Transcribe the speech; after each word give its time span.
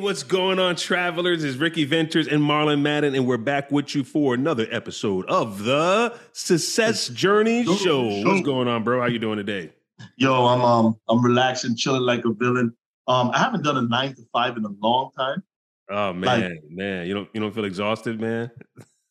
what's 0.00 0.22
going 0.22 0.58
on, 0.58 0.76
travelers? 0.76 1.42
It's 1.42 1.56
Ricky 1.56 1.84
Venters 1.84 2.28
and 2.28 2.40
Marlon 2.40 2.80
Madden, 2.82 3.14
and 3.14 3.26
we're 3.26 3.36
back 3.36 3.70
with 3.72 3.94
you 3.94 4.04
for 4.04 4.34
another 4.34 4.66
episode 4.70 5.26
of 5.26 5.64
the 5.64 6.16
Success 6.32 7.08
Journey 7.08 7.64
Show. 7.64 8.04
What's 8.24 8.42
going 8.42 8.68
on, 8.68 8.84
bro? 8.84 9.00
How 9.00 9.06
you 9.06 9.18
doing 9.18 9.38
today? 9.38 9.72
Yo, 10.16 10.46
I'm 10.46 10.60
um 10.60 10.96
I'm 11.08 11.24
relaxing, 11.24 11.74
chilling 11.76 12.02
like 12.02 12.24
a 12.24 12.32
villain. 12.32 12.76
Um, 13.08 13.30
I 13.32 13.38
haven't 13.38 13.64
done 13.64 13.76
a 13.76 13.82
nine 13.82 14.14
to 14.14 14.22
five 14.32 14.56
in 14.56 14.64
a 14.64 14.70
long 14.80 15.10
time. 15.18 15.42
Oh 15.90 16.12
man, 16.12 16.42
like, 16.42 16.60
man, 16.68 17.06
you 17.06 17.14
don't 17.14 17.28
you 17.32 17.40
don't 17.40 17.54
feel 17.54 17.64
exhausted, 17.64 18.20
man? 18.20 18.50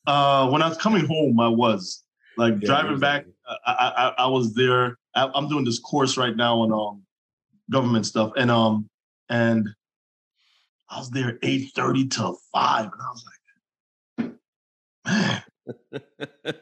Uh, 0.05 0.49
when 0.49 0.61
I 0.61 0.69
was 0.69 0.77
coming 0.77 1.05
home, 1.05 1.39
I 1.39 1.49
was 1.49 2.03
like 2.37 2.53
yeah, 2.61 2.65
driving 2.65 2.99
back. 2.99 3.25
I, 3.65 4.13
I 4.17 4.23
I 4.23 4.27
was 4.27 4.53
there. 4.53 4.97
I, 5.15 5.29
I'm 5.33 5.49
doing 5.49 5.65
this 5.65 5.79
course 5.79 6.15
right 6.15 6.35
now 6.35 6.59
on 6.59 6.71
um 6.71 7.03
government 7.69 8.05
stuff, 8.05 8.31
and 8.37 8.49
um 8.49 8.89
and 9.29 9.67
I 10.89 10.99
was 10.99 11.09
there 11.09 11.37
8:30 11.43 12.09
till 12.11 12.37
5. 12.53 12.85
And 12.85 12.93
I 13.01 13.09
was 13.09 13.25
like, 14.17 14.31
man, 15.05 15.43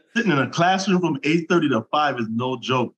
sitting 0.15 0.31
in 0.31 0.39
a 0.39 0.49
classroom 0.49 1.01
from 1.01 1.17
8:30 1.17 1.69
to 1.69 1.85
5 1.91 2.19
is 2.19 2.27
no 2.29 2.57
joke. 2.57 2.95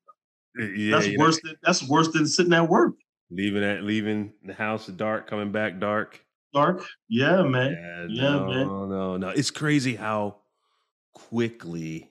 Yeah, 0.58 1.00
that's 1.00 1.18
worse 1.18 1.40
than 1.44 1.56
that's 1.64 1.88
worse 1.88 2.12
than 2.12 2.26
sitting 2.26 2.54
at 2.54 2.68
work. 2.68 2.96
Leaving 3.30 3.64
at 3.64 3.84
leaving 3.84 4.34
the 4.44 4.54
house 4.54 4.88
dark, 4.88 5.30
coming 5.30 5.52
back 5.52 5.80
dark. 5.80 6.24
Dark. 6.54 6.84
Yeah, 7.10 7.44
man. 7.44 8.08
Yeah, 8.10 8.24
yeah 8.24 8.30
no, 8.30 8.46
man. 8.48 8.68
No, 8.68 9.18
no. 9.18 9.30
It's 9.30 9.52
crazy 9.52 9.96
how 9.96 10.38
quickly, 11.14 12.10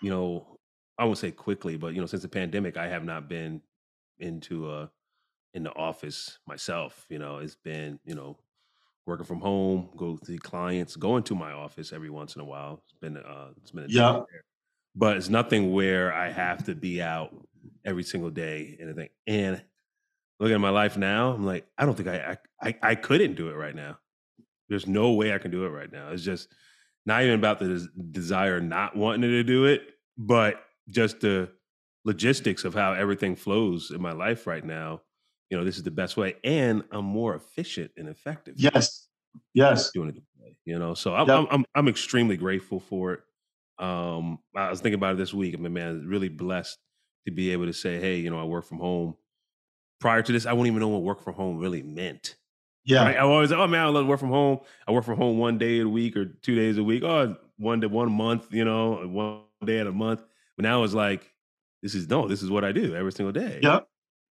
you 0.00 0.10
know, 0.10 0.58
I 0.98 1.04
won't 1.04 1.18
say 1.18 1.32
quickly, 1.32 1.76
but 1.76 1.94
you 1.94 2.00
know, 2.00 2.06
since 2.06 2.22
the 2.22 2.28
pandemic, 2.28 2.76
I 2.76 2.86
have 2.86 3.04
not 3.04 3.28
been 3.28 3.60
into 4.18 4.70
a 4.70 4.90
in 5.56 5.62
the 5.62 5.74
office 5.74 6.38
myself. 6.46 7.06
You 7.08 7.18
know, 7.18 7.38
it's 7.38 7.56
been 7.56 7.98
you 8.04 8.14
know 8.14 8.38
working 9.06 9.26
from 9.26 9.40
home, 9.40 9.88
go 9.96 10.16
to 10.16 10.38
clients, 10.38 10.94
going 10.94 11.24
to 11.24 11.34
my 11.34 11.52
office 11.52 11.92
every 11.92 12.10
once 12.10 12.36
in 12.36 12.42
a 12.42 12.44
while. 12.44 12.82
It's 12.84 13.00
been 13.00 13.16
uh, 13.16 13.48
it's 13.56 13.72
been 13.72 13.84
a 13.84 13.88
yeah, 13.88 14.20
but 14.94 15.16
it's 15.16 15.30
nothing 15.30 15.72
where 15.72 16.12
I 16.12 16.30
have 16.30 16.64
to 16.66 16.74
be 16.74 17.02
out 17.02 17.34
every 17.84 18.04
single 18.04 18.30
day 18.30 18.76
and 18.78 18.90
anything. 18.90 19.08
And 19.26 19.64
looking 20.38 20.54
at 20.54 20.60
my 20.60 20.70
life 20.70 20.96
now, 20.96 21.32
I'm 21.32 21.46
like, 21.46 21.66
I 21.76 21.86
don't 21.86 21.96
think 21.96 22.08
I 22.08 22.36
I 22.60 22.68
I, 22.68 22.90
I 22.90 22.94
couldn't 22.94 23.34
do 23.34 23.48
it 23.48 23.54
right 23.54 23.74
now. 23.74 23.98
There's 24.68 24.86
no 24.86 25.12
way 25.12 25.32
I 25.32 25.38
can 25.38 25.50
do 25.50 25.64
it 25.64 25.70
right 25.70 25.90
now. 25.90 26.10
It's 26.10 26.22
just 26.22 26.52
not 27.06 27.22
even 27.22 27.36
about 27.36 27.60
the 27.60 27.88
desire 28.10 28.60
not 28.60 28.94
wanting 28.94 29.22
to 29.22 29.42
do 29.42 29.64
it, 29.64 29.82
but 30.18 30.62
just 30.88 31.20
the 31.20 31.50
logistics 32.04 32.64
of 32.64 32.74
how 32.74 32.92
everything 32.92 33.34
flows 33.34 33.90
in 33.90 34.02
my 34.02 34.12
life 34.12 34.46
right 34.46 34.64
now 34.64 35.00
you 35.50 35.56
know, 35.56 35.64
this 35.64 35.76
is 35.76 35.82
the 35.82 35.90
best 35.90 36.16
way, 36.16 36.36
and 36.44 36.82
I'm 36.90 37.04
more 37.04 37.34
efficient 37.34 37.90
and 37.96 38.08
effective. 38.08 38.54
Yes, 38.56 39.08
yes, 39.54 39.90
doing 39.92 40.10
it 40.10 40.22
way, 40.40 40.56
you 40.64 40.78
know. 40.78 40.94
So 40.94 41.14
I'm, 41.14 41.28
yep. 41.28 41.38
I'm, 41.38 41.46
I'm 41.50 41.64
I'm 41.74 41.88
extremely 41.88 42.36
grateful 42.36 42.80
for 42.80 43.14
it. 43.14 43.20
Um, 43.78 44.38
I 44.54 44.70
was 44.70 44.80
thinking 44.80 44.98
about 44.98 45.14
it 45.14 45.18
this 45.18 45.34
week. 45.34 45.54
I 45.54 45.58
mean, 45.58 45.72
man, 45.72 46.06
really 46.06 46.28
blessed 46.28 46.78
to 47.26 47.32
be 47.32 47.50
able 47.50 47.66
to 47.66 47.72
say, 47.72 47.98
hey, 48.00 48.16
you 48.16 48.30
know, 48.30 48.40
I 48.40 48.44
work 48.44 48.64
from 48.64 48.78
home. 48.78 49.16
Prior 50.00 50.22
to 50.22 50.32
this, 50.32 50.46
I 50.46 50.52
wouldn't 50.52 50.68
even 50.68 50.80
know 50.80 50.88
what 50.88 51.02
work 51.02 51.22
from 51.22 51.34
home 51.34 51.58
really 51.58 51.82
meant. 51.82 52.36
Yeah, 52.84 53.04
right? 53.04 53.16
I 53.16 53.20
always, 53.20 53.50
oh 53.50 53.66
man, 53.66 53.84
I 53.84 53.88
love 53.88 54.06
work 54.06 54.20
from 54.20 54.30
home. 54.30 54.60
I 54.86 54.92
work 54.92 55.04
from 55.04 55.16
home 55.16 55.38
one 55.38 55.58
day 55.58 55.80
a 55.80 55.88
week 55.88 56.16
or 56.16 56.26
two 56.26 56.54
days 56.54 56.78
a 56.78 56.84
week. 56.84 57.02
Oh, 57.02 57.36
one 57.56 57.80
to 57.80 57.88
one 57.88 58.12
month, 58.12 58.52
you 58.52 58.64
know, 58.64 59.06
one 59.06 59.42
day 59.64 59.78
at 59.78 59.86
a 59.86 59.92
month. 59.92 60.22
But 60.56 60.62
now 60.62 60.84
it's 60.84 60.94
like, 60.94 61.28
this 61.82 61.94
is 61.94 62.08
no, 62.08 62.28
this 62.28 62.42
is 62.42 62.50
what 62.50 62.64
I 62.64 62.72
do 62.72 62.94
every 62.94 63.12
single 63.12 63.32
day. 63.32 63.60
Yep. 63.62 63.88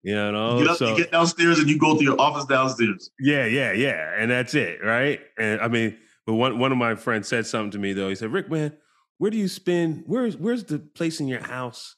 You 0.07 0.15
know, 0.15 0.59
you 0.59 0.63
get, 0.63 0.71
up, 0.71 0.77
so, 0.77 0.87
you 0.87 0.95
get 0.95 1.11
downstairs 1.11 1.59
and 1.59 1.67
you 1.67 1.77
go 1.77 1.97
to 1.97 2.01
your 2.01 2.17
office 2.17 2.45
downstairs. 2.45 3.09
Yeah, 3.19 3.45
yeah, 3.45 3.73
yeah, 3.73 4.13
and 4.17 4.31
that's 4.31 4.55
it, 4.55 4.79
right? 4.81 5.19
And 5.37 5.59
I 5.59 5.67
mean, 5.67 5.97
but 6.25 6.35
one 6.35 6.59
one 6.59 6.71
of 6.71 6.77
my 6.77 6.95
friends 6.95 7.27
said 7.27 7.45
something 7.45 7.71
to 7.71 7.77
me 7.77 7.91
though. 7.91 8.07
He 8.07 8.15
said, 8.15 8.31
"Rick, 8.31 8.49
man, 8.49 8.71
where 9.17 9.29
do 9.29 9.37
you 9.37 9.49
spend? 9.49 10.05
Where's 10.07 10.37
where's 10.37 10.63
the 10.63 10.79
place 10.79 11.19
in 11.19 11.27
your 11.27 11.45
house 11.45 11.97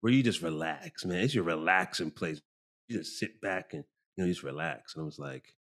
where 0.00 0.10
you 0.10 0.22
just 0.22 0.40
relax, 0.40 1.04
man? 1.04 1.18
It's 1.18 1.34
your 1.34 1.44
relaxing 1.44 2.12
place. 2.12 2.40
You 2.88 2.96
just 2.96 3.18
sit 3.18 3.42
back 3.42 3.74
and 3.74 3.84
you 4.16 4.24
know 4.24 4.30
just 4.30 4.42
relax." 4.42 4.94
And 4.94 5.02
I 5.02 5.04
was 5.04 5.18
like, 5.18 5.54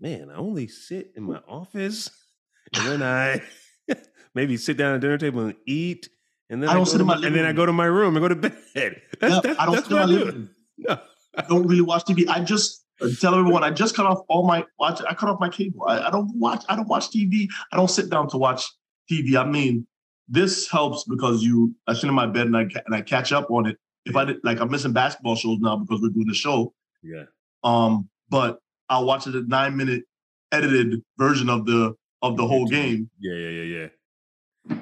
"Man, 0.00 0.28
I 0.28 0.38
only 0.38 0.66
sit 0.66 1.12
in 1.14 1.22
my 1.22 1.40
office, 1.46 2.10
and 2.74 2.84
then 2.84 3.02
I 3.04 3.42
maybe 4.34 4.56
sit 4.56 4.76
down 4.76 4.96
at 4.96 5.00
the 5.00 5.06
dinner 5.06 5.18
table 5.18 5.42
and 5.42 5.54
eat." 5.68 6.08
And 6.48 6.60
then 6.60 6.68
I, 6.68 6.72
I 6.72 6.74
don't 6.74 6.86
sit 6.86 7.00
in 7.00 7.06
my, 7.06 7.14
and 7.14 7.32
then 7.32 7.44
I 7.44 7.52
go 7.52 7.64
to 7.64 7.72
my 7.72 7.84
room 7.84 8.16
and 8.16 8.24
go 8.24 8.28
to 8.28 8.34
bed. 8.74 9.00
That's, 9.20 9.34
yeah, 9.34 9.40
that's, 9.40 9.60
I 9.60 9.66
don't 9.66 9.74
that's 9.76 9.86
sit 9.86 9.92
in 9.92 9.98
my 10.00 10.04
living 10.04 10.26
room. 10.26 10.50
No. 10.88 10.98
I 11.36 11.42
don't 11.42 11.66
really 11.66 11.82
watch 11.82 12.04
TV. 12.04 12.28
I 12.28 12.40
just 12.40 12.84
tell 13.20 13.34
everyone 13.34 13.62
I 13.62 13.70
just 13.70 13.94
cut 13.94 14.06
off 14.06 14.20
all 14.28 14.46
my 14.46 14.64
watch. 14.78 15.00
I 15.08 15.14
cut 15.14 15.30
off 15.30 15.40
my 15.40 15.48
cable. 15.48 15.84
I, 15.86 16.08
I, 16.08 16.10
don't 16.10 16.30
watch. 16.36 16.64
I 16.68 16.76
don't 16.76 16.88
watch 16.88 17.10
TV. 17.10 17.48
I 17.72 17.76
don't 17.76 17.90
sit 17.90 18.10
down 18.10 18.28
to 18.30 18.36
watch 18.36 18.66
TV. 19.10 19.36
I 19.36 19.44
mean, 19.44 19.86
this 20.28 20.68
helps 20.68 21.04
because 21.04 21.42
you. 21.42 21.74
I 21.86 21.94
sit 21.94 22.08
in 22.08 22.14
my 22.14 22.26
bed 22.26 22.46
and 22.46 22.56
I 22.56 22.62
and 22.62 22.94
I 22.94 23.02
catch 23.02 23.32
up 23.32 23.50
on 23.50 23.66
it. 23.66 23.76
If 24.06 24.16
I 24.16 24.24
did, 24.24 24.38
like, 24.42 24.60
I'm 24.60 24.70
missing 24.70 24.92
basketball 24.92 25.36
shows 25.36 25.58
now 25.60 25.76
because 25.76 26.00
we're 26.00 26.08
doing 26.08 26.26
the 26.26 26.34
show. 26.34 26.72
Yeah. 27.02 27.24
Um, 27.62 28.08
but 28.28 28.58
I'll 28.88 29.04
watch 29.04 29.26
a 29.26 29.42
nine 29.42 29.76
minute 29.76 30.04
edited 30.52 31.02
version 31.18 31.48
of 31.48 31.66
the 31.66 31.94
of 32.22 32.36
the 32.36 32.46
whole 32.46 32.66
game. 32.66 33.10
Yeah, 33.18 33.34
yeah, 33.34 33.48
yeah, 33.48 33.62
yeah. 33.62 33.86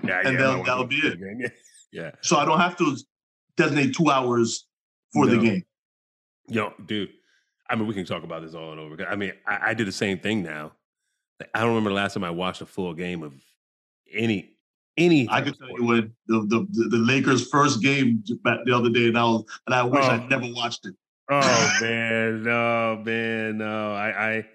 Yeah, 0.05 0.21
and 0.25 0.39
yeah, 0.39 0.63
that'll 0.65 0.87
be 0.87 0.97
it. 0.97 1.53
Yeah. 1.91 2.11
So 2.21 2.37
I 2.37 2.45
don't 2.45 2.61
have 2.61 2.77
to 2.79 2.95
designate 3.57 3.95
two 3.95 4.11
hours 4.11 4.67
for 5.15 5.25
no. 5.25 5.35
the 5.35 5.39
game. 5.39 5.65
Yo, 6.49 6.73
dude. 6.87 7.11
I 7.71 7.77
mean, 7.77 7.87
we 7.87 7.95
can 7.95 8.07
talk 8.07 8.25
about 8.25 8.43
this 8.43 8.55
all 8.55 8.73
and 8.73 8.81
over. 8.81 9.07
I 9.07 9.15
mean, 9.15 9.33
I, 9.47 9.71
I 9.71 9.75
did 9.75 9.87
the 9.87 9.93
same 9.93 10.19
thing 10.19 10.43
now. 10.43 10.73
I 11.55 11.61
don't 11.61 11.69
remember 11.69 11.91
the 11.91 11.97
last 11.97 12.15
time 12.15 12.25
I 12.25 12.31
watched 12.31 12.63
a 12.63 12.67
full 12.67 12.95
game 12.95 13.23
of 13.23 13.35
any 14.13 14.57
any. 14.97 15.29
I 15.31 15.41
can 15.41 15.55
tell 15.55 15.69
you 15.69 15.85
when 15.85 16.13
the, 16.27 16.41
the 16.49 16.89
the 16.89 16.97
Lakers' 16.97 17.49
first 17.49 17.83
game 17.83 18.25
back 18.43 18.61
the 18.65 18.75
other 18.75 18.91
day, 18.91 19.07
and 19.09 19.19
I 19.19 19.25
was 19.25 19.45
and 19.67 19.75
I 19.75 19.83
wish 19.83 20.05
oh. 20.05 20.09
I 20.09 20.27
never 20.27 20.47
watched 20.53 20.87
it. 20.87 20.95
Oh 21.31 21.77
man, 21.81 22.43
no 22.43 23.03
man, 23.05 23.59
no. 23.59 23.93
I 23.93 24.31
I 24.31 24.47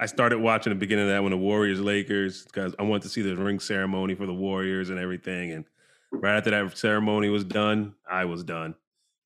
I 0.00 0.06
started 0.06 0.38
watching 0.38 0.70
the 0.70 0.78
beginning 0.78 1.04
of 1.04 1.10
that 1.10 1.22
when 1.22 1.30
the 1.30 1.38
Warriors 1.38 1.80
Lakers 1.80 2.44
because 2.44 2.74
I 2.78 2.82
wanted 2.82 3.02
to 3.02 3.08
see 3.08 3.22
the 3.22 3.36
ring 3.36 3.60
ceremony 3.60 4.14
for 4.14 4.26
the 4.26 4.34
Warriors 4.34 4.90
and 4.90 4.98
everything. 4.98 5.52
And 5.52 5.64
right 6.10 6.36
after 6.36 6.50
that 6.50 6.76
ceremony 6.76 7.28
was 7.28 7.44
done, 7.44 7.94
I 8.10 8.24
was 8.24 8.42
done. 8.42 8.74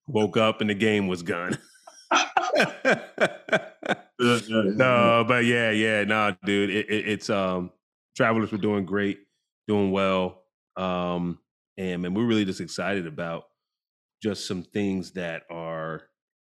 Woke 0.07 0.37
up 0.37 0.61
and 0.61 0.69
the 0.69 0.75
game 0.75 1.07
was 1.07 1.23
gone. 1.23 1.57
no, 4.19 5.25
but 5.27 5.45
yeah, 5.45 5.71
yeah, 5.71 6.05
no, 6.05 6.37
dude, 6.45 6.71
it, 6.71 6.91
it, 6.91 7.09
it's 7.09 7.31
um, 7.31 7.71
travelers 8.17 8.53
were 8.53 8.59
doing 8.59 8.85
great, 8.85 9.21
doing 9.67 9.91
well, 9.91 10.43
um, 10.77 11.39
and 11.77 12.03
man, 12.03 12.15
we're 12.15 12.27
really 12.27 12.45
just 12.45 12.61
excited 12.61 13.07
about 13.07 13.45
just 14.23 14.47
some 14.47 14.63
things 14.63 15.13
that 15.13 15.43
are 15.51 16.03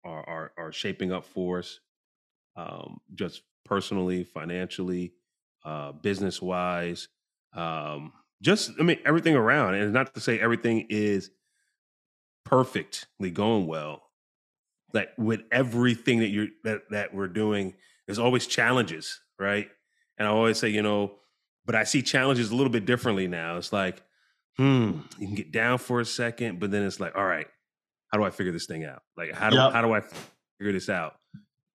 are 0.05 0.29
are, 0.29 0.51
are 0.57 0.71
shaping 0.71 1.11
up 1.11 1.25
for 1.25 1.59
us, 1.59 1.79
um, 2.55 2.99
just 3.15 3.41
personally, 3.65 4.23
financially, 4.23 5.13
uh, 5.65 5.91
business 5.91 6.41
wise, 6.41 7.07
um, 7.53 8.13
just 8.41 8.71
I 8.79 8.83
mean 8.83 8.99
everything 9.05 9.35
around, 9.35 9.75
and 9.75 9.93
not 9.93 10.13
to 10.13 10.21
say 10.21 10.39
everything 10.39 10.85
is 10.89 11.31
perfectly 12.45 13.31
going 13.31 13.67
well 13.67 14.08
like 14.93 15.09
with 15.17 15.41
everything 15.51 16.19
that 16.19 16.29
you're 16.29 16.47
that 16.63 16.81
that 16.91 17.13
we're 17.13 17.27
doing, 17.27 17.75
there's 18.05 18.19
always 18.19 18.47
challenges, 18.47 19.19
right? 19.37 19.67
And 20.17 20.27
I 20.27 20.31
always 20.31 20.57
say, 20.57 20.69
you 20.69 20.81
know, 20.81 21.15
but 21.65 21.75
I 21.75 21.83
see 21.83 22.01
challenges 22.01 22.51
a 22.51 22.55
little 22.55 22.71
bit 22.71 22.85
differently 22.85 23.27
now. 23.27 23.57
It's 23.57 23.71
like, 23.71 24.01
hmm, 24.57 24.99
you 25.17 25.27
can 25.27 25.35
get 25.35 25.51
down 25.51 25.77
for 25.77 25.99
a 25.99 26.05
second, 26.05 26.59
but 26.59 26.71
then 26.71 26.83
it's 26.83 26.99
like, 26.99 27.15
all 27.15 27.25
right, 27.25 27.47
how 28.11 28.17
do 28.17 28.23
I 28.23 28.29
figure 28.29 28.51
this 28.51 28.65
thing 28.65 28.83
out? 28.85 29.03
Like, 29.15 29.33
how 29.33 29.49
do 29.49 29.57
yep. 29.57 29.73
how 29.73 29.81
do 29.81 29.93
I 29.93 30.01
figure 30.57 30.73
this 30.73 30.89
out? 30.89 31.15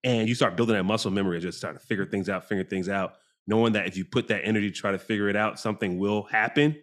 And 0.03 0.29
you 0.29 0.35
start 0.35 0.57
building 0.57 0.77
that 0.77 0.85
muscle 0.85 1.11
memory 1.11 1.37
of 1.39 1.43
just 1.43 1.59
starting 1.59 1.79
to 1.79 1.87
figure 1.87 2.05
things 2.05 2.29
out, 2.29 2.47
figure 2.47 2.65
things 2.65 2.89
out, 2.89 3.15
knowing 3.47 3.73
that 3.73 3.87
if 3.87 3.97
you 3.97 4.05
put 4.05 4.29
that 4.29 4.45
energy 4.45 4.71
to 4.71 4.77
try 4.77 4.93
to 4.93 4.99
figure 4.99 5.29
it 5.29 5.37
out, 5.37 5.59
something 5.59 5.99
will 5.99 6.25
happen. 6.25 6.77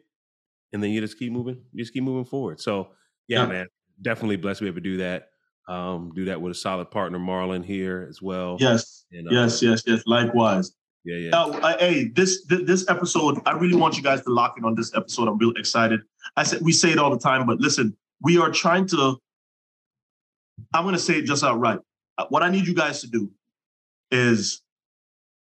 And 0.74 0.82
then 0.82 0.90
you 0.92 1.02
just 1.02 1.20
keep 1.20 1.32
moving, 1.32 1.62
you 1.72 1.84
just 1.84 1.94
keep 1.94 2.04
moving 2.04 2.26
forward. 2.26 2.60
So 2.62 2.90
yeah, 3.28 3.42
yep. 3.42 3.50
man, 3.50 3.68
definitely 4.02 4.38
blessed 4.38 4.60
to 4.60 4.64
be 4.64 4.70
able 4.70 4.78
to 4.78 4.82
do 4.82 4.98
that. 4.98 5.31
Um, 5.68 6.12
do 6.16 6.26
that 6.26 6.42
with 6.42 6.52
a 6.52 6.56
solid 6.56 6.92
partner, 6.92 7.20
Marlon, 7.20 7.64
here 7.64 8.06
as 8.10 8.22
well. 8.22 8.58
Yes, 8.60 9.06
and, 9.12 9.28
uh, 9.28 9.32
yes, 9.32 9.62
yes, 9.62 9.84
yes. 9.86 10.02
Likewise. 10.06 10.74
Yeah, 11.04 11.18
yeah. 11.18 11.30
Now, 11.30 11.50
uh, 11.52 11.78
hey, 11.80 12.10
this 12.10 12.46
this 12.46 12.88
episode, 12.90 13.40
I 13.46 13.54
really 13.54 13.76
want 13.76 13.98
you 13.98 14.04
guys 14.04 14.22
to 14.24 14.30
lock 14.30 14.58
in 14.58 14.66
on 14.66 14.76
this 14.76 14.96
episode. 14.96 15.28
I'm 15.28 15.38
real 15.38 15.52
excited. 15.52 16.02
I 16.36 16.44
said 16.44 16.62
we 16.62 16.72
say 16.72 16.92
it 16.92 17.00
all 17.00 17.10
the 17.10 17.20
time, 17.20 17.46
but 17.46 17.60
listen, 17.60 17.96
we 18.22 18.38
are 18.38 18.52
trying 18.52 18.88
to. 18.90 19.18
I'm 20.74 20.84
going 20.84 20.94
to 20.94 21.02
say 21.02 21.16
it 21.18 21.26
just 21.26 21.44
outright. 21.44 21.80
Uh, 22.18 22.26
what 22.30 22.44
I 22.44 22.50
need 22.50 22.68
you 22.68 22.76
guys 22.76 23.02
to 23.02 23.08
do 23.08 23.32
is, 24.12 24.62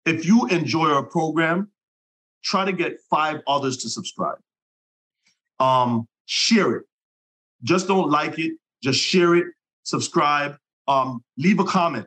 if 0.07 0.25
you 0.25 0.47
enjoy 0.47 0.91
our 0.91 1.03
program, 1.03 1.71
try 2.43 2.65
to 2.65 2.73
get 2.73 2.97
five 3.11 3.41
others 3.47 3.77
to 3.79 3.91
subscribe. 3.91 4.39
Um, 5.59 6.09
share 6.25 6.77
it. 6.77 6.85
Just 7.63 7.87
don't 7.87 8.11
like 8.11 8.39
it. 8.39 8.53
Just 8.83 8.99
share 8.99 9.35
it 9.35 9.47
subscribe, 9.85 10.57
um, 10.89 11.23
leave 11.37 11.61
a 11.61 11.65
comment. 11.65 12.07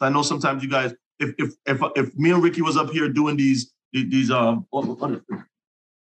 I 0.00 0.08
know 0.08 0.22
sometimes 0.22 0.62
you 0.62 0.70
guys, 0.70 0.94
if 1.18 1.34
if 1.38 1.54
if 1.66 1.82
if 1.96 2.16
me 2.16 2.30
and 2.30 2.42
Ricky 2.42 2.62
was 2.62 2.76
up 2.76 2.90
here 2.90 3.08
doing 3.08 3.36
these 3.36 3.72
these 3.92 4.30
um 4.30 4.66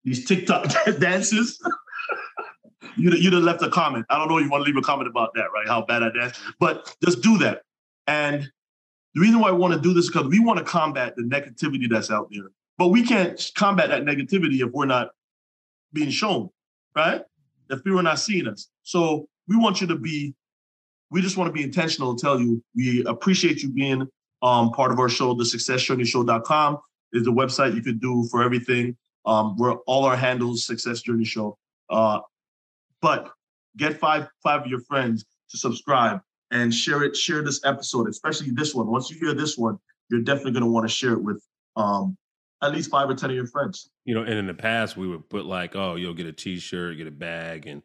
these 0.05 0.25
TikTok 0.27 0.67
dances, 0.99 1.59
you'd 2.97 3.15
you'd 3.23 3.33
have 3.33 3.43
left 3.43 3.63
a 3.63 3.71
comment. 3.71 4.05
I 4.11 4.19
don't 4.19 4.29
know 4.29 4.39
if 4.39 4.45
you 4.45 4.51
want 4.51 4.65
to 4.65 4.67
leave 4.67 4.77
a 4.77 4.83
comment 4.83 5.09
about 5.09 5.31
that, 5.35 5.47
right? 5.55 5.67
How 5.67 5.85
bad 5.85 6.03
I 6.03 6.11
dance, 6.11 6.39
but 6.61 6.95
just 7.03 7.23
do 7.23 7.39
that. 7.39 7.63
And 8.07 8.51
the 9.15 9.21
reason 9.21 9.41
why 9.41 9.49
I 9.49 9.53
want 9.53 9.73
to 9.73 9.81
do 9.81 9.95
this 9.95 10.05
is 10.05 10.11
because 10.11 10.29
we 10.29 10.41
want 10.41 10.59
to 10.59 10.65
combat 10.65 11.17
the 11.17 11.23
negativity 11.23 11.89
that's 11.89 12.11
out 12.11 12.29
there. 12.31 12.51
But 12.79 12.89
we 12.89 13.03
can't 13.03 13.51
combat 13.57 13.89
that 13.89 14.05
negativity 14.05 14.61
if 14.61 14.73
we're 14.73 14.85
not 14.85 15.09
being 15.93 16.11
shown, 16.11 16.51
right? 16.95 17.23
If 17.71 17.83
people 17.83 17.99
are 17.99 18.03
not 18.03 18.19
seeing 18.19 18.47
us. 18.47 18.69
So 18.83 19.27
we 19.49 19.57
want 19.57 19.81
you 19.81 19.87
to 19.87 19.97
be, 19.97 20.35
we 21.17 21.23
just 21.23 21.39
want 21.39 21.49
to 21.49 21.53
be 21.53 21.63
intentional 21.63 22.11
and 22.11 22.19
tell 22.19 22.39
you 22.39 22.63
we 22.75 23.03
appreciate 23.07 23.63
you 23.63 23.71
being 23.71 24.07
um, 24.43 24.71
part 24.73 24.93
of 24.93 24.99
our 24.99 25.09
show. 25.09 25.33
The 25.33 25.47
Success 25.47 25.83
Journey 25.83 26.05
successjourneyshow.com 26.05 26.79
is 27.15 27.25
the 27.25 27.33
website 27.33 27.75
you 27.75 27.81
could 27.81 28.03
do 28.03 28.29
for 28.31 28.43
everything. 28.43 28.95
Um, 29.25 29.57
we're 29.57 29.77
all 29.87 30.05
our 30.05 30.15
handles, 30.15 30.67
Success 30.67 31.01
Journey 31.01 31.25
Show. 31.25 31.57
Uh, 31.89 32.21
but 33.01 33.31
get 33.79 33.99
five 33.99 34.29
five 34.43 34.61
of 34.61 34.67
your 34.67 34.81
friends 34.81 35.25
to 35.49 35.57
subscribe 35.57 36.21
and 36.51 36.73
share 36.73 37.03
it. 37.03 37.17
Share 37.17 37.43
this 37.43 37.65
episode, 37.65 38.11
especially 38.11 38.51
this 38.51 38.75
one. 38.75 38.87
Once 38.87 39.11
you 39.11 39.19
hear 39.19 39.33
this 39.33 39.57
one, 39.57 39.79
you're 40.11 40.21
definitely 40.21 40.53
going 40.53 40.65
to 40.65 40.71
want 40.71 40.87
to 40.87 40.95
share 40.95 41.15
it 41.15 41.23
with 41.23 41.43
um, 41.77 42.15
at 42.63 42.73
least 42.73 42.91
five 42.91 43.09
or 43.09 43.15
ten 43.15 43.31
of 43.31 43.37
your 43.37 43.47
friends. 43.47 43.89
You 44.05 44.15
know, 44.15 44.21
and 44.21 44.35
in 44.35 44.47
the 44.47 44.53
past 44.53 44.99
we 44.99 45.09
would 45.09 45.31
put 45.31 45.47
like, 45.47 45.75
oh, 45.77 45.95
you'll 45.95 46.13
get 46.13 46.27
a 46.27 46.33
T-shirt, 46.33 46.99
get 46.99 47.07
a 47.07 47.11
bag, 47.11 47.67
and 47.67 47.81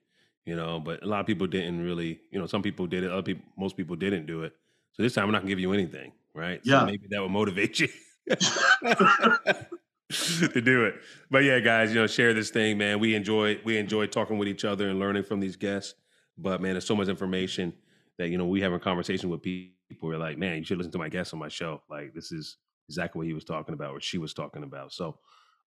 you 0.45 0.55
know, 0.55 0.79
but 0.79 1.03
a 1.03 1.05
lot 1.05 1.19
of 1.19 1.27
people 1.27 1.47
didn't 1.47 1.83
really. 1.83 2.19
You 2.31 2.39
know, 2.39 2.47
some 2.47 2.61
people 2.61 2.87
did 2.87 3.03
it. 3.03 3.11
Other 3.11 3.21
people, 3.21 3.43
most 3.57 3.77
people 3.77 3.95
didn't 3.95 4.25
do 4.25 4.43
it. 4.43 4.53
So 4.93 5.03
this 5.03 5.13
time 5.13 5.25
I'm 5.25 5.31
not 5.31 5.39
gonna 5.39 5.49
give 5.49 5.59
you 5.59 5.73
anything, 5.73 6.11
right? 6.33 6.61
Yeah. 6.63 6.81
So 6.81 6.85
maybe 6.85 7.07
that 7.09 7.21
would 7.21 7.31
motivate 7.31 7.79
you. 7.79 7.87
to 10.11 10.61
do 10.61 10.85
it. 10.85 10.95
But 11.29 11.43
yeah, 11.43 11.59
guys, 11.59 11.93
you 11.93 11.99
know, 11.99 12.07
share 12.07 12.33
this 12.33 12.49
thing, 12.49 12.77
man. 12.77 12.99
We 12.99 13.15
enjoy 13.15 13.59
we 13.63 13.77
enjoy 13.77 14.07
talking 14.07 14.37
with 14.37 14.47
each 14.47 14.65
other 14.65 14.89
and 14.89 14.99
learning 14.99 15.23
from 15.23 15.39
these 15.39 15.55
guests. 15.55 15.95
But 16.37 16.61
man, 16.61 16.73
there's 16.73 16.85
so 16.85 16.95
much 16.95 17.07
information 17.07 17.73
that 18.17 18.29
you 18.29 18.37
know 18.37 18.45
we 18.45 18.61
have 18.61 18.73
a 18.73 18.79
conversation 18.79 19.29
with 19.29 19.41
people. 19.41 19.75
We're 20.01 20.17
like, 20.17 20.37
man, 20.37 20.57
you 20.57 20.63
should 20.63 20.77
listen 20.77 20.91
to 20.93 20.97
my 20.97 21.09
guest 21.09 21.33
on 21.33 21.39
my 21.39 21.49
show. 21.49 21.81
Like 21.89 22.13
this 22.13 22.31
is 22.31 22.57
exactly 22.89 23.19
what 23.19 23.27
he 23.27 23.33
was 23.33 23.43
talking 23.43 23.73
about 23.73 23.91
or 23.91 24.01
she 24.01 24.17
was 24.17 24.33
talking 24.33 24.63
about. 24.63 24.93
So 24.93 25.17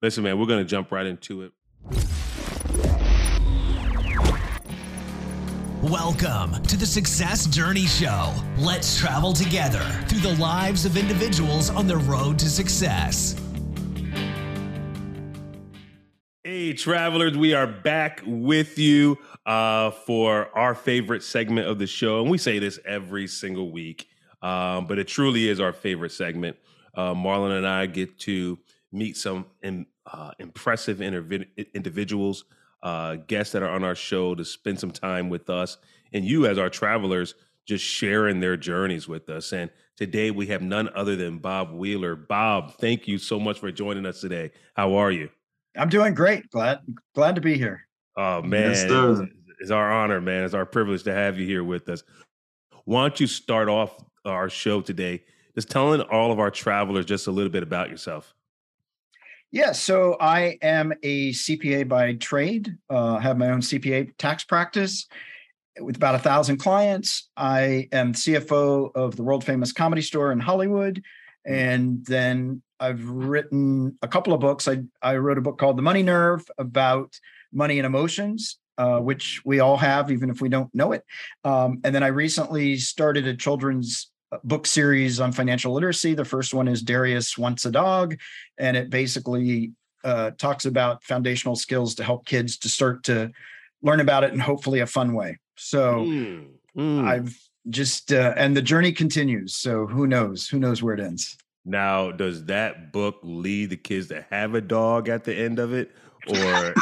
listen, 0.02 0.24
man, 0.24 0.38
we're 0.38 0.46
gonna 0.46 0.64
jump 0.64 0.90
right 0.92 1.06
into 1.06 1.42
it. 1.42 1.52
Welcome 5.90 6.62
to 6.62 6.78
the 6.78 6.86
Success 6.86 7.46
Journey 7.46 7.84
Show. 7.84 8.32
Let's 8.56 8.98
travel 8.98 9.34
together 9.34 9.82
through 10.08 10.20
the 10.20 10.34
lives 10.40 10.86
of 10.86 10.96
individuals 10.96 11.68
on 11.68 11.86
the 11.86 11.98
road 11.98 12.38
to 12.38 12.48
success. 12.48 13.38
Hey, 16.42 16.72
travelers, 16.72 17.36
we 17.36 17.52
are 17.52 17.66
back 17.66 18.22
with 18.24 18.78
you 18.78 19.18
uh, 19.44 19.90
for 19.90 20.48
our 20.56 20.74
favorite 20.74 21.22
segment 21.22 21.68
of 21.68 21.78
the 21.78 21.86
show. 21.86 22.22
And 22.22 22.30
we 22.30 22.38
say 22.38 22.58
this 22.58 22.80
every 22.86 23.26
single 23.26 23.70
week, 23.70 24.08
um, 24.40 24.86
but 24.86 24.98
it 24.98 25.06
truly 25.06 25.50
is 25.50 25.60
our 25.60 25.74
favorite 25.74 26.12
segment. 26.12 26.56
Uh, 26.94 27.12
Marlon 27.12 27.58
and 27.58 27.66
I 27.66 27.84
get 27.84 28.18
to 28.20 28.58
meet 28.90 29.18
some 29.18 29.44
in, 29.62 29.84
uh, 30.10 30.30
impressive 30.38 31.00
intervi- 31.00 31.46
individuals 31.74 32.44
uh, 32.84 33.16
guests 33.26 33.52
that 33.52 33.62
are 33.62 33.70
on 33.70 33.82
our 33.82 33.94
show 33.94 34.34
to 34.34 34.44
spend 34.44 34.78
some 34.78 34.90
time 34.90 35.30
with 35.30 35.50
us 35.50 35.78
and 36.12 36.24
you 36.24 36.46
as 36.46 36.58
our 36.58 36.70
travelers 36.70 37.34
just 37.66 37.84
sharing 37.84 38.40
their 38.40 38.56
journeys 38.58 39.08
with 39.08 39.28
us. 39.30 39.52
And 39.52 39.70
today 39.96 40.30
we 40.30 40.46
have 40.48 40.60
none 40.60 40.90
other 40.94 41.16
than 41.16 41.38
Bob 41.38 41.72
Wheeler. 41.72 42.14
Bob, 42.14 42.74
thank 42.74 43.08
you 43.08 43.16
so 43.16 43.40
much 43.40 43.58
for 43.58 43.72
joining 43.72 44.04
us 44.04 44.20
today. 44.20 44.52
How 44.74 44.94
are 44.96 45.10
you? 45.10 45.30
I'm 45.76 45.88
doing 45.88 46.14
great. 46.14 46.48
Glad 46.50 46.80
glad 47.14 47.34
to 47.34 47.40
be 47.40 47.56
here. 47.56 47.88
Oh 48.16 48.42
man, 48.42 48.70
yes, 48.70 48.84
it's, 48.86 49.32
it's 49.58 49.70
our 49.72 49.90
honor, 49.90 50.20
man. 50.20 50.44
It's 50.44 50.54
our 50.54 50.66
privilege 50.66 51.02
to 51.04 51.12
have 51.12 51.38
you 51.38 51.46
here 51.46 51.64
with 51.64 51.88
us. 51.88 52.04
Why 52.84 53.02
don't 53.02 53.18
you 53.18 53.26
start 53.26 53.68
off 53.68 53.96
our 54.24 54.48
show 54.48 54.82
today 54.82 55.24
just 55.54 55.70
telling 55.70 56.00
all 56.02 56.30
of 56.30 56.38
our 56.38 56.50
travelers 56.50 57.06
just 57.06 57.26
a 57.26 57.32
little 57.32 57.50
bit 57.50 57.62
about 57.62 57.90
yourself? 57.90 58.34
Yeah, 59.54 59.70
so 59.70 60.16
I 60.18 60.58
am 60.62 60.92
a 61.04 61.30
CPA 61.30 61.88
by 61.88 62.14
trade. 62.14 62.76
Uh, 62.90 63.18
have 63.18 63.38
my 63.38 63.50
own 63.50 63.60
CPA 63.60 64.10
tax 64.18 64.42
practice 64.42 65.06
with 65.78 65.94
about 65.94 66.16
a 66.16 66.18
thousand 66.18 66.56
clients. 66.56 67.30
I 67.36 67.86
am 67.92 68.14
CFO 68.14 68.90
of 68.96 69.14
the 69.14 69.22
world 69.22 69.44
famous 69.44 69.70
comedy 69.72 70.02
store 70.02 70.32
in 70.32 70.40
Hollywood, 70.40 71.00
and 71.46 72.04
then 72.04 72.62
I've 72.80 73.08
written 73.08 73.96
a 74.02 74.08
couple 74.08 74.32
of 74.32 74.40
books. 74.40 74.66
I 74.66 74.82
I 75.00 75.18
wrote 75.18 75.38
a 75.38 75.42
book 75.42 75.56
called 75.56 75.78
The 75.78 75.82
Money 75.82 76.02
Nerve 76.02 76.44
about 76.58 77.16
money 77.52 77.78
and 77.78 77.86
emotions, 77.86 78.58
uh, 78.76 78.98
which 78.98 79.40
we 79.44 79.60
all 79.60 79.76
have, 79.76 80.10
even 80.10 80.30
if 80.30 80.40
we 80.40 80.48
don't 80.48 80.74
know 80.74 80.90
it. 80.90 81.04
Um, 81.44 81.78
and 81.84 81.94
then 81.94 82.02
I 82.02 82.08
recently 82.08 82.76
started 82.76 83.28
a 83.28 83.36
children's 83.36 84.10
book 84.42 84.66
series 84.66 85.20
on 85.20 85.32
financial 85.32 85.72
literacy. 85.72 86.14
The 86.14 86.24
first 86.24 86.54
one 86.54 86.68
is 86.68 86.82
Darius 86.82 87.38
Wants 87.38 87.64
a 87.64 87.70
Dog, 87.70 88.16
and 88.58 88.76
it 88.76 88.90
basically 88.90 89.72
uh, 90.02 90.32
talks 90.32 90.64
about 90.64 91.04
foundational 91.04 91.56
skills 91.56 91.94
to 91.96 92.04
help 92.04 92.26
kids 92.26 92.58
to 92.58 92.68
start 92.68 93.04
to 93.04 93.30
learn 93.82 94.00
about 94.00 94.24
it 94.24 94.32
in 94.32 94.38
hopefully 94.38 94.80
a 94.80 94.86
fun 94.86 95.14
way. 95.14 95.38
So 95.56 96.00
mm, 96.00 96.46
mm. 96.76 97.06
I've 97.06 97.38
just 97.70 98.12
uh, 98.12 98.34
and 98.36 98.56
the 98.56 98.62
journey 98.62 98.92
continues. 98.92 99.54
So 99.56 99.86
who 99.86 100.06
knows? 100.06 100.48
Who 100.48 100.58
knows 100.58 100.82
where 100.82 100.94
it 100.94 101.00
ends? 101.00 101.36
Now, 101.64 102.10
does 102.10 102.44
that 102.46 102.92
book 102.92 103.20
lead 103.22 103.70
the 103.70 103.76
kids 103.76 104.08
to 104.08 104.24
have 104.30 104.54
a 104.54 104.60
dog 104.60 105.08
at 105.08 105.24
the 105.24 105.34
end 105.34 105.58
of 105.58 105.72
it? 105.72 105.92
Or 106.26 106.74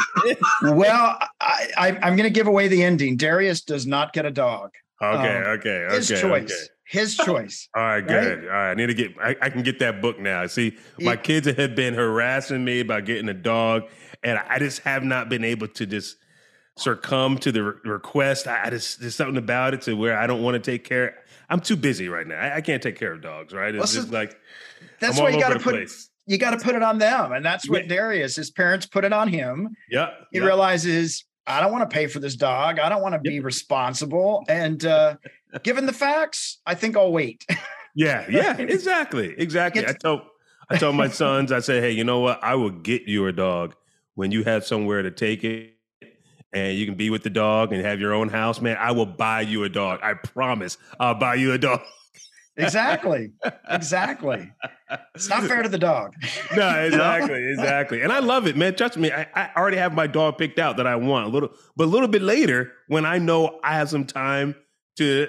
well, 0.73 1.17
I, 1.39 1.67
I, 1.77 2.07
am 2.07 2.15
going 2.15 2.23
to 2.23 2.29
give 2.29 2.47
away 2.47 2.67
the 2.67 2.83
ending. 2.83 3.17
Darius 3.17 3.61
does 3.61 3.85
not 3.85 4.13
get 4.13 4.25
a 4.25 4.31
dog. 4.31 4.71
Okay, 5.01 5.37
um, 5.37 5.43
okay, 5.59 5.69
okay. 5.69 5.95
His 5.95 6.07
choice. 6.07 6.51
Okay 6.51 6.73
his 6.93 7.17
choice. 7.17 7.69
All 7.75 7.83
right, 7.83 8.07
good. 8.07 8.43
Right? 8.43 8.47
All 8.47 8.53
right, 8.53 8.71
I 8.71 8.73
need 8.75 8.87
to 8.87 8.93
get. 8.93 9.13
I, 9.19 9.35
I, 9.41 9.49
can 9.49 9.63
get 9.63 9.79
that 9.79 10.01
book 10.01 10.19
now. 10.19 10.45
See, 10.47 10.77
my 10.99 11.15
kids 11.15 11.47
have 11.47 11.75
been 11.75 11.93
harassing 11.93 12.63
me 12.63 12.81
about 12.81 13.05
getting 13.05 13.27
a 13.29 13.33
dog, 13.33 13.83
and 14.23 14.37
I 14.37 14.59
just 14.59 14.79
have 14.81 15.03
not 15.03 15.27
been 15.27 15.43
able 15.43 15.67
to 15.69 15.85
just 15.85 16.17
succumb 16.77 17.37
to 17.39 17.51
the 17.51 17.63
re- 17.63 17.73
request. 17.83 18.47
I, 18.47 18.65
I, 18.65 18.69
just 18.69 18.99
there's 18.99 19.15
something 19.15 19.37
about 19.37 19.73
it 19.73 19.81
to 19.83 19.95
where 19.95 20.17
I 20.17 20.27
don't 20.27 20.43
want 20.43 20.63
to 20.63 20.71
take 20.71 20.83
care. 20.83 21.15
I'm 21.49 21.59
too 21.59 21.75
busy 21.75 22.09
right 22.09 22.27
now. 22.27 22.35
I, 22.35 22.57
I 22.57 22.61
can't 22.61 22.81
take 22.81 22.97
care 22.97 23.13
of 23.13 23.21
dogs. 23.21 23.53
Right? 23.53 23.73
It's 23.73 23.95
well, 23.95 24.03
just 24.03 24.13
like 24.13 24.37
that's 24.99 25.19
why 25.19 25.29
you 25.29 25.39
got 25.39 25.49
to 25.49 25.59
put. 25.59 25.75
Place. 25.75 26.09
You 26.25 26.37
got 26.37 26.51
to 26.51 26.63
put 26.63 26.75
it 26.75 26.83
on 26.83 26.99
them, 26.99 27.31
and 27.31 27.43
that's 27.43 27.67
what 27.67 27.83
yeah. 27.83 27.95
Darius. 27.95 28.35
His 28.35 28.51
parents 28.51 28.85
put 28.85 29.03
it 29.03 29.13
on 29.13 29.29
him. 29.29 29.75
Yeah, 29.89 30.11
he 30.31 30.39
realizes 30.39 31.25
I 31.45 31.59
don't 31.59 31.71
want 31.71 31.89
to 31.89 31.93
pay 31.93 32.07
for 32.07 32.19
this 32.19 32.35
dog. 32.35 32.79
I 32.79 32.89
don't 32.89 33.01
want 33.01 33.13
to 33.13 33.21
yep. 33.23 33.31
be 33.31 33.39
responsible. 33.39 34.43
And 34.47 34.85
uh, 34.85 35.17
given 35.63 35.85
the 35.85 35.93
facts, 35.93 36.59
I 36.65 36.75
think 36.75 36.95
I'll 36.95 37.11
wait. 37.11 37.45
yeah, 37.95 38.25
yeah, 38.29 38.57
exactly, 38.57 39.35
exactly. 39.37 39.85
I 39.85 39.93
told 39.93 40.21
I 40.69 40.77
told 40.77 40.95
my 40.95 41.09
sons, 41.09 41.51
I 41.51 41.59
said, 41.59 41.83
hey, 41.83 41.91
you 41.91 42.03
know 42.03 42.19
what? 42.19 42.43
I 42.43 42.55
will 42.55 42.71
get 42.71 43.03
you 43.03 43.27
a 43.27 43.33
dog 43.33 43.75
when 44.15 44.31
you 44.31 44.43
have 44.43 44.65
somewhere 44.65 45.01
to 45.01 45.11
take 45.11 45.43
it 45.43 45.73
and 46.53 46.77
you 46.77 46.85
can 46.85 46.95
be 46.95 47.09
with 47.09 47.23
the 47.23 47.29
dog 47.29 47.73
and 47.73 47.83
have 47.83 47.99
your 47.99 48.13
own 48.13 48.29
house, 48.29 48.61
man. 48.61 48.77
I 48.79 48.91
will 48.91 49.05
buy 49.05 49.41
you 49.41 49.63
a 49.63 49.69
dog. 49.69 49.99
I 50.03 50.13
promise. 50.13 50.77
I'll 50.99 51.15
buy 51.15 51.35
you 51.35 51.51
a 51.51 51.57
dog. 51.57 51.81
Exactly. 52.57 53.31
Exactly. 53.69 54.51
It's 55.15 55.29
not 55.29 55.43
fair 55.43 55.63
to 55.63 55.69
the 55.69 55.77
dog. 55.77 56.15
no, 56.55 56.69
exactly, 56.85 57.51
exactly. 57.51 58.01
And 58.01 58.11
I 58.11 58.19
love 58.19 58.47
it, 58.47 58.55
man. 58.55 58.75
Trust 58.75 58.97
me, 58.97 59.11
I, 59.11 59.27
I, 59.33 59.49
already 59.57 59.77
have 59.77 59.93
my 59.93 60.07
dog 60.07 60.37
picked 60.37 60.59
out 60.59 60.77
that 60.77 60.87
I 60.87 60.95
want. 60.95 61.27
A 61.27 61.29
little, 61.29 61.49
but 61.75 61.85
a 61.85 61.91
little 61.91 62.07
bit 62.07 62.21
later, 62.21 62.73
when 62.87 63.05
I 63.05 63.17
know 63.17 63.59
I 63.63 63.75
have 63.75 63.89
some 63.89 64.05
time 64.05 64.55
to, 64.97 65.27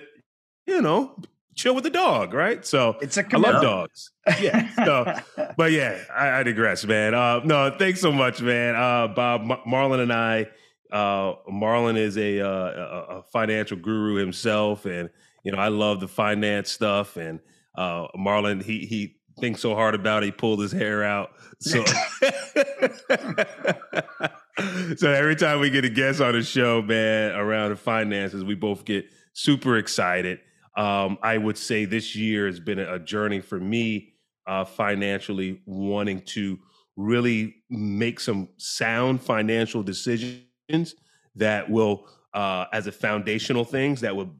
you 0.66 0.82
know, 0.82 1.16
chill 1.54 1.74
with 1.74 1.84
the 1.84 1.90
dog, 1.90 2.34
right? 2.34 2.64
So 2.64 2.96
it's 3.00 3.16
a 3.16 3.24
I 3.32 3.36
love 3.38 3.62
dogs. 3.62 4.10
Yeah. 4.40 4.68
So, 4.84 5.14
but 5.56 5.72
yeah, 5.72 5.98
I, 6.14 6.40
I 6.40 6.42
digress, 6.42 6.84
man. 6.84 7.14
Uh, 7.14 7.40
no, 7.44 7.74
thanks 7.78 8.00
so 8.00 8.12
much, 8.12 8.40
man. 8.42 8.74
Uh, 8.74 9.08
Bob, 9.08 9.46
Marlon, 9.66 10.00
and 10.00 10.12
I. 10.12 10.48
Uh, 10.92 11.34
Marlon 11.50 11.96
is 11.96 12.16
a, 12.16 12.40
uh, 12.40 12.48
a, 12.48 13.18
a 13.18 13.22
financial 13.32 13.76
guru 13.76 14.14
himself, 14.14 14.84
and 14.84 15.10
you 15.44 15.52
know 15.52 15.58
I 15.58 15.68
love 15.68 16.00
the 16.00 16.08
finance 16.08 16.70
stuff. 16.70 17.16
And 17.16 17.40
uh, 17.76 18.08
Marlon, 18.16 18.62
he 18.62 18.86
he 18.86 19.16
thinks 19.40 19.60
so 19.60 19.74
hard 19.74 19.94
about 19.94 20.22
it, 20.22 20.26
he 20.26 20.32
pulled 20.32 20.60
his 20.60 20.72
hair 20.72 21.04
out. 21.04 21.30
So, 21.60 21.84
so 24.96 25.10
every 25.10 25.36
time 25.36 25.60
we 25.60 25.70
get 25.70 25.84
a 25.84 25.90
guest 25.90 26.20
on 26.20 26.32
the 26.32 26.42
show, 26.42 26.82
man, 26.82 27.32
around 27.32 27.70
the 27.70 27.76
finances, 27.76 28.44
we 28.44 28.54
both 28.54 28.84
get 28.84 29.06
super 29.32 29.76
excited. 29.76 30.40
Um, 30.76 31.18
I 31.22 31.38
would 31.38 31.58
say 31.58 31.84
this 31.84 32.16
year 32.16 32.46
has 32.46 32.60
been 32.60 32.78
a 32.78 32.98
journey 32.98 33.40
for 33.40 33.60
me 33.60 34.14
uh, 34.46 34.64
financially, 34.64 35.60
wanting 35.66 36.20
to 36.20 36.58
really 36.96 37.56
make 37.70 38.20
some 38.20 38.48
sound 38.56 39.22
financial 39.22 39.82
decisions 39.82 40.94
that 41.36 41.70
will, 41.70 42.06
uh, 42.34 42.66
as 42.72 42.86
a 42.86 42.92
foundational 42.92 43.64
things 43.64 44.00
that 44.00 44.14
will 44.14 44.34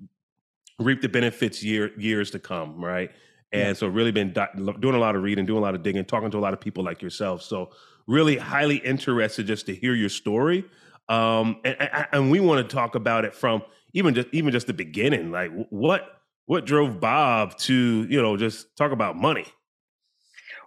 reap 0.79 1.01
the 1.01 1.09
benefits 1.09 1.63
year 1.63 1.91
years 1.99 2.31
to 2.33 2.39
come, 2.39 2.83
right? 2.85 3.11
And 3.53 3.69
Yeah. 3.69 3.73
so 3.75 3.87
really 3.87 4.11
been 4.11 4.33
do- 4.33 4.75
doing 4.81 4.95
a 4.95 4.99
lot 4.99 5.15
of 5.15 5.23
reading, 5.23 5.47
doing 5.47 5.59
a 5.59 5.63
lot 5.63 5.75
of 5.75 5.83
digging, 5.83 6.05
talking 6.05 6.31
to 6.33 6.39
a 6.39 6.41
lot 6.41 6.53
of 6.53 6.61
people 6.61 6.83
like 6.83 7.01
yourself. 7.03 7.43
So 7.43 7.71
really 8.07 8.37
highly 8.37 8.77
interested 8.79 9.47
just 9.47 9.67
to 9.67 9.75
hear 9.75 9.95
your 9.95 10.09
story. 10.09 10.65
Um, 11.09 11.61
and, 11.65 11.77
and, 11.81 12.07
and 12.13 12.31
we 12.31 12.41
want 12.41 12.69
to 12.69 12.75
talk 12.75 12.95
about 12.95 13.25
it 13.25 13.35
from 13.35 13.63
even 13.93 14.15
just 14.15 14.29
even 14.33 14.51
just 14.53 14.67
the 14.67 14.73
beginning. 14.75 15.31
Like 15.31 15.51
what 15.71 16.21
what 16.47 16.67
drove 16.67 16.99
Bob 17.01 17.57
to 17.59 18.07
you 18.09 18.21
know 18.21 18.37
just 18.37 18.75
talk 18.77 18.91
about 18.91 19.17
money? 19.17 19.47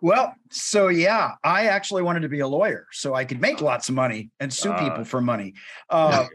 Well, 0.01 0.35
so 0.51 0.89
yeah, 0.89 1.31
I 1.43 1.65
actually 1.67 2.03
wanted 2.03 2.21
to 2.21 2.29
be 2.29 2.39
a 2.39 2.47
lawyer 2.47 2.85
so 2.91 3.15
I 3.15 3.25
could 3.25 3.41
make 3.41 3.61
lots 3.61 3.89
of 3.89 3.95
money 3.95 4.29
and 4.39 4.53
sue 4.53 4.71
Ah. 4.71 4.79
people 4.89 5.03
for 5.05 5.21
money. 5.21 5.55
Uh, 5.89 6.27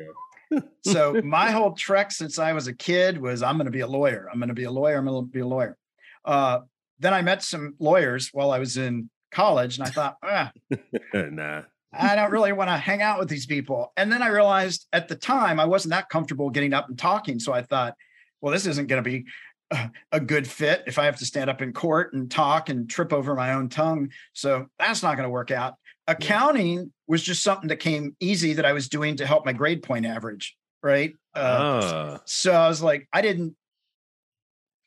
so 0.85 1.21
my 1.25 1.51
whole 1.51 1.73
trek 1.73 2.11
since 2.11 2.39
I 2.39 2.53
was 2.53 2.67
a 2.67 2.75
kid 2.75 3.19
was 3.19 3.43
I'm 3.43 3.57
going 3.57 3.67
to 3.67 3.73
be 3.73 3.81
a 3.81 3.87
lawyer. 3.87 4.29
I'm 4.33 4.39
going 4.39 4.49
to 4.49 4.55
be 4.55 4.65
a 4.65 4.71
lawyer. 4.71 4.97
I'm 4.97 5.07
going 5.07 5.25
to 5.25 5.31
be 5.31 5.41
a 5.41 5.47
lawyer. 5.47 5.77
Uh, 6.25 6.61
then 6.99 7.15
I 7.15 7.23
met 7.23 7.43
some 7.43 7.75
lawyers 7.79 8.31
while 8.33 8.51
I 8.51 8.59
was 8.59 8.77
in 8.77 9.11
college, 9.33 9.79
and 9.79 9.87
I 9.87 9.91
thought, 9.91 10.17
ah, 10.23 10.53
nah. 11.15 11.63
I 11.93 12.15
don't 12.15 12.31
really 12.31 12.53
want 12.53 12.71
to 12.71 12.77
hang 12.77 13.03
out 13.03 13.19
with 13.19 13.29
these 13.29 13.45
people. 13.45 13.93
And 13.97 14.11
then 14.11 14.23
I 14.23 14.29
realized 14.29 14.87
at 14.93 15.09
the 15.09 15.15
time 15.15 15.61
I 15.61 15.67
wasn't 15.67 15.91
that 15.91 16.09
comfortable 16.09 16.49
getting 16.49 16.73
up 16.73 16.89
and 16.89 16.99
talking. 16.99 17.39
So 17.39 17.53
I 17.53 17.63
thought, 17.63 17.95
well, 18.41 18.53
this 18.53 18.67
isn't 18.67 18.87
going 18.87 19.03
to 19.03 19.11
be 19.11 19.27
a- 19.71 19.91
a 20.13 20.21
good 20.21 20.49
fit 20.49 20.85
if 20.87 20.99
I 20.99 21.05
have 21.05 21.19
to 21.19 21.27
stand 21.27 21.51
up 21.51 21.61
in 21.61 21.73
court 21.73 22.15
and 22.15 22.31
talk 22.31 22.71
and 22.71 22.89
trip 22.89 23.13
over 23.13 23.35
my 23.35 23.53
own 23.53 23.69
tongue. 23.69 24.11
So 24.33 24.67
that's 24.79 25.03
not 25.03 25.17
going 25.17 25.27
to 25.27 25.31
work 25.31 25.51
out. 25.51 25.75
Accounting 26.07 26.93
was 27.13 27.23
just 27.23 27.43
something 27.43 27.69
that 27.69 27.77
came 27.77 28.17
easy 28.21 28.55
that 28.55 28.65
I 28.65 28.73
was 28.73 28.89
doing 28.89 29.17
to 29.19 29.27
help 29.27 29.45
my 29.45 29.53
grade 29.53 29.83
point 29.83 30.07
average. 30.07 30.57
Right. 30.83 31.13
Uh, 31.35 31.81
Ah. 31.85 32.21
so 32.25 32.53
I 32.53 32.69
was 32.69 32.83
like, 32.83 33.07
I 33.13 33.21
didn't 33.21 33.55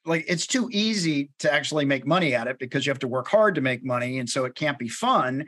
like 0.06 0.26
it's 0.28 0.48
too 0.48 0.68
easy 0.72 1.30
to 1.40 1.54
actually 1.54 1.86
make 1.86 2.06
money 2.06 2.34
at 2.34 2.48
it 2.48 2.58
because 2.58 2.84
you 2.86 2.90
have 2.90 3.00
to 3.00 3.08
work 3.08 3.28
hard 3.28 3.54
to 3.56 3.62
make 3.62 3.86
money. 3.86 4.18
And 4.18 4.28
so 4.28 4.46
it 4.46 4.56
can't 4.56 4.80
be 4.80 4.90
fun. 4.90 5.46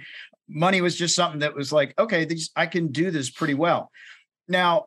Money 0.47 0.81
was 0.81 0.95
just 0.95 1.15
something 1.15 1.39
that 1.39 1.55
was 1.55 1.73
like, 1.73 1.95
okay, 1.97 2.25
these 2.25 2.51
I 2.55 2.67
can 2.67 2.91
do 2.91 3.09
this 3.09 3.31
pretty 3.31 3.55
well. 3.55 3.91
Now, 4.47 4.85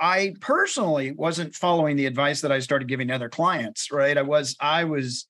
I 0.00 0.34
personally 0.40 1.12
wasn't 1.12 1.54
following 1.54 1.94
the 1.96 2.06
advice 2.06 2.40
that 2.40 2.50
I 2.50 2.58
started 2.58 2.88
giving 2.88 3.10
other 3.12 3.28
clients, 3.28 3.92
right? 3.92 4.18
I 4.18 4.22
was, 4.22 4.56
I 4.60 4.84
was, 4.84 5.26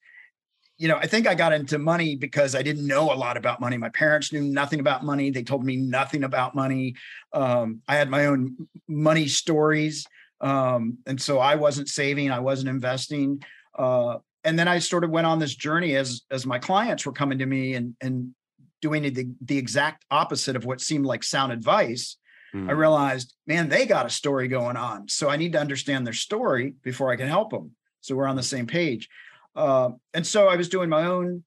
you 0.81 0.89
know, 0.89 0.97
I 0.97 1.07
think 1.07 1.27
I 1.27 1.35
got 1.35 1.53
into 1.53 1.79
money 1.79 2.17
because 2.17 2.55
I 2.55 2.63
didn't 2.63 2.87
know 2.87 3.13
a 3.13 3.15
lot 3.15 3.37
about 3.37 3.61
money. 3.61 3.77
My 3.77 3.91
parents 3.91 4.33
knew 4.33 4.41
nothing 4.41 4.81
about 4.81 5.05
money. 5.05 5.31
They 5.31 5.43
told 5.43 5.63
me 5.63 5.77
nothing 5.77 6.25
about 6.25 6.55
money. 6.55 6.95
Um, 7.35 7.83
I 7.87 7.97
had 7.97 8.09
my 8.09 8.25
own 8.25 8.57
money 8.89 9.29
stories. 9.29 10.07
Um, 10.41 10.97
and 11.07 11.21
so 11.21 11.39
I 11.39 11.57
wasn't 11.57 11.89
saving, 11.91 12.31
I 12.31 12.39
wasn't 12.39 12.71
investing. 12.71 13.43
Uh, 13.79 14.19
and 14.43 14.59
then 14.59 14.69
I 14.69 14.79
sort 14.79 15.05
of 15.05 15.11
went 15.11 15.27
on 15.27 15.39
this 15.39 15.55
journey 15.55 15.97
as 15.97 16.23
as 16.31 16.47
my 16.47 16.59
clients 16.59 17.05
were 17.05 17.13
coming 17.13 17.39
to 17.41 17.47
me 17.47 17.75
and 17.75 17.95
and 18.01 18.35
doing 18.81 19.03
the, 19.03 19.29
the 19.43 19.59
exact 19.59 20.07
opposite 20.11 20.57
of 20.57 20.65
what 20.65 20.81
seemed 20.81 21.05
like 21.05 21.23
sound 21.23 21.53
advice. 21.53 22.17
I 22.55 22.57
Mm. 22.57 22.77
realized, 22.77 23.35
man, 23.47 23.69
they 23.69 23.85
got 23.85 24.07
a 24.07 24.11
story 24.11 24.49
going 24.49 24.79
on. 24.79 25.09
So 25.09 25.29
I 25.29 25.37
need 25.37 25.53
to 25.53 25.61
understand 25.61 26.07
their 26.07 26.15
story 26.15 26.75
before 26.83 27.13
I 27.13 27.17
can 27.17 27.29
help 27.29 27.51
them. 27.51 27.73
So 28.01 28.17
we're 28.17 28.27
on 28.27 28.35
the 28.35 28.43
same 28.43 28.67
page. 28.67 29.09
Uh, 29.57 29.91
and 30.15 30.27
so 30.27 30.49
I 30.49 30.57
was 30.57 30.69
doing 30.69 30.89
my 30.89 31.05
own 31.07 31.45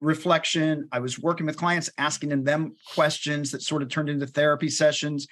reflection. 0.00 0.88
I 0.92 1.00
was 1.00 1.18
working 1.18 1.46
with 1.46 1.56
clients, 1.56 1.90
asking 1.98 2.28
them, 2.30 2.44
them 2.44 2.76
questions 2.94 3.50
that 3.50 3.62
sort 3.62 3.82
of 3.82 3.88
turned 3.88 4.08
into 4.08 4.26
therapy 4.26 4.68
sessions. 4.68 5.26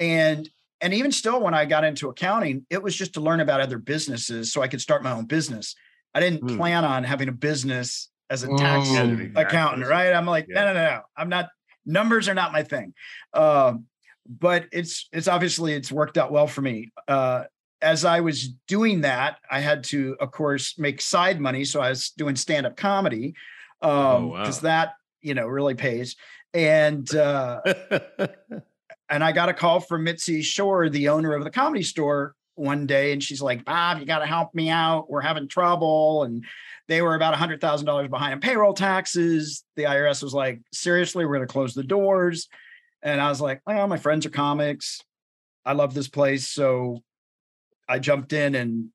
And 0.00 0.48
and 0.82 0.92
even 0.92 1.10
still, 1.10 1.40
when 1.40 1.54
I 1.54 1.64
got 1.64 1.84
into 1.84 2.10
accounting, 2.10 2.66
it 2.68 2.82
was 2.82 2.94
just 2.94 3.14
to 3.14 3.20
learn 3.20 3.40
about 3.40 3.62
other 3.62 3.78
businesses 3.78 4.52
so 4.52 4.60
I 4.60 4.68
could 4.68 4.82
start 4.82 5.02
my 5.02 5.10
own 5.12 5.24
business. 5.24 5.74
I 6.14 6.20
didn't 6.20 6.40
Hmm. 6.50 6.56
plan 6.58 6.84
on 6.84 7.02
having 7.02 7.28
a 7.28 7.32
business 7.32 8.10
as 8.28 8.42
a 8.42 8.48
tax 8.58 8.88
Mm. 8.88 9.36
Accountant, 9.36 9.86
right? 9.86 10.12
I'm 10.12 10.26
like, 10.26 10.46
Yeah. 10.48 10.64
no, 10.64 10.66
no, 10.66 10.74
no, 10.74 10.82
no. 10.96 11.00
I'm 11.16 11.28
not. 11.30 11.48
Numbers 11.86 12.28
are 12.28 12.34
not 12.34 12.52
my 12.52 12.62
thing. 12.62 12.92
Um, 13.32 13.86
but 14.28 14.66
it's 14.70 15.08
it's 15.12 15.28
obviously 15.28 15.72
it's 15.72 15.90
worked 15.90 16.18
out 16.18 16.30
well 16.30 16.46
for 16.46 16.60
me. 16.60 16.90
Uh, 17.08 17.44
as 17.86 18.04
I 18.04 18.20
was 18.20 18.48
doing 18.66 19.02
that, 19.02 19.38
I 19.48 19.60
had 19.60 19.84
to, 19.84 20.16
of 20.20 20.32
course, 20.32 20.76
make 20.78 21.00
side 21.00 21.40
money. 21.40 21.64
So 21.64 21.80
I 21.80 21.90
was 21.90 22.10
doing 22.10 22.34
stand 22.34 22.66
up 22.66 22.76
comedy 22.76 23.34
because 23.80 24.22
Oh, 24.22 24.26
wow. 24.28 24.50
that 24.62 24.94
you 25.22 25.34
know 25.34 25.46
really 25.46 25.74
pays. 25.74 26.16
And 26.52 27.06
uh, 27.14 27.60
and 29.08 29.22
I 29.22 29.30
got 29.32 29.48
a 29.48 29.54
call 29.54 29.80
from 29.80 30.04
Mitzi 30.04 30.42
Shore, 30.42 30.88
the 30.88 31.08
owner 31.10 31.32
of 31.34 31.44
the 31.44 31.50
comedy 31.50 31.82
store, 31.84 32.34
one 32.56 32.86
day, 32.86 33.12
and 33.12 33.22
she's 33.22 33.40
like, 33.42 33.64
"Bob, 33.64 34.00
you 34.00 34.06
got 34.06 34.18
to 34.20 34.26
help 34.26 34.54
me 34.54 34.68
out. 34.68 35.08
We're 35.08 35.20
having 35.20 35.46
trouble." 35.48 36.24
And 36.24 36.44
they 36.88 37.02
were 37.02 37.14
about 37.14 37.34
a 37.34 37.36
hundred 37.36 37.60
thousand 37.60 37.86
dollars 37.86 38.08
behind 38.08 38.32
in 38.32 38.40
payroll 38.40 38.74
taxes. 38.74 39.64
The 39.76 39.84
IRS 39.84 40.22
was 40.22 40.34
like, 40.34 40.60
"Seriously, 40.72 41.24
we're 41.24 41.36
going 41.36 41.46
to 41.46 41.52
close 41.52 41.74
the 41.74 41.84
doors." 41.84 42.48
And 43.02 43.20
I 43.20 43.28
was 43.28 43.40
like, 43.40 43.60
"Well, 43.66 43.86
my 43.86 43.98
friends 43.98 44.26
are 44.26 44.30
comics. 44.30 45.00
I 45.64 45.72
love 45.74 45.94
this 45.94 46.08
place, 46.08 46.48
so 46.48 47.02
I 47.88 47.98
jumped 47.98 48.32
in 48.32 48.54
and." 48.54 48.88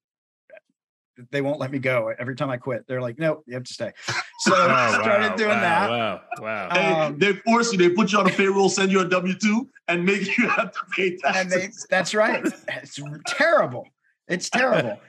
They 1.30 1.42
won't 1.42 1.60
let 1.60 1.70
me 1.72 1.78
go 1.78 2.12
every 2.18 2.36
time 2.36 2.50
I 2.50 2.58
quit. 2.58 2.88
They're 2.88 3.02
like, 3.02 3.20
"No, 3.20 3.44
you 3.46 3.54
have 3.54 3.64
to 3.66 3.74
stay." 3.74 3.92
So 4.40 4.54
Oh, 4.56 4.70
I 4.70 4.90
started 4.90 5.30
wow, 5.30 5.36
doing 5.36 5.50
wow, 5.50 5.62
that. 5.62 5.90
Wow, 5.92 6.22
wow. 6.40 7.06
Um, 7.06 7.20
they 7.20 7.34
force 7.34 7.72
you. 7.72 7.78
They 7.78 7.90
put 7.90 8.12
you 8.12 8.18
on 8.18 8.26
a 8.28 8.34
payroll, 8.34 8.70
send 8.70 8.92
you 8.92 9.02
a 9.02 9.08
W 9.08 9.36
two, 9.38 9.70
and 9.92 10.06
make 10.06 10.38
you 10.38 10.48
have 10.58 10.72
to 10.72 10.80
pay 10.96 11.18
and 11.36 11.52
they 11.52 11.62
taxes. 11.62 11.86
that's 11.90 12.14
right 12.14 12.44
it's 12.70 13.00
terrible 13.28 13.88
it's 14.28 14.50
terrible 14.50 15.00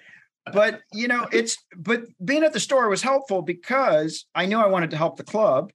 but 0.52 0.80
you 0.92 1.08
know 1.08 1.26
it's 1.32 1.56
but 1.76 2.02
being 2.24 2.42
at 2.42 2.52
the 2.52 2.60
store 2.60 2.88
was 2.88 3.02
helpful 3.02 3.42
because 3.42 4.26
i 4.34 4.44
knew 4.44 4.58
i 4.58 4.66
wanted 4.66 4.90
to 4.90 4.96
help 4.96 5.16
the 5.16 5.24
club 5.24 5.72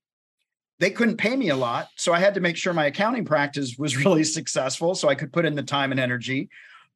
they 0.80 0.90
couldn't 0.90 1.18
pay 1.18 1.36
me 1.36 1.50
a 1.50 1.56
lot 1.56 1.88
so 1.96 2.14
i 2.14 2.20
had 2.20 2.34
to 2.34 2.42
make 2.42 2.58
sure 2.58 2.74
my 2.74 2.86
accounting 2.86 3.24
practice 3.26 3.76
was 3.78 3.96
really 4.06 4.24
successful 4.24 4.94
so 4.94 5.08
i 5.08 5.16
could 5.16 5.32
put 5.32 5.46
in 5.46 5.56
the 5.56 5.64
time 5.64 5.92
and 5.92 6.00
energy 6.00 6.50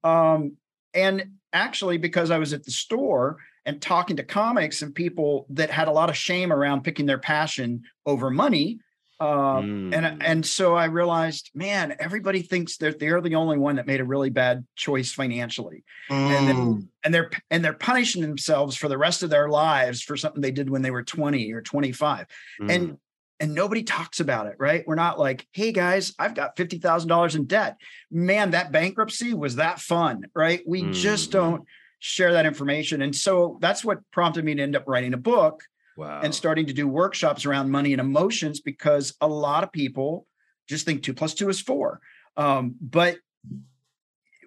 um, 0.04 0.58
and 0.94 1.32
actually 1.54 1.98
because 1.98 2.32
i 2.32 2.38
was 2.38 2.54
at 2.54 2.64
the 2.64 2.72
store 2.72 3.38
and 3.66 3.82
talking 3.82 4.16
to 4.18 4.24
comics 4.24 4.82
and 4.82 4.96
people 4.96 5.46
that 5.50 5.70
had 5.70 5.88
a 5.88 5.92
lot 5.92 6.10
of 6.10 6.18
shame 6.18 6.52
around 6.52 6.84
picking 6.84 7.06
their 7.06 7.20
passion 7.20 7.84
over 8.06 8.30
money 8.32 8.80
um, 9.20 9.94
and 9.94 10.04
Mm. 10.04 10.18
and 10.22 10.44
so 10.44 10.74
I 10.74 10.86
realized, 10.86 11.52
man, 11.54 11.96
everybody 12.00 12.42
thinks 12.42 12.78
that 12.78 12.98
they're 12.98 13.22
the 13.22 13.36
only 13.36 13.60
one 13.60 13.76
that 13.76 13.86
made 13.86 14.00
a 14.02 14.04
really 14.04 14.32
bad 14.32 14.66
choice 14.76 15.12
financially, 15.14 15.84
and 16.10 16.48
then- 16.48 16.56
Mm. 16.56 16.88
and 17.04 17.14
they're 17.14 17.30
and 17.52 17.64
they're 17.64 17.74
punishing 17.74 18.24
themselves 18.24 18.76
for 18.76 18.88
the 18.88 18.98
rest 18.98 19.22
of 19.22 19.30
their 19.30 19.48
lives 19.48 20.02
for 20.02 20.18
something 20.18 20.42
they 20.42 20.50
did 20.50 20.72
when 20.72 20.82
they 20.82 20.90
were 20.90 21.04
twenty 21.04 21.54
or 21.54 21.62
twenty 21.62 21.92
five, 21.92 22.26
Mm. 22.60 22.72
and 22.72 22.98
and 23.42 23.56
nobody 23.56 23.82
talks 23.82 24.20
about 24.20 24.46
it, 24.46 24.56
right? 24.60 24.84
We're 24.86 24.94
not 24.96 25.18
like, 25.20 25.48
hey 25.52 25.72
guys, 25.72 26.14
I've 26.20 26.36
got 26.36 26.56
fifty 26.56 26.78
thousand 26.78 27.10
dollars 27.10 27.36
in 27.36 27.46
debt. 27.46 27.76
Man, 28.12 28.52
that 28.52 28.72
bankruptcy 28.72 29.34
was 29.34 29.56
that 29.56 29.80
fun, 29.80 30.26
right? 30.36 30.62
We 30.66 30.92
just 30.92 31.30
Mhm. 31.30 31.34
don't 31.34 31.64
share 31.98 32.34
that 32.34 32.46
information, 32.46 33.02
and 33.02 33.16
so 33.16 33.58
that's 33.60 33.84
what 33.84 34.00
prompted 34.12 34.46
me 34.46 34.54
to 34.56 34.62
end 34.62 34.76
up 34.76 34.84
writing 34.88 35.16
a 35.16 35.18
book 35.18 35.64
wow. 35.98 36.22
and 36.22 36.34
starting 36.34 36.68
to 36.68 36.74
do 36.74 36.88
workshops 36.88 37.46
around 37.46 37.72
money 37.72 37.94
and 37.94 38.00
emotions 38.00 38.62
because 38.62 39.16
a 39.22 39.28
lot 39.28 39.64
of 39.64 39.72
people 39.72 40.28
just 40.68 40.86
think 40.86 41.02
two 41.02 41.14
plus 41.14 41.34
two 41.34 41.50
is 41.50 41.60
four. 41.60 42.00
Um, 42.38 42.76
but 42.80 43.18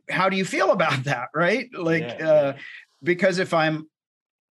how 0.08 0.28
do 0.28 0.36
you 0.36 0.44
feel 0.44 0.70
about 0.70 1.04
that? 1.04 1.28
Right. 1.34 1.68
Like, 1.76 2.02
Yeah, 2.02 2.28
uh, 2.30 2.56
because 3.02 3.40
if 3.40 3.52
I'm 3.52 3.88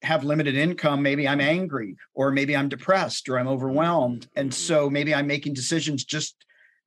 have 0.01 0.23
limited 0.23 0.55
income, 0.55 1.01
maybe 1.01 1.27
I'm 1.27 1.41
angry 1.41 1.95
or 2.13 2.31
maybe 2.31 2.55
I'm 2.55 2.69
depressed 2.69 3.27
or 3.27 3.37
I'm 3.37 3.47
overwhelmed. 3.47 4.27
And 4.35 4.51
Mhm. 4.51 4.53
so 4.53 4.89
maybe 4.89 5.13
I'm 5.13 5.27
making 5.27 5.53
decisions 5.53 6.05
just 6.05 6.35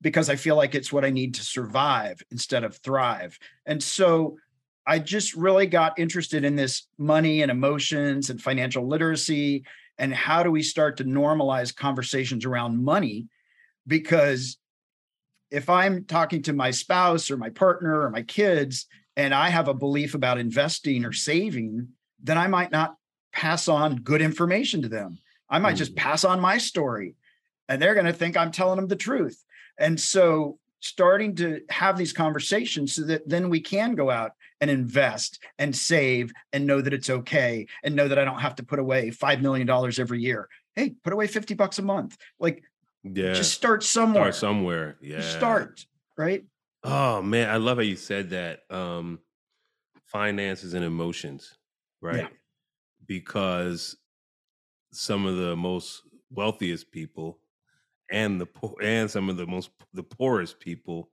because 0.01 0.29
I 0.29 0.37
feel 0.37 0.57
like 0.57 0.75
it's 0.75 0.93
what 0.93 1.05
I 1.05 1.11
need 1.11 1.35
to 1.35 1.45
survive 1.45 2.23
instead 2.31 2.65
of 2.65 2.77
thrive. 2.79 3.39
And 3.67 3.83
so 3.83 4.39
I 4.87 4.99
just 4.99 5.35
really 5.35 5.67
got 5.67 5.99
interested 5.99 6.45
in 6.45 6.57
this 6.57 6.89
money 6.99 7.43
and 7.43 7.51
emotions 7.51 8.31
and 8.31 8.43
financial 8.43 8.87
literacy 8.89 9.65
and 9.99 10.13
how 10.13 10.43
do 10.43 10.51
we 10.51 10.63
start 10.63 10.97
to 10.97 11.05
normalize 11.05 11.75
conversations 11.75 12.45
around 12.45 12.83
money 12.83 13.29
because 13.87 14.59
if 15.51 15.69
i'm 15.69 16.05
talking 16.05 16.43
to 16.43 16.53
my 16.53 16.71
spouse 16.71 17.31
or 17.31 17.37
my 17.37 17.51
partner 17.51 18.01
or 18.01 18.11
my 18.11 18.23
kids 18.23 18.87
and 19.17 19.35
i 19.35 19.49
have 19.49 19.69
a 19.69 19.75
belief 19.75 20.15
about 20.15 20.39
investing 20.39 21.05
or 21.05 21.13
saving 21.13 21.89
then 22.23 22.39
i 22.39 22.47
might 22.47 22.73
not 22.73 22.97
pass 23.33 23.69
on 23.69 23.97
good 23.97 24.23
information 24.23 24.83
to 24.83 24.89
them 24.89 25.19
i 25.49 25.59
might 25.59 25.77
just 25.77 25.93
Mm. 25.93 25.97
pass 25.97 26.25
on 26.25 26.41
my 26.41 26.59
story 26.59 27.15
and 27.69 27.81
they're 27.81 27.95
going 27.95 28.07
to 28.07 28.13
think 28.13 28.37
i'm 28.37 28.53
telling 28.53 28.77
them 28.77 28.89
the 28.89 28.97
truth 28.97 29.43
and 29.79 29.99
so 29.99 30.59
starting 30.81 31.37
to 31.37 31.61
have 31.71 31.97
these 31.97 32.13
conversations 32.13 32.95
so 32.95 33.03
that 33.03 33.29
then 33.29 33.49
we 33.49 33.61
can 33.61 33.95
go 33.95 34.11
out 34.11 34.33
and 34.61 34.69
invest 34.71 35.39
and 35.59 35.75
save 35.75 36.33
and 36.53 36.67
know 36.67 36.81
that 36.81 36.93
it's 36.93 37.09
okay 37.09 37.67
and 37.85 37.95
know 37.95 38.09
that 38.09 38.19
I 38.19 38.25
don't 38.25 38.41
have 38.41 38.57
to 38.57 38.65
put 38.65 38.81
away 38.81 39.11
$5 39.11 39.41
million 39.41 39.69
every 39.71 40.21
year. 40.21 40.49
Hey, 40.75 40.95
put 41.05 41.13
away 41.13 41.29
50 41.29 41.55
bucks 41.55 41.79
a 41.79 41.83
month. 41.83 42.17
Like 42.41 42.65
yeah. 43.05 43.33
just 43.33 43.55
start 43.55 43.85
somewhere. 43.85 44.33
start 44.33 44.35
somewhere. 44.35 44.97
Yeah. 45.01 45.19
Just 45.19 45.37
start, 45.37 45.87
right? 46.19 46.45
Oh 46.83 47.23
man, 47.23 47.49
I 47.49 47.57
love 47.59 47.77
how 47.79 47.83
you 47.85 47.97
said 47.97 48.31
that. 48.31 48.61
Um, 48.69 49.21
finances 50.07 50.75
and 50.75 50.85
emotions, 50.85 51.57
right? 52.01 52.17
Yeah. 52.17 52.29
Because 53.13 53.97
some 54.93 55.27
of 55.27 55.37
the 55.37 55.57
most 55.57 56.03
wealthiest 56.31 56.91
people 56.91 57.41
and 58.11 58.41
the 58.41 58.47
poor 58.47 58.77
and 58.83 59.11
some 59.11 59.31
of 59.31 59.37
the 59.37 59.47
most 59.47 59.71
the 59.95 60.03
poorest 60.03 60.61
people 60.61 61.13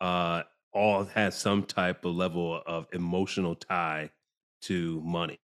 uh 0.00 0.42
all 0.72 1.04
has 1.04 1.36
some 1.38 1.64
type 1.64 2.04
of 2.04 2.14
level 2.14 2.62
of 2.66 2.86
emotional 2.92 3.54
tie 3.56 4.10
to 4.62 5.00
money 5.02 5.40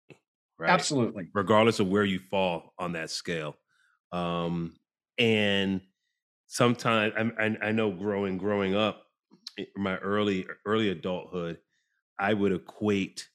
right? 0.57 0.85
Absolutely. 0.87 1.33
Regardless 1.33 1.79
of 1.79 1.89
where 1.89 2.05
you 2.05 2.19
fall 2.19 2.73
on 2.79 2.93
that 2.93 3.09
scale. 3.11 3.57
Um 4.11 4.77
and 5.17 5.81
sometimes 6.47 7.13
I, 7.17 7.57
I 7.61 7.71
know 7.71 7.91
growing 7.91 8.37
growing 8.37 8.75
up 8.75 9.07
my 9.75 9.97
early 9.97 10.47
early 10.65 10.89
adulthood 10.89 11.59
i 12.19 12.33
would 12.33 12.51
equate 12.53 13.29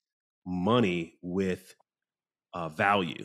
money 0.47 1.19
with 1.23 1.77
uh 2.55 2.69
value 2.69 3.25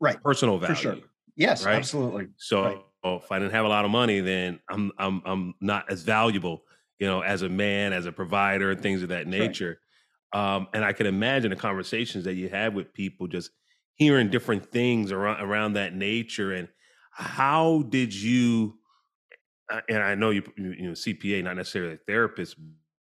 right 0.00 0.22
personal 0.22 0.58
value 0.58 0.74
sure. 0.74 0.96
yes 1.36 1.64
right? 1.64 1.76
absolutely 1.76 2.28
so 2.36 2.62
right. 2.62 2.78
if 3.04 3.30
i 3.30 3.38
didn't 3.38 3.52
have 3.52 3.64
a 3.64 3.68
lot 3.68 3.84
of 3.84 3.90
money 3.90 4.20
then 4.20 4.58
i'm 4.70 4.90
i'm 4.98 5.22
i'm 5.24 5.54
not 5.60 5.90
as 5.90 6.02
valuable 6.02 6.62
you 6.98 7.06
know 7.06 7.20
as 7.20 7.42
a 7.42 7.48
man 7.48 7.92
as 7.92 8.06
a 8.06 8.12
provider 8.12 8.70
and 8.70 8.80
things 8.80 9.02
of 9.02 9.08
that 9.08 9.26
nature 9.26 9.78
right. 10.34 10.56
um 10.56 10.68
and 10.72 10.84
i 10.84 10.92
can 10.92 11.06
imagine 11.06 11.50
the 11.50 11.56
conversations 11.56 12.24
that 12.24 12.34
you 12.34 12.48
have 12.48 12.74
with 12.74 12.92
people 12.92 13.26
just 13.26 13.50
hearing 13.94 14.30
different 14.30 14.70
things 14.70 15.12
around 15.12 15.40
around 15.40 15.74
that 15.74 15.94
nature 15.94 16.52
and 16.52 16.68
how 17.12 17.82
did 17.90 18.14
you 18.14 18.74
uh, 19.72 19.80
and 19.88 20.02
I 20.02 20.14
know 20.14 20.30
you, 20.30 20.42
you 20.56 20.88
know, 20.88 20.92
CPA, 20.92 21.42
not 21.42 21.56
necessarily 21.56 21.94
a 21.94 21.98
therapist, 22.06 22.56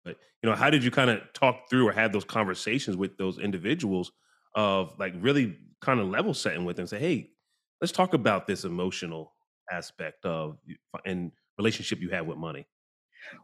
but 0.04 0.16
you 0.42 0.48
know, 0.48 0.54
how 0.54 0.70
did 0.70 0.84
you 0.84 0.90
kind 0.90 1.10
of 1.10 1.20
talk 1.32 1.68
through 1.68 1.88
or 1.88 1.92
have 1.92 2.12
those 2.12 2.24
conversations 2.24 2.96
with 2.96 3.16
those 3.16 3.38
individuals 3.38 4.12
of 4.54 4.98
like 4.98 5.14
really 5.18 5.56
kind 5.80 6.00
of 6.00 6.08
level 6.08 6.34
setting 6.34 6.64
with 6.64 6.76
them, 6.76 6.86
say, 6.86 6.98
hey, 6.98 7.30
let's 7.80 7.92
talk 7.92 8.14
about 8.14 8.46
this 8.46 8.64
emotional 8.64 9.32
aspect 9.70 10.24
of 10.24 10.58
and 11.04 11.32
relationship 11.58 12.00
you 12.00 12.10
have 12.10 12.26
with 12.26 12.38
money. 12.38 12.66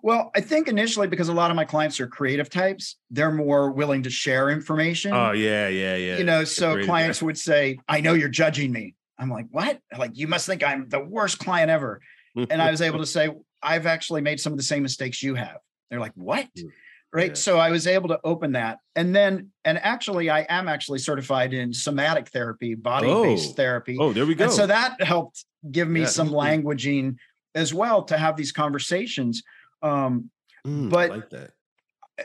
Well, 0.02 0.30
I 0.34 0.40
think 0.40 0.68
initially 0.68 1.06
because 1.06 1.28
a 1.28 1.34
lot 1.34 1.50
of 1.50 1.56
my 1.56 1.64
clients 1.64 2.00
are 2.00 2.06
creative 2.06 2.48
types, 2.48 2.96
they're 3.10 3.30
more 3.30 3.70
willing 3.70 4.02
to 4.04 4.10
share 4.10 4.50
information. 4.50 5.12
Oh 5.12 5.32
yeah, 5.32 5.68
yeah, 5.68 5.96
yeah. 5.96 6.16
You 6.16 6.24
know, 6.24 6.44
so 6.44 6.82
clients 6.84 7.22
would 7.22 7.36
say, 7.36 7.78
"I 7.86 8.00
know 8.00 8.14
you're 8.14 8.30
judging 8.30 8.72
me." 8.72 8.94
I'm 9.18 9.30
like, 9.30 9.46
"What?" 9.50 9.80
Like, 9.96 10.12
you 10.14 10.28
must 10.28 10.46
think 10.46 10.64
I'm 10.64 10.88
the 10.88 11.00
worst 11.00 11.38
client 11.38 11.70
ever 11.70 12.00
and 12.36 12.62
I 12.62 12.70
was 12.70 12.82
able 12.82 12.98
to 13.00 13.06
say, 13.06 13.30
I've 13.62 13.86
actually 13.86 14.20
made 14.20 14.40
some 14.40 14.52
of 14.52 14.58
the 14.58 14.64
same 14.64 14.82
mistakes 14.82 15.22
you 15.22 15.34
have. 15.34 15.58
They're 15.90 16.00
like, 16.00 16.12
what? 16.14 16.46
Hmm. 16.58 16.68
Right. 17.12 17.30
Yeah. 17.30 17.34
So 17.34 17.58
I 17.58 17.70
was 17.70 17.86
able 17.86 18.08
to 18.08 18.20
open 18.24 18.52
that. 18.52 18.78
And 18.94 19.14
then, 19.14 19.50
and 19.64 19.78
actually, 19.78 20.28
I 20.28 20.40
am 20.48 20.68
actually 20.68 20.98
certified 20.98 21.54
in 21.54 21.72
somatic 21.72 22.28
therapy, 22.28 22.74
body 22.74 23.06
based 23.06 23.50
oh. 23.50 23.54
therapy. 23.54 23.96
Oh, 23.98 24.12
there 24.12 24.26
we 24.26 24.34
go. 24.34 24.44
And 24.44 24.52
so 24.52 24.66
that 24.66 25.00
helped 25.00 25.44
give 25.70 25.88
me 25.88 26.00
yeah, 26.00 26.06
some 26.06 26.28
languaging 26.28 27.16
as 27.54 27.72
well 27.72 28.02
to 28.04 28.18
have 28.18 28.36
these 28.36 28.52
conversations. 28.52 29.42
Um, 29.82 30.30
mm, 30.66 30.90
but, 30.90 31.10
I 31.10 31.14
like 31.14 31.30
that. 31.30 31.50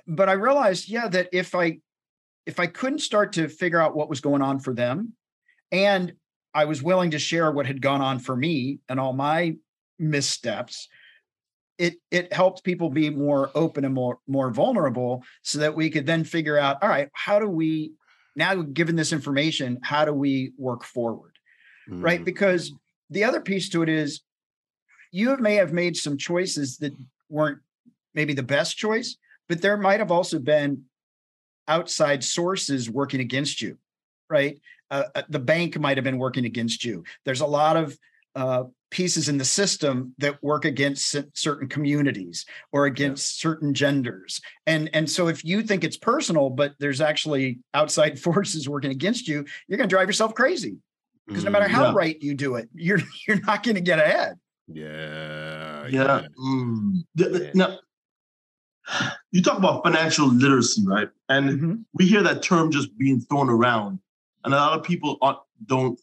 but 0.07 0.29
I 0.29 0.33
realized, 0.33 0.89
yeah, 0.89 1.07
that 1.07 1.29
if 1.31 1.55
I, 1.55 1.79
if 2.45 2.59
I 2.59 2.67
couldn't 2.67 2.99
start 2.99 3.33
to 3.33 3.47
figure 3.47 3.79
out 3.79 3.95
what 3.95 4.09
was 4.09 4.19
going 4.19 4.41
on 4.41 4.59
for 4.59 4.73
them 4.73 5.13
and 5.71 6.13
I 6.53 6.65
was 6.65 6.83
willing 6.83 7.11
to 7.11 7.19
share 7.19 7.51
what 7.51 7.65
had 7.65 7.81
gone 7.81 8.01
on 8.01 8.19
for 8.19 8.35
me 8.35 8.79
and 8.89 8.99
all 8.99 9.13
my 9.13 9.55
missteps 9.99 10.89
it 11.81 11.95
it 12.11 12.31
helped 12.31 12.63
people 12.63 12.89
be 12.89 13.09
more 13.09 13.49
open 13.55 13.83
and 13.83 13.93
more 13.93 14.19
more 14.27 14.51
vulnerable 14.51 15.23
so 15.41 15.57
that 15.59 15.75
we 15.75 15.89
could 15.89 16.05
then 16.05 16.23
figure 16.23 16.57
out 16.57 16.77
all 16.81 16.89
right 16.89 17.09
how 17.13 17.39
do 17.39 17.47
we 17.47 17.91
now 18.35 18.53
given 18.61 18.95
this 18.95 19.11
information 19.11 19.79
how 19.81 20.05
do 20.05 20.13
we 20.13 20.53
work 20.57 20.83
forward? 20.83 21.31
Mm. 21.89 22.03
right 22.03 22.23
because 22.23 22.71
the 23.09 23.23
other 23.23 23.41
piece 23.41 23.67
to 23.69 23.81
it 23.81 23.89
is 23.89 24.21
you 25.11 25.35
may 25.37 25.55
have 25.55 25.73
made 25.73 25.97
some 25.97 26.17
choices 26.17 26.77
that 26.77 26.93
weren't 27.29 27.59
maybe 28.13 28.33
the 28.33 28.43
best 28.43 28.77
choice 28.77 29.17
but 29.49 29.61
there 29.61 29.77
might 29.77 29.99
have 29.99 30.11
also 30.11 30.37
been 30.37 30.83
outside 31.67 32.23
sources 32.23 32.89
working 32.89 33.19
against 33.19 33.61
you 33.61 33.77
right? 34.31 34.59
Uh, 34.89 35.03
uh 35.13 35.21
the 35.29 35.39
bank 35.39 35.77
might 35.77 35.97
have 35.97 36.03
been 36.03 36.17
working 36.17 36.45
against 36.45 36.83
you. 36.83 37.03
There's 37.25 37.41
a 37.41 37.45
lot 37.45 37.75
of 37.75 37.97
uh, 38.35 38.63
pieces 38.91 39.29
in 39.29 39.37
the 39.37 39.45
system 39.45 40.13
that 40.19 40.41
work 40.43 40.65
against 40.65 41.15
certain 41.33 41.67
communities 41.67 42.45
or 42.71 42.85
against 42.85 43.37
yeah. 43.37 43.49
certain 43.49 43.73
genders 43.73 44.39
and 44.67 44.89
and 44.93 45.09
so 45.09 45.27
if 45.27 45.43
you 45.43 45.63
think 45.63 45.83
it's 45.83 45.97
personal 45.97 46.49
but 46.49 46.73
there's 46.79 47.01
actually 47.01 47.59
outside 47.73 48.19
forces 48.27 48.69
working 48.69 48.91
against 48.91 49.27
you 49.27 49.45
you're 49.67 49.77
going 49.77 49.89
to 49.89 49.93
drive 49.93 50.07
yourself 50.07 50.35
crazy 50.35 50.75
because 51.25 51.41
mm, 51.41 51.45
no 51.45 51.51
matter 51.51 51.67
how 51.67 51.85
yeah. 51.85 51.93
right 51.95 52.21
you 52.21 52.35
do 52.35 52.55
it 52.55 52.69
you're 52.73 52.99
you're 53.27 53.41
not 53.41 53.63
going 53.63 53.75
to 53.75 53.81
get 53.81 53.97
ahead 53.97 54.37
yeah 54.67 55.87
yeah, 55.87 56.21
mm. 56.37 57.55
now 57.55 57.77
you 59.31 59.41
talk 59.41 59.57
about 59.57 59.83
financial 59.83 60.27
literacy 60.27 60.83
right 60.85 61.09
and 61.29 61.49
mm-hmm. 61.49 61.73
we 61.93 62.05
hear 62.05 62.21
that 62.21 62.43
term 62.43 62.71
just 62.71 62.95
being 62.97 63.21
thrown 63.21 63.49
around 63.49 63.99
and 64.43 64.53
a 64.53 64.57
lot 64.57 64.77
of 64.77 64.83
people 64.83 65.17
don't 65.65 65.99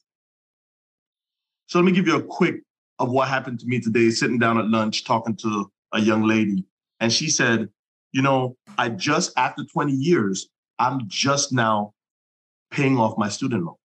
so 1.67 1.79
let 1.79 1.85
me 1.85 1.93
give 1.93 2.07
you 2.07 2.17
a 2.17 2.23
quick 2.23 2.63
of 2.99 3.11
what 3.11 3.29
happened 3.29 3.61
to 3.61 3.67
me 3.67 3.81
today, 3.81 4.11
sitting 4.11 4.39
down 4.39 4.59
at 4.59 4.67
lunch 4.67 5.05
talking 5.05 5.37
to 5.37 5.71
a 5.93 6.01
young 6.01 6.23
lady. 6.23 6.65
And 7.01 7.13
she 7.13 7.29
said, 7.31 7.69
You 8.13 8.23
know, 8.23 8.57
I 8.77 8.89
just, 8.91 9.33
after 9.37 9.65
20 9.65 9.93
years, 9.93 10.49
I'm 10.79 11.03
just 11.09 11.53
now 11.53 11.95
paying 12.71 12.99
off 12.99 13.19
my 13.19 13.29
student 13.29 13.65
loan. 13.65 13.77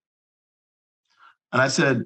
And 1.52 1.62
I 1.62 1.68
said, 1.68 2.04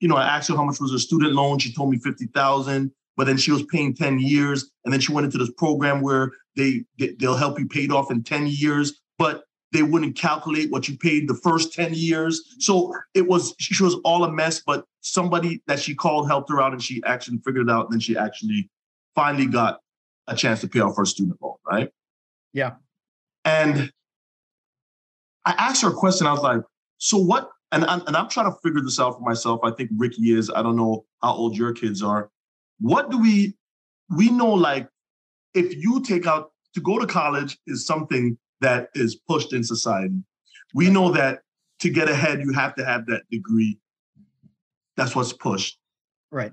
You 0.00 0.08
know, 0.08 0.16
I 0.16 0.24
asked 0.24 0.48
her 0.48 0.56
how 0.56 0.64
much 0.64 0.80
was 0.80 0.92
her 0.92 0.98
student 0.98 1.34
loan. 1.34 1.58
She 1.58 1.72
told 1.72 1.90
me 1.90 1.98
50,000, 1.98 2.90
but 3.16 3.26
then 3.26 3.36
she 3.36 3.52
was 3.52 3.62
paying 3.64 3.94
10 3.94 4.18
years. 4.18 4.70
And 4.84 4.92
then 4.92 5.00
she 5.00 5.12
went 5.12 5.26
into 5.26 5.38
this 5.38 5.52
program 5.56 6.00
where 6.00 6.32
they, 6.56 6.84
they'll 7.18 7.36
help 7.36 7.58
you 7.58 7.66
pay 7.66 7.84
it 7.84 7.92
off 7.92 8.10
in 8.10 8.22
10 8.22 8.46
years. 8.46 9.00
But 9.18 9.44
they 9.72 9.82
wouldn't 9.82 10.16
calculate 10.16 10.70
what 10.70 10.88
you 10.88 10.96
paid 10.96 11.28
the 11.28 11.34
first 11.34 11.72
10 11.72 11.94
years. 11.94 12.54
So 12.60 12.94
it 13.14 13.26
was, 13.26 13.54
she 13.58 13.82
was 13.82 13.94
all 14.04 14.24
a 14.24 14.32
mess, 14.32 14.62
but 14.64 14.84
somebody 15.00 15.62
that 15.66 15.80
she 15.80 15.94
called 15.94 16.28
helped 16.28 16.50
her 16.50 16.60
out 16.62 16.72
and 16.72 16.82
she 16.82 17.02
actually 17.04 17.38
figured 17.38 17.68
it 17.68 17.72
out. 17.72 17.86
And 17.86 17.94
then 17.94 18.00
she 18.00 18.16
actually 18.16 18.70
finally 19.14 19.46
got 19.46 19.80
a 20.28 20.36
chance 20.36 20.60
to 20.60 20.68
pay 20.68 20.80
off 20.80 20.96
her 20.96 21.04
student 21.04 21.40
loan, 21.42 21.56
right? 21.68 21.90
Yeah. 22.52 22.74
And 23.44 23.92
I 25.44 25.54
asked 25.58 25.82
her 25.82 25.90
a 25.90 25.94
question. 25.94 26.26
I 26.26 26.32
was 26.32 26.42
like, 26.42 26.60
so 26.98 27.18
what? 27.18 27.50
And 27.72 27.84
I'm, 27.84 28.06
and 28.06 28.16
I'm 28.16 28.28
trying 28.28 28.50
to 28.50 28.58
figure 28.62 28.80
this 28.80 29.00
out 29.00 29.16
for 29.16 29.22
myself. 29.22 29.60
I 29.62 29.70
think 29.72 29.90
Ricky 29.96 30.32
is. 30.32 30.50
I 30.50 30.62
don't 30.62 30.76
know 30.76 31.04
how 31.22 31.32
old 31.32 31.56
your 31.56 31.72
kids 31.72 32.02
are. 32.02 32.30
What 32.78 33.10
do 33.10 33.18
we, 33.18 33.56
we 34.16 34.30
know 34.30 34.52
like 34.52 34.88
if 35.54 35.74
you 35.76 36.02
take 36.02 36.26
out 36.26 36.52
to 36.74 36.80
go 36.80 36.98
to 36.98 37.06
college 37.06 37.58
is 37.66 37.86
something 37.86 38.38
that 38.60 38.88
is 38.94 39.14
pushed 39.14 39.52
in 39.52 39.62
society. 39.62 40.22
We 40.74 40.90
know 40.90 41.10
that 41.12 41.40
to 41.80 41.90
get 41.90 42.08
ahead, 42.08 42.40
you 42.40 42.52
have 42.52 42.74
to 42.76 42.84
have 42.84 43.06
that 43.06 43.22
degree. 43.30 43.78
That's 44.96 45.14
what's 45.14 45.32
pushed. 45.32 45.78
Right. 46.30 46.52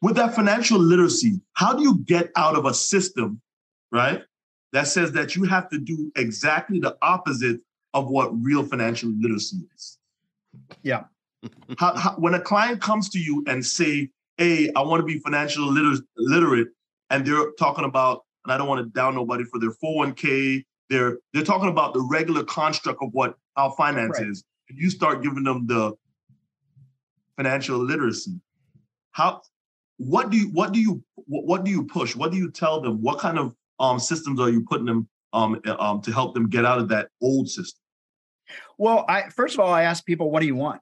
With 0.00 0.16
that 0.16 0.34
financial 0.34 0.78
literacy, 0.78 1.40
how 1.54 1.74
do 1.74 1.82
you 1.82 1.98
get 1.98 2.30
out 2.36 2.56
of 2.56 2.64
a 2.64 2.74
system, 2.74 3.40
right, 3.90 4.22
that 4.72 4.86
says 4.86 5.12
that 5.12 5.36
you 5.36 5.44
have 5.44 5.68
to 5.70 5.78
do 5.78 6.12
exactly 6.16 6.78
the 6.78 6.96
opposite 7.02 7.60
of 7.94 8.08
what 8.08 8.30
real 8.42 8.62
financial 8.62 9.10
literacy 9.18 9.58
is? 9.74 9.98
Yeah. 10.82 11.04
how, 11.78 11.94
how, 11.96 12.10
when 12.12 12.34
a 12.34 12.40
client 12.40 12.80
comes 12.80 13.08
to 13.10 13.18
you 13.18 13.44
and 13.46 13.64
say, 13.64 14.10
"Hey, 14.36 14.70
I 14.74 14.82
want 14.82 15.00
to 15.00 15.06
be 15.06 15.18
financially 15.20 15.70
liter- 15.70 16.02
literate," 16.16 16.68
and 17.10 17.24
they're 17.24 17.52
talking 17.58 17.84
about, 17.84 18.24
and 18.44 18.52
I 18.52 18.58
don't 18.58 18.68
want 18.68 18.84
to 18.84 18.90
down 18.90 19.14
nobody 19.14 19.44
for 19.44 19.58
their 19.58 19.70
401k 19.70 20.64
they're 20.88 21.18
they're 21.32 21.44
talking 21.44 21.68
about 21.68 21.94
the 21.94 22.00
regular 22.00 22.44
construct 22.44 23.02
of 23.02 23.10
what 23.12 23.34
how 23.56 23.70
finance 23.70 24.18
right. 24.18 24.28
is. 24.28 24.44
And 24.68 24.78
you 24.78 24.90
start 24.90 25.22
giving 25.22 25.44
them 25.44 25.66
the 25.66 25.92
financial 27.36 27.78
literacy. 27.78 28.40
How 29.12 29.42
what 29.98 30.30
do 30.30 30.38
you 30.38 30.48
what 30.48 30.72
do 30.72 30.80
you 30.80 31.02
what 31.26 31.64
do 31.64 31.70
you 31.70 31.84
push? 31.84 32.16
What 32.16 32.32
do 32.32 32.38
you 32.38 32.50
tell 32.50 32.80
them? 32.80 33.02
What 33.02 33.18
kind 33.18 33.38
of 33.38 33.54
um, 33.80 33.98
systems 33.98 34.40
are 34.40 34.50
you 34.50 34.62
putting 34.62 34.86
them 34.86 35.08
um, 35.32 35.60
eh, 35.64 35.74
um, 35.78 36.00
to 36.02 36.12
help 36.12 36.34
them 36.34 36.48
get 36.48 36.64
out 36.64 36.78
of 36.78 36.88
that 36.88 37.08
old 37.20 37.48
system? 37.48 37.80
Well, 38.78 39.04
I 39.08 39.28
first 39.30 39.54
of 39.54 39.60
all, 39.60 39.72
I 39.72 39.82
ask 39.82 40.04
people, 40.04 40.30
what 40.30 40.40
do 40.40 40.46
you 40.46 40.56
want? 40.56 40.80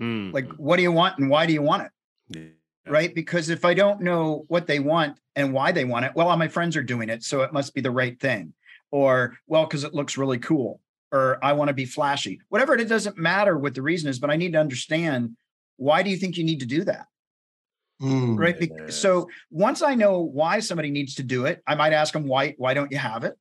Mm-hmm. 0.00 0.34
Like, 0.34 0.50
what 0.52 0.76
do 0.76 0.82
you 0.82 0.92
want 0.92 1.18
and 1.18 1.30
why 1.30 1.46
do 1.46 1.52
you 1.52 1.62
want 1.62 1.84
it? 1.84 1.90
Yeah. 2.28 2.92
Right? 2.92 3.14
Because 3.14 3.48
if 3.48 3.64
I 3.64 3.72
don't 3.72 4.02
know 4.02 4.44
what 4.48 4.66
they 4.66 4.78
want 4.78 5.18
and 5.36 5.54
why 5.54 5.72
they 5.72 5.84
want 5.84 6.04
it, 6.04 6.12
well, 6.14 6.28
all 6.28 6.36
my 6.36 6.48
friends 6.48 6.76
are 6.76 6.82
doing 6.82 7.08
it, 7.08 7.22
so 7.22 7.40
it 7.40 7.52
must 7.52 7.72
be 7.72 7.80
the 7.80 7.90
right 7.90 8.20
thing 8.20 8.52
or 8.94 9.36
well 9.48 9.64
because 9.64 9.82
it 9.82 9.92
looks 9.92 10.16
really 10.16 10.38
cool 10.38 10.80
or 11.10 11.36
i 11.42 11.52
want 11.52 11.66
to 11.66 11.74
be 11.74 11.84
flashy 11.84 12.40
whatever 12.48 12.74
it 12.74 12.88
doesn't 12.88 13.18
matter 13.18 13.58
what 13.58 13.74
the 13.74 13.82
reason 13.82 14.08
is 14.08 14.20
but 14.20 14.30
i 14.30 14.36
need 14.36 14.52
to 14.52 14.60
understand 14.60 15.36
why 15.78 16.00
do 16.00 16.10
you 16.10 16.16
think 16.16 16.36
you 16.36 16.44
need 16.44 16.60
to 16.60 16.66
do 16.66 16.84
that 16.84 17.06
mm, 18.00 18.38
right 18.38 18.56
yes. 18.60 18.94
so 18.94 19.28
once 19.50 19.82
i 19.82 19.96
know 19.96 20.20
why 20.20 20.60
somebody 20.60 20.92
needs 20.92 21.16
to 21.16 21.24
do 21.24 21.44
it 21.44 21.60
i 21.66 21.74
might 21.74 21.92
ask 21.92 22.12
them 22.12 22.28
why 22.28 22.54
why 22.56 22.72
don't 22.72 22.92
you 22.92 22.98
have 22.98 23.24
it 23.24 23.34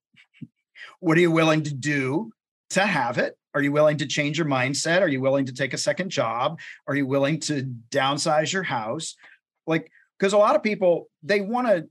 what 0.99 1.17
are 1.17 1.21
you 1.21 1.29
willing 1.31 1.61
to 1.61 1.73
do 1.73 2.31
to 2.71 2.81
have 2.81 3.19
it 3.19 3.37
Are 3.53 3.61
you 3.61 3.71
willing 3.71 3.97
to 3.97 4.07
change 4.07 4.39
your 4.39 4.47
mindset? 4.47 5.01
Are 5.01 5.07
you 5.07 5.21
willing 5.21 5.45
to 5.45 5.53
take 5.53 5.73
a 5.75 5.77
second 5.77 6.09
job? 6.09 6.59
Are 6.87 6.95
you 6.95 7.05
willing 7.05 7.39
to 7.41 7.71
downsize 7.91 8.51
your 8.51 8.63
house? 8.63 9.15
Like, 9.67 9.91
because 10.17 10.33
a 10.33 10.39
lot 10.39 10.55
of 10.55 10.63
people, 10.63 11.09
they 11.21 11.41
want 11.41 11.67
to 11.67 11.87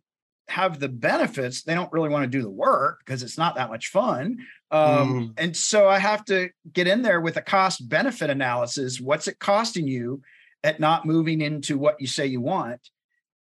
have 0.49 0.81
the 0.81 0.89
benefits. 0.89 1.63
They 1.63 1.75
don't 1.75 1.93
really 1.93 2.09
want 2.09 2.25
to 2.25 2.39
do 2.39 2.43
the 2.43 2.51
work 2.51 3.01
because 3.05 3.23
it's 3.23 3.39
not 3.39 3.55
that 3.55 3.71
much 3.71 3.89
fun. 3.89 4.39
Um, 4.71 5.31
mm. 5.31 5.33
And 5.37 5.57
so 5.57 5.89
I 5.89 5.99
have 5.99 6.25
to 6.27 6.51
get 6.73 6.87
in 6.87 7.03
there 7.03 7.21
with 7.21 7.37
a 7.37 7.43
cost 7.43 7.89
benefit 7.89 8.31
analysis. 8.31 9.01
What's 9.01 9.29
it 9.29 9.39
costing 9.39 9.87
you 9.87 10.23
at 10.65 10.81
not 10.81 11.07
moving 11.07 11.41
into 11.41 11.79
what 11.79 12.01
you 12.01 12.07
say 12.07 12.27
you 12.27 12.41
want? 12.41 12.81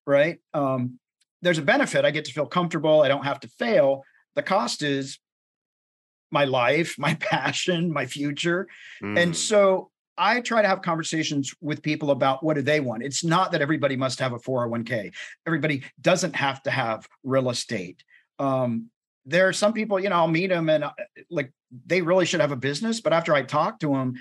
Right. 0.05 0.39
Um, 0.53 0.99
there's 1.41 1.57
a 1.57 1.63
benefit. 1.63 2.05
I 2.05 2.11
get 2.11 2.25
to 2.25 2.33
feel 2.33 2.45
comfortable. 2.45 3.01
I 3.01 3.07
don't 3.07 3.25
have 3.25 3.39
to 3.41 3.47
fail. 3.47 4.03
The 4.35 4.43
cost 4.43 4.81
is 4.81 5.19
my 6.31 6.45
life, 6.45 6.95
my 6.99 7.15
passion, 7.15 7.91
my 7.91 8.05
future. 8.05 8.67
Mm. 9.03 9.19
And 9.19 9.35
so 9.35 9.91
I 10.17 10.41
try 10.41 10.61
to 10.61 10.67
have 10.67 10.81
conversations 10.81 11.53
with 11.61 11.81
people 11.81 12.11
about 12.11 12.43
what 12.43 12.55
do 12.55 12.61
they 12.61 12.79
want. 12.79 13.03
It's 13.03 13.23
not 13.23 13.51
that 13.51 13.61
everybody 13.61 13.95
must 13.95 14.19
have 14.19 14.33
a 14.33 14.39
401k. 14.39 15.13
Everybody 15.45 15.83
doesn't 16.01 16.35
have 16.35 16.63
to 16.63 16.71
have 16.71 17.07
real 17.23 17.49
estate. 17.49 18.03
Um, 18.39 18.89
there 19.25 19.47
are 19.47 19.53
some 19.53 19.73
people, 19.73 19.99
you 19.99 20.09
know, 20.09 20.15
I'll 20.15 20.27
meet 20.27 20.47
them 20.47 20.69
and 20.69 20.85
uh, 20.85 20.91
like 21.29 21.51
they 21.85 22.01
really 22.01 22.25
should 22.25 22.41
have 22.41 22.51
a 22.51 22.57
business, 22.57 23.01
but 23.01 23.13
after 23.13 23.33
I 23.33 23.41
talk 23.41 23.79
to 23.79 23.89
them, 23.89 24.15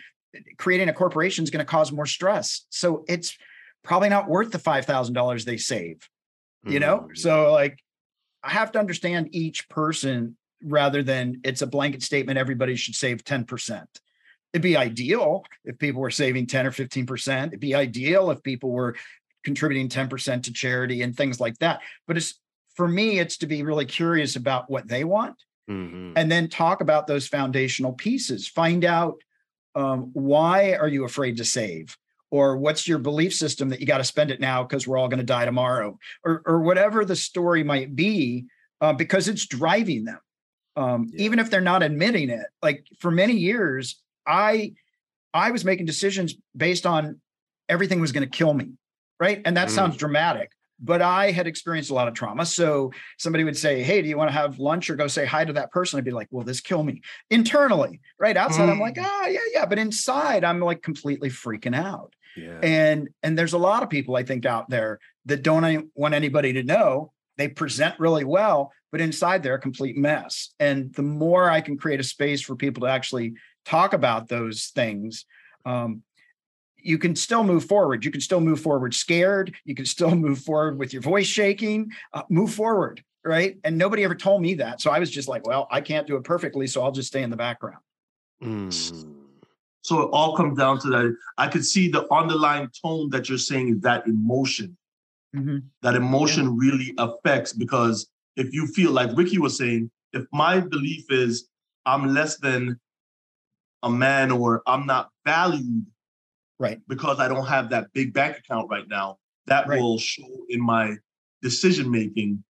creating 0.57 0.89
a 0.89 0.93
corporation 0.93 1.45
is 1.45 1.51
going 1.51 1.65
to 1.65 1.71
cause 1.71 1.93
more 1.93 2.07
stress. 2.07 2.67
So 2.71 3.05
it's 3.07 3.37
probably 3.83 4.09
not 4.09 4.29
worth 4.29 4.51
the 4.51 4.59
$5,000 4.59 5.45
they 5.45 5.57
save, 5.59 6.09
you 6.67 6.81
know? 6.81 7.01
Mm-hmm. 7.01 7.15
So 7.15 7.53
like 7.53 7.79
I 8.43 8.51
have 8.51 8.73
to 8.73 8.79
understand 8.79 9.29
each 9.33 9.69
person 9.69 10.37
rather 10.63 11.03
than 11.03 11.41
it's 11.45 11.63
a 11.63 11.67
blanket 11.67 12.03
statement 12.03 12.39
everybody 12.39 12.75
should 12.75 12.95
save 12.95 13.23
10%. 13.25 13.85
It'd 14.55 14.63
be 14.63 14.77
ideal 14.77 15.45
if 15.65 15.79
people 15.79 16.01
were 16.01 16.13
saving 16.13 16.47
10 16.47 16.67
or 16.67 16.71
15%. 16.71 17.49
It'd 17.49 17.61
be 17.61 17.75
ideal 17.75 18.31
if 18.31 18.41
people 18.43 18.71
were 18.71 18.95
contributing 19.45 19.89
10% 19.89 20.45
to 20.45 20.53
charity 20.53 21.03
and 21.03 21.15
things 21.15 21.41
like 21.41 21.59
that. 21.59 21.81
But 22.07 22.17
it's 22.17 22.41
for 22.77 22.87
me, 22.87 23.19
it's 23.19 23.37
to 23.39 23.47
be 23.47 23.65
really 23.65 23.85
curious 23.85 24.37
about 24.37 24.71
what 24.71 24.87
they 24.87 25.03
want 25.03 25.37
mm-hmm. 25.69 26.13
and 26.17 26.31
then 26.31 26.49
talk 26.49 26.81
about 26.81 27.09
those 27.09 27.27
foundational 27.27 27.93
pieces. 27.93 28.47
Find 28.47 28.85
out 28.85 29.17
um, 29.75 30.11
why 30.13 30.75
are 30.75 30.89
you 30.89 31.05
afraid 31.05 31.37
to 31.39 31.45
save? 31.45 31.97
Or 32.31 32.57
what's 32.57 32.87
your 32.87 32.99
belief 32.99 33.35
system 33.35 33.69
that 33.69 33.81
you 33.81 33.87
got 33.87 33.99
to 33.99 34.05
spend 34.05 34.31
it 34.31 34.41
now 34.41 34.63
because 34.63 34.87
we're 34.87 34.99
all 34.99 35.09
going 35.09 35.19
to 35.19 35.25
die 35.25 35.45
tomorrow, 35.45 35.99
or, 36.25 36.43
or 36.47 36.61
whatever 36.61 37.05
the 37.05 37.15
story 37.15 37.63
might 37.63 37.95
be, 37.95 38.47
uh, 38.81 38.93
because 38.93 39.29
it's 39.29 39.47
driving 39.47 40.05
them. 40.05 40.19
Um, 40.77 41.11
yeah. 41.13 41.25
Even 41.25 41.39
if 41.39 41.51
they're 41.51 41.61
not 41.61 41.85
admitting 41.85 42.31
it, 42.31 42.47
like 42.61 42.87
for 42.99 43.13
many 43.13 43.35
years, 43.35 44.01
I 44.27 44.73
I 45.33 45.51
was 45.51 45.65
making 45.65 45.87
decisions 45.87 46.35
based 46.57 46.87
on 46.87 47.21
everything 47.69 48.01
was 48.01 48.13
going 48.13 48.29
to 48.29 48.31
kill 48.31 48.55
me, 48.55 48.73
right? 49.19 49.43
And 49.45 49.57
that 49.57 49.69
mm. 49.69 49.73
sounds 49.73 49.97
dramatic, 49.97 50.53
but 50.81 51.03
I 51.03 51.31
had 51.31 51.47
experienced 51.47 51.91
a 51.91 51.95
lot 51.95 52.09
of 52.09 52.15
trauma. 52.15 52.47
So 52.47 52.93
somebody 53.19 53.45
would 53.45 53.57
say, 53.57 53.83
Hey, 53.83 54.03
do 54.03 54.09
you 54.09 54.17
want 54.17 54.29
to 54.29 54.37
have 54.37 54.59
lunch 54.59 54.91
or 54.91 54.97
go 54.97 55.07
say 55.09 55.25
hi 55.25 55.45
to 55.45 55.53
that 55.55 55.73
person? 55.73 55.99
I'd 55.99 56.05
be 56.05 56.11
like, 56.11 56.29
Will 56.31 56.45
this 56.45 56.61
kill 56.61 56.83
me? 56.85 57.03
Internally, 57.31 58.01
right? 58.19 58.37
Outside, 58.37 58.69
mm. 58.69 58.73
I'm 58.73 58.81
like, 58.81 58.99
oh 58.99 59.27
yeah, 59.27 59.41
yeah. 59.53 59.67
But 59.67 59.79
inside, 59.79 60.45
I'm 60.45 60.61
like 60.61 60.83
completely 60.83 61.31
freaking 61.31 61.77
out. 61.77 62.15
Yeah. 62.37 62.59
And 62.63 63.09
and 63.23 63.39
there's 63.39 63.53
a 63.53 63.59
lot 63.59 63.83
of 63.83 63.91
people 63.91 64.17
I 64.17 64.25
think 64.25 64.45
out 64.45 64.69
there 64.69 64.99
that 65.27 65.43
don't 65.43 65.91
want 65.95 66.15
anybody 66.15 66.53
to 66.55 66.63
know. 66.63 67.13
They 67.37 67.49
present 67.49 67.99
really 67.99 68.25
well, 68.25 68.73
but 68.93 69.01
inside 69.01 69.43
they're 69.43 69.55
a 69.55 69.61
complete 69.61 69.97
mess. 69.97 70.55
And 70.61 70.95
the 70.95 71.03
more 71.03 71.51
I 71.51 71.61
can 71.61 71.77
create 71.77 72.01
a 72.01 72.05
space 72.05 72.41
for 72.41 72.57
people 72.57 72.83
to 72.83 72.87
actually 72.89 73.35
talk 73.65 73.93
about 73.93 74.29
those 74.29 74.67
things, 74.75 75.25
um, 75.65 76.03
you 76.77 76.99
can 76.99 77.17
still 77.17 77.43
move 77.43 77.65
forward. 77.65 78.05
You 78.05 78.11
can 78.11 78.21
still 78.21 78.41
move 78.41 78.61
forward 78.61 78.95
scared. 78.95 79.55
You 79.65 79.75
can 79.75 79.87
still 79.87 80.15
move 80.15 80.39
forward 80.39 80.79
with 80.79 80.93
your 80.93 81.03
voice 81.03 81.27
shaking. 81.27 81.91
Uh, 82.13 82.23
move 82.29 82.53
forward, 82.53 83.03
right? 83.25 83.59
And 83.65 83.79
nobody 83.79 84.05
ever 84.05 84.15
told 84.15 84.43
me 84.43 84.55
that. 84.55 84.81
So 84.81 84.91
I 84.91 84.99
was 84.99 85.11
just 85.11 85.27
like, 85.27 85.47
well, 85.47 85.67
I 85.71 85.81
can't 85.81 86.07
do 86.07 86.17
it 86.17 86.25
perfectly, 86.25 86.67
so 86.67 86.83
I'll 86.83 86.93
just 86.93 87.09
stay 87.09 87.23
in 87.23 87.31
the 87.31 87.37
background. 87.37 87.79
Mm. 88.43 89.07
So 89.83 90.01
it 90.03 90.11
all 90.13 90.37
comes 90.37 90.59
down 90.59 90.79
to 90.81 90.89
that. 90.91 91.17
I 91.37 91.49
could 91.49 91.65
see 91.65 91.89
the 91.89 92.11
underlying 92.13 92.69
tone 92.83 93.11
that 93.11 93.29
you're 93.29 93.39
saying 93.39 93.69
is 93.69 93.81
that 93.81 94.07
emotion. 94.07 94.77
Mm-hmm. 95.35 95.59
That 95.83 95.97
emotion 95.97 96.57
really 96.57 96.95
affects 96.99 97.53
because 97.53 98.09
if 98.37 98.53
you 98.53 98.67
feel 98.69 98.93
like 98.93 99.17
Ricky 99.17 99.39
was 99.39 99.57
saying, 99.57 99.91
if 100.13 100.25
my 100.33 100.61
belief 100.61 101.05
is 101.11 101.49
I'm 101.87 102.15
less 102.15 102.39
than 102.39 102.79
a 103.83 103.91
man 103.91 104.31
or 104.31 104.63
I'm 104.67 104.87
not 104.87 105.11
valued 105.27 105.87
right 106.59 106.81
because 106.89 107.21
I 107.21 107.29
don't 107.29 107.47
have 107.47 107.71
that 107.71 107.93
big 107.93 108.15
bank 108.15 108.39
account 108.39 108.69
right 108.71 108.89
now, 108.89 109.19
that 109.47 109.67
right. 109.67 109.81
will 109.81 109.99
show 109.99 110.29
in 110.49 110.61
my 110.61 110.97
decision 111.43 111.91
making 111.91 112.43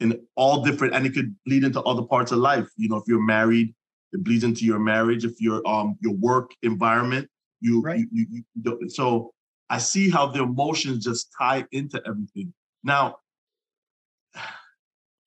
in 0.00 0.20
all 0.36 0.62
different 0.62 0.94
and 0.94 1.06
it 1.06 1.14
could 1.14 1.34
lead 1.46 1.64
into 1.64 1.80
other 1.82 2.02
parts 2.02 2.32
of 2.32 2.38
life. 2.38 2.68
You 2.76 2.88
know, 2.88 2.96
if 2.96 3.04
you're 3.06 3.24
married, 3.24 3.74
it 4.12 4.22
bleeds 4.22 4.44
into 4.44 4.64
your 4.64 4.78
marriage. 4.78 5.24
If 5.24 5.40
your 5.40 5.66
um 5.66 5.96
your 6.00 6.14
work 6.14 6.50
environment, 6.62 7.28
you, 7.60 7.80
right. 7.80 7.98
you, 7.98 8.26
you, 8.30 8.44
you 8.54 8.88
so 8.90 9.32
I 9.72 9.78
see 9.78 10.10
how 10.10 10.26
the 10.26 10.42
emotions 10.42 11.02
just 11.02 11.32
tie 11.36 11.64
into 11.72 11.98
everything. 12.06 12.52
Now, 12.84 13.16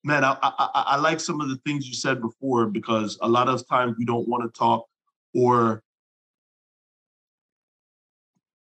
man, 0.03 0.23
I, 0.23 0.37
I, 0.39 0.69
I 0.75 0.97
like 0.97 1.19
some 1.19 1.41
of 1.41 1.49
the 1.49 1.57
things 1.65 1.87
you 1.87 1.95
said 1.95 2.21
before 2.21 2.67
because 2.67 3.17
a 3.23 3.27
lot 3.27 3.49
of 3.49 3.67
times 3.67 3.95
we 3.97 4.05
don't 4.05 4.27
want 4.27 4.43
to 4.43 4.55
talk 4.55 4.85
or 5.33 5.81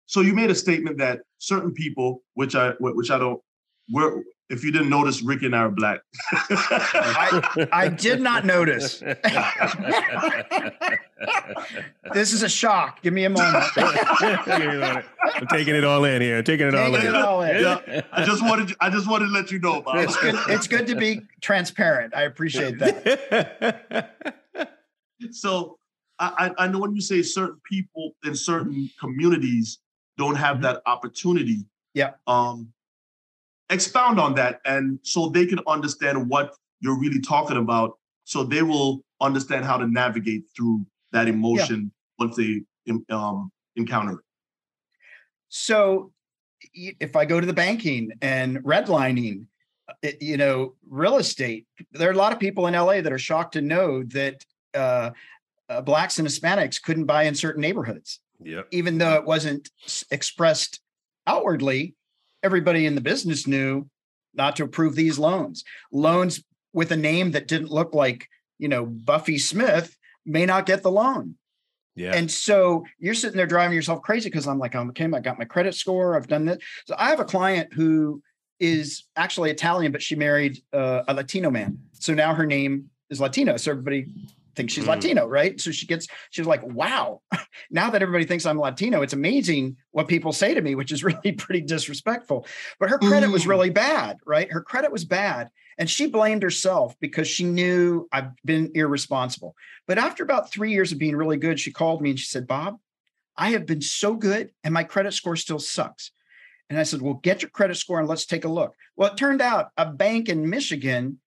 so 0.07 0.21
you 0.21 0.35
made 0.35 0.51
a 0.51 0.55
statement 0.55 0.99
that 0.99 1.21
certain 1.39 1.73
people, 1.73 2.25
which 2.35 2.57
I 2.57 2.71
which 2.81 3.13
I 3.13 3.19
don't, 3.19 3.41
we're 3.91 4.23
if 4.51 4.65
you 4.65 4.73
didn't 4.73 4.89
notice, 4.89 5.23
Rick 5.23 5.43
and 5.43 5.55
I 5.55 5.59
are 5.59 5.71
black. 5.71 6.01
I, 6.33 7.69
I, 7.71 7.89
did 7.89 8.23
not 8.23 8.47
notice. 8.47 9.01
this 12.15 12.33
is 12.33 12.43
a 12.43 12.49
shock. 12.49 13.03
Give 13.03 13.13
me 13.13 13.25
a 13.25 13.31
moment. 13.31 13.65
I'm 13.77 15.47
taking 15.49 15.75
it 15.75 15.85
all 15.85 16.05
in 16.05 16.23
here. 16.23 16.39
I'm 16.39 16.45
taking 16.45 16.67
it 16.67 16.75
all 16.75 16.95
in. 16.95 17.07
It 17.07 17.15
all 17.15 17.43
in. 17.43 17.63
Yeah, 17.63 18.01
I 18.11 18.25
just 18.25 18.43
wanted 18.43 18.75
I 18.81 18.89
just 18.89 19.09
wanted 19.09 19.27
to 19.27 19.33
let 19.33 19.51
you 19.51 19.59
know, 19.59 19.83
Bob. 19.83 19.97
It's 19.97 20.17
good. 20.17 20.35
It's 20.49 20.67
good 20.67 20.87
to 20.87 20.95
be 20.95 21.21
transparent. 21.43 22.17
I 22.17 22.23
appreciate 22.23 22.79
that. 22.79 24.15
so 25.31 25.79
I, 26.19 26.53
I 26.57 26.69
know 26.69 26.79
when 26.79 26.95
you 26.95 27.03
say 27.03 27.21
certain 27.23 27.61
people 27.71 28.13
in 28.25 28.35
certain 28.35 28.91
communities 28.99 29.79
don't 30.17 30.37
have 30.37 30.57
mm-hmm. 30.57 30.65
that 30.65 30.83
opportunity. 30.87 31.67
Yeah. 31.93 32.13
Um, 32.27 32.73
expound 33.71 34.19
on 34.19 34.35
that, 34.35 34.61
and 34.65 34.99
so 35.03 35.29
they 35.29 35.47
can 35.47 35.61
understand 35.67 36.29
what 36.29 36.55
you're 36.81 36.99
really 36.99 37.21
talking 37.21 37.57
about, 37.57 37.99
so 38.25 38.45
they 38.45 38.63
will 38.63 39.05
understand 39.21 39.65
how 39.65 39.77
to 39.77 39.87
navigate 39.87 40.45
through 40.57 40.85
that 41.13 41.29
emotion 41.29 41.91
yeah. 42.19 42.27
once 42.27 42.37
they 42.37 42.63
um, 43.11 43.51
encounter 43.77 44.13
it. 44.13 44.25
So, 45.49 46.13
if 46.75 47.17
I 47.17 47.25
go 47.25 47.41
to 47.41 47.47
the 47.47 47.53
banking 47.53 48.13
and 48.21 48.59
redlining, 48.59 49.47
you 50.21 50.37
know, 50.37 50.75
real 50.89 51.17
estate, 51.17 51.67
there 51.93 52.09
are 52.09 52.13
a 52.13 52.17
lot 52.17 52.33
of 52.33 52.39
people 52.39 52.67
in 52.67 52.75
LA 52.75 53.01
that 53.01 53.13
are 53.13 53.19
shocked 53.19 53.55
to 53.55 53.63
know 53.63 54.03
that 54.05 54.45
uh, 54.75 55.11
uh, 55.69 55.81
blacks 55.81 56.19
and 56.19 56.29
Hispanics 56.29 56.83
couldn't 56.83 57.05
buy 57.05 57.25
in 57.25 57.35
certain 57.35 57.61
neighborhoods. 57.61 58.21
Yep. 58.41 58.69
Even 58.71 58.99
though 58.99 59.15
it 59.15 59.25
wasn't 59.25 59.69
expressed 60.11 60.81
outwardly, 61.27 61.95
everybody 62.43 62.87
in 62.87 62.95
the 62.95 63.01
business 63.01 63.47
knew 63.47 63.89
not 64.35 64.57
to 64.57 64.65
approve 64.65 64.95
these 64.95 65.19
loans. 65.19 65.65
Loans 65.93 66.43
with 66.73 66.93
a 66.93 66.97
name 66.97 67.33
that 67.33 67.49
didn't 67.49 67.71
look 67.71 67.95
like, 67.95 68.29
you 68.59 68.69
know, 68.69 68.85
Buffy 68.87 69.39
Smith 69.39 69.97
may 70.25 70.47
not 70.47 70.67
get 70.67 70.83
the 70.83 70.91
loan. 70.91 71.37
Yeah. 71.97 72.13
And 72.15 72.31
so 72.31 72.85
you're 73.01 73.15
sitting 73.15 73.37
there 73.37 73.47
driving 73.47 73.75
yourself 73.75 74.03
crazy 74.03 74.29
because 74.29 74.47
I'm 74.47 74.59
like, 74.59 74.77
I'm 74.77 74.89
okay, 74.91 75.05
I 75.05 75.21
got 75.21 75.39
my 75.39 75.45
credit 75.45 75.75
score, 75.75 76.17
I've 76.17 76.29
done 76.29 76.45
this. 76.45 76.59
So 76.87 76.95
I 76.97 77.11
have 77.11 77.19
a 77.19 77.25
client 77.25 77.73
who 77.73 78.23
is 78.61 79.05
actually 79.17 79.51
Italian, 79.51 79.91
but 79.91 80.03
she 80.03 80.15
married 80.15 80.63
uh, 80.73 81.03
a 81.09 81.15
Latino 81.15 81.51
man. 81.51 81.79
So 81.93 82.15
now 82.15 82.35
her 82.35 82.47
name 82.47 82.91
is 83.11 83.21
Latino. 83.21 83.57
So 83.57 83.73
everybody 83.73 84.07
thinks 84.59 84.75
she's 84.75 84.85
mm. 84.85 84.89
Latino, 84.89 85.27
right? 85.27 85.59
So 85.59 85.71
she 85.71 85.87
gets, 85.87 86.07
she's 86.29 86.47
like, 86.47 86.63
wow, 86.63 87.23
now 87.71 87.89
that 87.89 88.03
everybody 88.03 88.27
thinks 88.27 88.45
I'm 88.45 88.59
Latino, 88.59 89.01
it's 89.01 89.15
amazing 89.15 89.77
what 89.93 90.09
people 90.09 90.33
say 90.33 90.53
to 90.53 90.61
me, 90.61 90.75
which 90.75 90.93
is 90.93 91.03
really 91.05 91.33
pretty 91.33 91.63
disrespectful. 91.63 92.47
But 92.79 92.91
her 92.91 92.99
credit 92.99 93.31
mm. 93.31 93.33
was 93.33 93.47
really 93.47 93.71
bad, 93.71 94.19
right? 94.27 94.53
Her 94.53 94.61
credit 94.61 94.93
was 94.93 95.07
bad. 95.07 95.49
And 95.79 95.89
she 95.89 96.09
blamed 96.09 96.43
herself 96.43 96.97
because 97.01 97.29
she 97.29 97.45
knew 97.45 98.09
I've 98.13 98.31
been 98.45 98.73
irresponsible. 98.75 99.55
But 99.87 99.99
after 99.99 100.25
about 100.25 100.51
three 100.51 100.73
years 100.73 100.91
of 100.91 100.99
being 100.99 101.15
really 101.17 101.37
good, 101.37 101.61
she 101.61 101.73
called 101.73 102.03
me 102.03 102.11
and 102.11 102.19
she 102.19 102.27
said, 102.27 102.49
Bob, 102.49 102.79
I 103.37 103.51
have 103.51 103.65
been 103.65 103.81
so 103.81 104.15
good 104.15 104.51
and 104.65 104.75
my 104.75 104.83
credit 104.83 105.15
score 105.15 105.37
still 105.37 105.61
sucks. 105.61 106.11
And 106.69 106.79
I 106.79 106.83
said, 106.83 107.01
Well, 107.01 107.15
get 107.15 107.41
your 107.43 107.51
credit 107.51 107.77
score 107.77 108.01
and 108.01 108.09
let's 108.09 108.27
take 108.27 108.45
a 108.45 108.49
look. 108.49 108.75
Well, 108.97 109.13
it 109.13 109.17
turned 109.17 109.41
out 109.41 109.71
a 109.77 109.87
bank 109.87 110.29
in 110.29 110.51
Michigan 110.51 111.21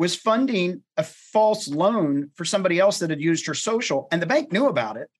was 0.00 0.16
funding 0.16 0.82
a 0.96 1.04
false 1.04 1.68
loan 1.68 2.30
for 2.34 2.46
somebody 2.46 2.80
else 2.80 3.00
that 3.00 3.10
had 3.10 3.20
used 3.20 3.46
her 3.46 3.52
social, 3.52 4.08
and 4.10 4.22
the 4.22 4.26
bank 4.26 4.50
knew 4.50 4.66
about 4.66 4.96
it. 4.96 5.10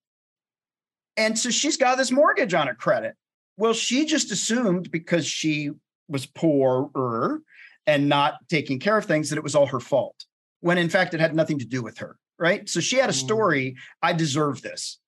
And 1.19 1.39
so 1.39 1.51
she's 1.51 1.77
got 1.77 1.99
this 1.99 2.11
mortgage 2.11 2.55
on 2.55 2.67
her 2.67 2.75
credit. 2.75 3.15
Well, 3.59 3.75
she 3.75 4.07
just 4.07 4.33
assumed 4.33 4.91
because 4.91 5.27
she 5.27 5.73
was 6.09 6.25
poorer 6.25 7.43
and 7.87 8.09
not 8.09 8.37
taking 8.49 8.79
care 8.79 8.97
of 8.97 9.05
things 9.05 9.29
that 9.29 9.37
it 9.37 9.45
was 9.45 9.55
all 9.55 9.67
her 9.67 9.81
fault, 9.81 10.25
when 10.61 10.79
in 10.79 10.89
fact 10.89 11.13
it 11.13 11.21
had 11.21 11.37
nothing 11.37 11.59
to 11.59 11.67
do 11.67 11.83
with 11.83 11.99
her. 11.99 12.17
Right. 12.39 12.67
So 12.67 12.81
she 12.81 12.97
had 12.97 13.11
a 13.11 13.13
mm. 13.13 13.17
story 13.17 13.77
I 14.01 14.15
deserve 14.15 14.63
this. 14.63 14.99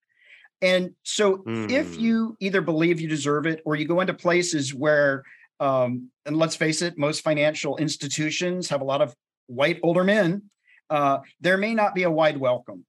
And 0.61 0.91
so 1.03 1.39
mm. 1.39 1.71
if 1.71 1.99
you 1.99 2.37
either 2.41 2.61
believe 2.61 3.01
you 3.01 3.09
deserve 3.09 3.47
it 3.47 3.63
or 3.65 3.77
you 3.77 3.89
go 3.89 4.01
into 4.01 4.13
places 4.13 4.75
where, 4.75 5.23
um, 5.61 6.11
and 6.27 6.37
let's 6.37 6.57
face 6.57 6.83
it, 6.83 6.99
most 6.99 7.25
financial 7.25 7.79
institutions 7.79 8.69
have 8.69 8.83
a 8.83 8.85
lot 8.85 9.01
of 9.01 9.17
white 9.47 9.81
older 9.83 10.05
men, 10.05 10.43
uh, 10.91 11.21
there 11.41 11.57
may 11.57 11.75
not 11.75 11.95
be 11.95 12.03
a 12.03 12.11
wide 12.11 12.37
welcome. 12.37 12.85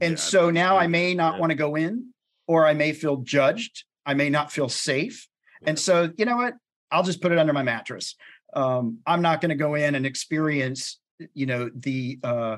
And 0.00 0.12
yeah, 0.12 0.16
so 0.16 0.50
now 0.50 0.76
I 0.76 0.86
may 0.86 1.14
not 1.14 1.34
yeah. 1.34 1.40
want 1.40 1.50
to 1.50 1.56
go 1.56 1.76
in 1.76 2.12
or 2.46 2.66
I 2.66 2.74
may 2.74 2.92
feel 2.92 3.18
judged. 3.18 3.84
I 4.06 4.14
may 4.14 4.30
not 4.30 4.52
feel 4.52 4.68
safe. 4.68 5.28
Yeah. 5.62 5.70
And 5.70 5.78
so, 5.78 6.10
you 6.16 6.24
know 6.24 6.36
what? 6.36 6.54
I'll 6.90 7.02
just 7.02 7.20
put 7.20 7.32
it 7.32 7.38
under 7.38 7.52
my 7.52 7.62
mattress. 7.62 8.14
Um, 8.54 8.98
I'm 9.06 9.22
not 9.22 9.40
going 9.40 9.50
to 9.50 9.54
go 9.54 9.74
in 9.74 9.94
and 9.94 10.06
experience, 10.06 10.98
you 11.34 11.46
know, 11.46 11.70
the 11.74 12.18
uh, 12.22 12.56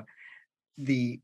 the 0.77 1.19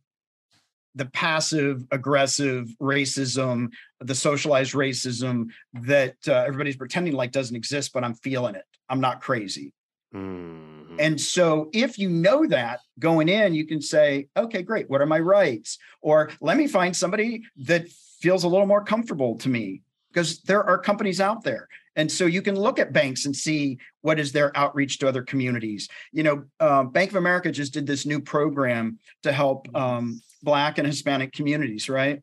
the 0.96 1.06
passive 1.06 1.86
aggressive 1.92 2.68
racism, 2.82 3.70
the 4.00 4.16
socialized 4.16 4.74
racism 4.74 5.46
that 5.74 6.16
uh, 6.28 6.34
everybody's 6.34 6.76
pretending 6.76 7.14
like 7.14 7.32
doesn't 7.32 7.56
exist, 7.56 7.94
but 7.94 8.04
I'm 8.04 8.16
feeling 8.16 8.56
it. 8.56 8.66
I'm 8.90 9.00
not 9.00 9.22
crazy. 9.22 9.74
Mm-hmm. 10.14 10.57
And 11.00 11.20
so, 11.20 11.70
if 11.74 11.98
you 12.00 12.10
know 12.10 12.46
that 12.48 12.80
going 13.00 13.30
in, 13.30 13.54
you 13.54 13.66
can 13.66 13.82
say, 13.82 14.28
okay, 14.36 14.62
great. 14.62 14.90
What 14.90 15.02
are 15.02 15.06
my 15.06 15.20
rights? 15.20 15.78
Or 16.02 16.30
let 16.42 16.58
me 16.58 16.68
find 16.68 16.96
somebody 16.96 17.44
that 17.58 17.88
feels 18.20 18.44
a 18.44 18.48
little 18.48 18.66
more 18.66 18.84
comfortable 18.84 19.38
to 19.40 19.50
me 19.50 19.84
because 20.12 20.42
there 20.42 20.64
are 20.64 20.78
companies 20.78 21.22
out 21.22 21.44
there. 21.44 21.68
And 21.96 22.12
so 22.12 22.26
you 22.26 22.42
can 22.42 22.56
look 22.56 22.78
at 22.80 22.94
banks 22.94 23.26
and 23.26 23.36
see 23.36 23.80
what 24.02 24.20
is 24.20 24.32
their 24.32 24.56
outreach 24.56 25.00
to 25.00 25.08
other 25.08 25.24
communities. 25.24 25.90
You 26.12 26.24
know, 26.24 26.44
uh, 26.60 26.84
Bank 26.84 27.10
of 27.10 27.16
America 27.16 27.52
just 27.52 27.74
did 27.74 27.88
this 27.88 28.06
new 28.06 28.22
program 28.22 29.00
to 29.24 29.32
help 29.32 29.68
um, 29.76 30.22
Black 30.44 30.78
and 30.78 30.88
Hispanic 30.88 31.34
communities, 31.34 31.90
right? 31.90 32.22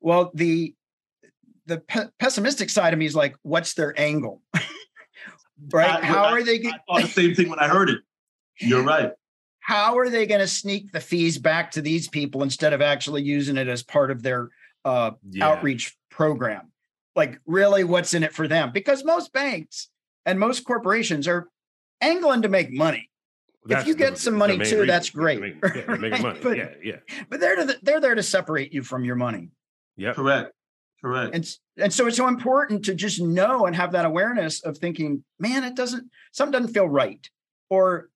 Well, 0.00 0.30
the 0.34 0.74
the 1.66 1.78
pe- 1.78 2.08
pessimistic 2.20 2.70
side 2.70 2.92
of 2.92 2.98
me 2.98 3.06
is 3.06 3.16
like, 3.16 3.36
what's 3.42 3.74
their 3.74 3.98
angle? 3.98 4.40
right? 5.72 6.02
I, 6.02 6.06
How 6.06 6.24
I, 6.24 6.32
are 6.32 6.42
they? 6.42 6.58
Get- 6.58 6.74
I 6.74 7.00
thought 7.00 7.02
the 7.02 7.08
same 7.08 7.34
thing 7.34 7.48
when 7.48 7.58
I 7.58 7.68
heard 7.68 7.90
it. 7.90 8.00
You're 8.60 8.82
right. 8.82 9.12
How 9.60 9.98
are 9.98 10.08
they 10.08 10.26
going 10.26 10.40
to 10.40 10.46
sneak 10.46 10.92
the 10.92 11.00
fees 11.00 11.38
back 11.38 11.72
to 11.72 11.82
these 11.82 12.08
people 12.08 12.42
instead 12.42 12.72
of 12.72 12.80
actually 12.80 13.22
using 13.22 13.56
it 13.56 13.66
as 13.66 13.82
part 13.82 14.10
of 14.12 14.22
their 14.22 14.50
uh, 14.84 15.10
yeah. 15.28 15.48
outreach 15.48 15.96
program? 16.08 16.70
Like, 17.16 17.40
really, 17.46 17.82
what's 17.82 18.14
in 18.14 18.22
it 18.22 18.32
for 18.32 18.46
them? 18.46 18.70
Because 18.72 19.04
most 19.04 19.32
banks 19.32 19.88
and 20.24 20.38
most 20.38 20.64
corporations 20.64 21.26
are 21.26 21.48
angling 22.00 22.42
to 22.42 22.48
make 22.48 22.70
money. 22.70 23.10
That's 23.64 23.82
if 23.82 23.88
you 23.88 23.94
get 23.94 24.14
the, 24.14 24.20
some 24.20 24.34
money 24.34 24.54
too, 24.54 24.62
reason. 24.62 24.86
that's 24.86 25.10
great. 25.10 25.40
Make, 25.40 25.56
yeah, 25.62 25.96
making 25.96 26.22
money. 26.22 26.38
But, 26.42 26.56
yeah, 26.56 26.68
yeah. 26.82 26.96
But 27.28 27.40
they're 27.40 27.64
the, 27.64 27.76
they're 27.82 28.00
there 28.00 28.14
to 28.14 28.22
separate 28.22 28.72
you 28.72 28.82
from 28.82 29.04
your 29.04 29.16
money. 29.16 29.48
Yeah, 29.96 30.12
correct, 30.12 30.52
correct. 31.02 31.34
And 31.34 31.48
and 31.76 31.92
so 31.92 32.06
it's 32.06 32.16
so 32.16 32.28
important 32.28 32.84
to 32.86 32.94
just 32.94 33.20
know 33.20 33.66
and 33.66 33.76
have 33.76 33.92
that 33.92 34.04
awareness 34.04 34.62
of 34.62 34.78
thinking, 34.78 35.24
man, 35.38 35.64
it 35.64 35.74
doesn't 35.74 36.10
something 36.32 36.52
doesn't 36.52 36.74
feel 36.74 36.88
right, 36.88 37.28
or 37.70 38.08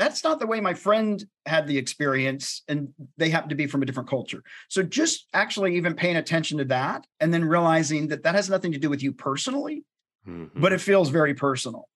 that's 0.00 0.24
not 0.24 0.38
the 0.38 0.46
way 0.46 0.60
my 0.60 0.72
friend 0.72 1.22
had 1.44 1.66
the 1.66 1.76
experience 1.76 2.62
and 2.68 2.88
they 3.18 3.28
happen 3.28 3.50
to 3.50 3.54
be 3.54 3.66
from 3.66 3.82
a 3.82 3.86
different 3.86 4.08
culture 4.08 4.42
so 4.68 4.82
just 4.82 5.26
actually 5.34 5.76
even 5.76 5.94
paying 5.94 6.16
attention 6.16 6.56
to 6.56 6.64
that 6.64 7.06
and 7.20 7.32
then 7.32 7.44
realizing 7.44 8.08
that 8.08 8.22
that 8.22 8.34
has 8.34 8.48
nothing 8.48 8.72
to 8.72 8.78
do 8.78 8.88
with 8.88 9.02
you 9.02 9.12
personally 9.12 9.84
mm-hmm. 10.26 10.58
but 10.60 10.72
it 10.72 10.80
feels 10.80 11.10
very 11.10 11.34
personal 11.34 11.86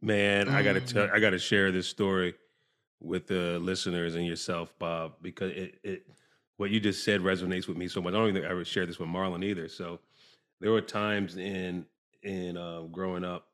man 0.00 0.48
i 0.48 0.62
gotta 0.62 0.80
tell 0.80 1.06
mm. 1.06 1.12
i 1.12 1.20
gotta 1.20 1.38
share 1.38 1.70
this 1.70 1.86
story 1.86 2.34
with 3.00 3.26
the 3.26 3.58
listeners 3.60 4.14
and 4.14 4.26
yourself 4.26 4.72
bob 4.78 5.12
because 5.20 5.52
it, 5.52 5.78
it 5.82 6.06
what 6.60 6.70
you 6.70 6.78
just 6.78 7.04
said 7.04 7.20
resonates 7.20 7.66
with 7.66 7.76
me 7.76 7.88
so 7.88 8.00
much 8.00 8.12
i 8.12 8.16
don't 8.16 8.28
even 8.28 8.34
think 8.34 8.46
i 8.46 8.50
ever 8.50 8.64
share 8.64 8.86
this 8.86 8.98
with 8.98 9.08
marlon 9.08 9.44
either 9.44 9.68
so 9.68 9.98
there 10.60 10.70
were 10.70 10.80
times 10.80 11.36
in 11.36 11.86
in 12.22 12.56
uh, 12.56 12.82
growing 12.92 13.24
up 13.24 13.46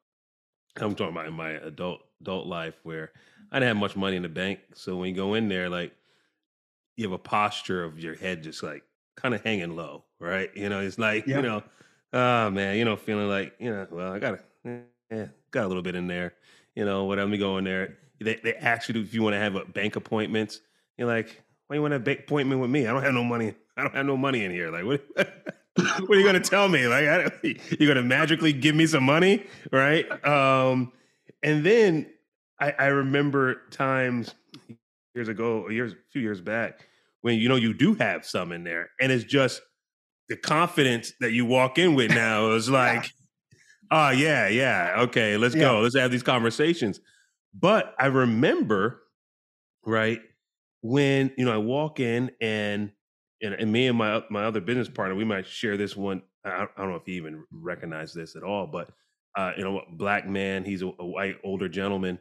i'm 0.76 0.94
talking 0.94 1.14
about 1.14 1.26
in 1.26 1.34
my 1.34 1.50
adult 1.50 2.00
adult 2.20 2.46
life 2.46 2.74
where 2.82 3.12
I 3.50 3.58
didn't 3.58 3.68
have 3.68 3.76
much 3.76 3.96
money 3.96 4.16
in 4.16 4.22
the 4.22 4.28
bank. 4.28 4.60
So 4.74 4.96
when 4.96 5.08
you 5.08 5.14
go 5.14 5.34
in 5.34 5.48
there, 5.48 5.68
like 5.68 5.92
you 6.96 7.04
have 7.04 7.12
a 7.12 7.18
posture 7.18 7.84
of 7.84 7.98
your 7.98 8.14
head 8.14 8.42
just 8.42 8.62
like 8.62 8.82
kind 9.16 9.34
of 9.34 9.42
hanging 9.42 9.76
low, 9.76 10.04
right? 10.18 10.50
You 10.54 10.68
know, 10.68 10.80
it's 10.80 10.98
like, 10.98 11.26
you 11.26 11.40
know, 11.40 11.62
oh 12.12 12.50
man, 12.50 12.76
you 12.76 12.84
know, 12.84 12.96
feeling 12.96 13.28
like, 13.28 13.54
you 13.58 13.70
know, 13.70 13.86
well, 13.90 14.12
I 14.12 14.18
got 14.18 14.34
a, 14.64 14.80
yeah, 15.10 15.26
got 15.50 15.64
a 15.64 15.68
little 15.68 15.82
bit 15.82 15.94
in 15.94 16.06
there, 16.06 16.34
you 16.74 16.84
know, 16.84 17.04
whatever. 17.04 17.26
Let 17.26 17.32
me 17.32 17.38
go 17.38 17.58
in 17.58 17.64
there. 17.64 17.98
They, 18.20 18.40
they 18.42 18.54
ask 18.54 18.88
you 18.88 19.00
if 19.00 19.14
you 19.14 19.22
want 19.22 19.34
to 19.34 19.40
have 19.40 19.54
a 19.54 19.64
bank 19.64 19.96
appointments. 19.96 20.60
You're 20.96 21.08
like, 21.08 21.42
why 21.66 21.76
you 21.76 21.82
want 21.82 21.94
a 21.94 21.98
bank 21.98 22.20
appointment 22.20 22.60
with 22.60 22.70
me? 22.70 22.86
I 22.86 22.92
don't 22.92 23.02
have 23.02 23.14
no 23.14 23.24
money. 23.24 23.54
I 23.76 23.82
don't 23.82 23.94
have 23.94 24.06
no 24.06 24.16
money 24.16 24.44
in 24.44 24.50
here. 24.50 24.70
Like, 24.70 24.84
what? 24.84 25.04
what 25.76 26.10
are 26.10 26.14
you 26.14 26.22
going 26.22 26.40
to 26.40 26.48
tell 26.48 26.68
me? 26.68 26.86
Like, 26.86 27.04
you're 27.42 27.92
going 27.92 27.96
to 27.96 28.02
magically 28.02 28.52
give 28.52 28.74
me 28.74 28.86
some 28.86 29.04
money, 29.04 29.44
right? 29.70 30.06
Um, 30.24 30.92
and 31.42 31.64
then 31.64 32.06
I, 32.60 32.72
I 32.78 32.86
remember 32.86 33.62
times 33.70 34.34
years 35.14 35.28
ago, 35.28 35.68
years 35.68 35.92
a 35.92 35.96
few 36.12 36.22
years 36.22 36.40
back, 36.40 36.88
when 37.20 37.38
you 37.38 37.48
know 37.48 37.56
you 37.56 37.74
do 37.74 37.94
have 37.94 38.24
some 38.24 38.52
in 38.52 38.64
there, 38.64 38.90
and 39.00 39.12
it's 39.12 39.24
just 39.24 39.60
the 40.28 40.36
confidence 40.36 41.12
that 41.20 41.32
you 41.32 41.44
walk 41.44 41.78
in 41.78 41.94
with 41.94 42.10
now 42.10 42.50
is 42.52 42.70
like, 42.70 43.10
oh 43.90 44.10
yeah, 44.10 44.48
yeah, 44.48 44.96
okay, 45.00 45.36
let's 45.36 45.54
yeah. 45.54 45.62
go, 45.62 45.80
let's 45.80 45.96
have 45.96 46.10
these 46.10 46.22
conversations. 46.22 47.00
But 47.52 47.94
I 47.98 48.06
remember, 48.06 49.02
right, 49.84 50.20
when 50.86 51.32
you 51.36 51.44
know 51.44 51.54
I 51.54 51.58
walk 51.58 52.00
in 52.00 52.30
and 52.40 52.92
and, 53.42 53.54
and 53.54 53.72
me 53.72 53.86
and 53.88 53.98
my 53.98 54.22
my 54.30 54.44
other 54.44 54.60
business 54.60 54.88
partner, 54.88 55.14
we 55.14 55.24
might 55.24 55.46
share 55.46 55.76
this 55.76 55.96
one. 55.96 56.22
I, 56.44 56.62
I 56.62 56.66
don't 56.78 56.90
know 56.90 56.96
if 56.96 57.08
you 57.08 57.14
even 57.14 57.44
recognize 57.50 58.12
this 58.12 58.36
at 58.36 58.42
all, 58.42 58.66
but 58.66 58.90
uh, 59.36 59.52
you 59.56 59.64
know, 59.64 59.82
black 59.92 60.26
man, 60.26 60.64
he's 60.64 60.82
a, 60.82 60.86
a 60.98 61.06
white 61.06 61.36
older 61.44 61.68
gentleman 61.68 62.18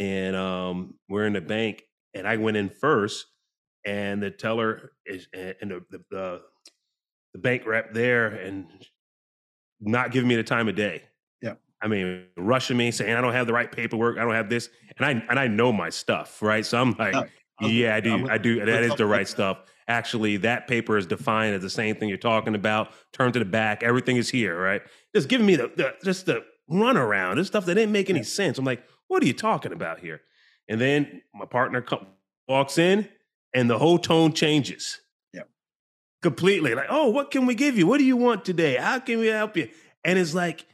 and 0.00 0.34
um, 0.34 0.94
we're 1.08 1.26
in 1.26 1.34
the 1.34 1.40
bank, 1.40 1.82
and 2.14 2.26
I 2.26 2.36
went 2.38 2.56
in 2.56 2.70
first, 2.70 3.26
and 3.84 4.22
the 4.22 4.30
teller 4.30 4.92
is 5.06 5.28
and 5.34 5.54
the 5.60 5.82
the, 5.90 6.04
the, 6.10 6.40
the 7.34 7.38
bank 7.38 7.66
rep 7.66 7.92
there, 7.92 8.28
and 8.28 8.66
not 9.80 10.10
giving 10.10 10.28
me 10.28 10.36
the 10.36 10.42
time 10.42 10.68
of 10.68 10.74
day. 10.74 11.02
Yeah, 11.42 11.54
I 11.82 11.88
mean, 11.88 12.24
rushing 12.36 12.78
me, 12.78 12.90
saying 12.90 13.14
I 13.14 13.20
don't 13.20 13.34
have 13.34 13.46
the 13.46 13.52
right 13.52 13.70
paperwork, 13.70 14.18
I 14.18 14.22
don't 14.22 14.34
have 14.34 14.48
this, 14.48 14.70
and 14.96 15.06
I 15.06 15.10
and 15.28 15.38
I 15.38 15.48
know 15.48 15.70
my 15.72 15.90
stuff, 15.90 16.40
right? 16.40 16.64
So 16.64 16.80
I'm 16.80 16.92
like, 16.98 17.14
yeah, 17.14 17.24
I 17.94 18.00
do, 18.00 18.28
I 18.28 18.38
do. 18.38 18.64
That 18.64 18.82
is 18.82 18.94
the 18.96 19.06
right 19.06 19.28
stuff. 19.36 19.58
Actually, 19.88 20.36
that 20.38 20.68
paper 20.68 20.96
is 20.96 21.06
defined 21.06 21.54
as 21.54 21.62
the 21.62 21.70
same 21.70 21.96
thing 21.96 22.08
you're 22.08 22.18
talking 22.18 22.54
about. 22.54 22.92
Turn 23.12 23.32
to 23.32 23.38
the 23.38 23.44
back, 23.44 23.82
everything 23.82 24.16
is 24.16 24.30
here, 24.30 24.60
right? 24.60 24.82
Just 25.14 25.28
giving 25.28 25.46
me 25.46 25.56
the, 25.56 25.72
the 25.76 25.94
just 26.04 26.26
the 26.26 26.44
runaround, 26.70 27.36
this 27.36 27.48
stuff 27.48 27.66
that 27.66 27.74
didn't 27.74 27.92
make 27.92 28.08
any 28.08 28.22
sense. 28.22 28.58
I'm 28.58 28.64
like, 28.64 28.82
what 29.08 29.22
are 29.22 29.26
you 29.26 29.32
talking 29.32 29.72
about 29.72 29.98
here? 29.98 30.20
And 30.68 30.80
then 30.80 31.22
my 31.34 31.44
partner 31.44 31.82
come, 31.82 32.06
walks 32.46 32.78
in 32.78 33.08
and 33.52 33.68
the 33.68 33.78
whole 33.78 33.98
tone 33.98 34.32
changes. 34.32 35.00
Yeah. 35.32 35.42
Completely. 36.22 36.74
Like, 36.74 36.86
oh, 36.88 37.10
what 37.10 37.32
can 37.32 37.46
we 37.46 37.56
give 37.56 37.76
you? 37.76 37.86
What 37.86 37.98
do 37.98 38.04
you 38.04 38.16
want 38.16 38.44
today? 38.44 38.76
How 38.76 39.00
can 39.00 39.18
we 39.18 39.26
help 39.26 39.56
you? 39.56 39.68
And 40.04 40.18
it's 40.18 40.34
like, 40.34 40.64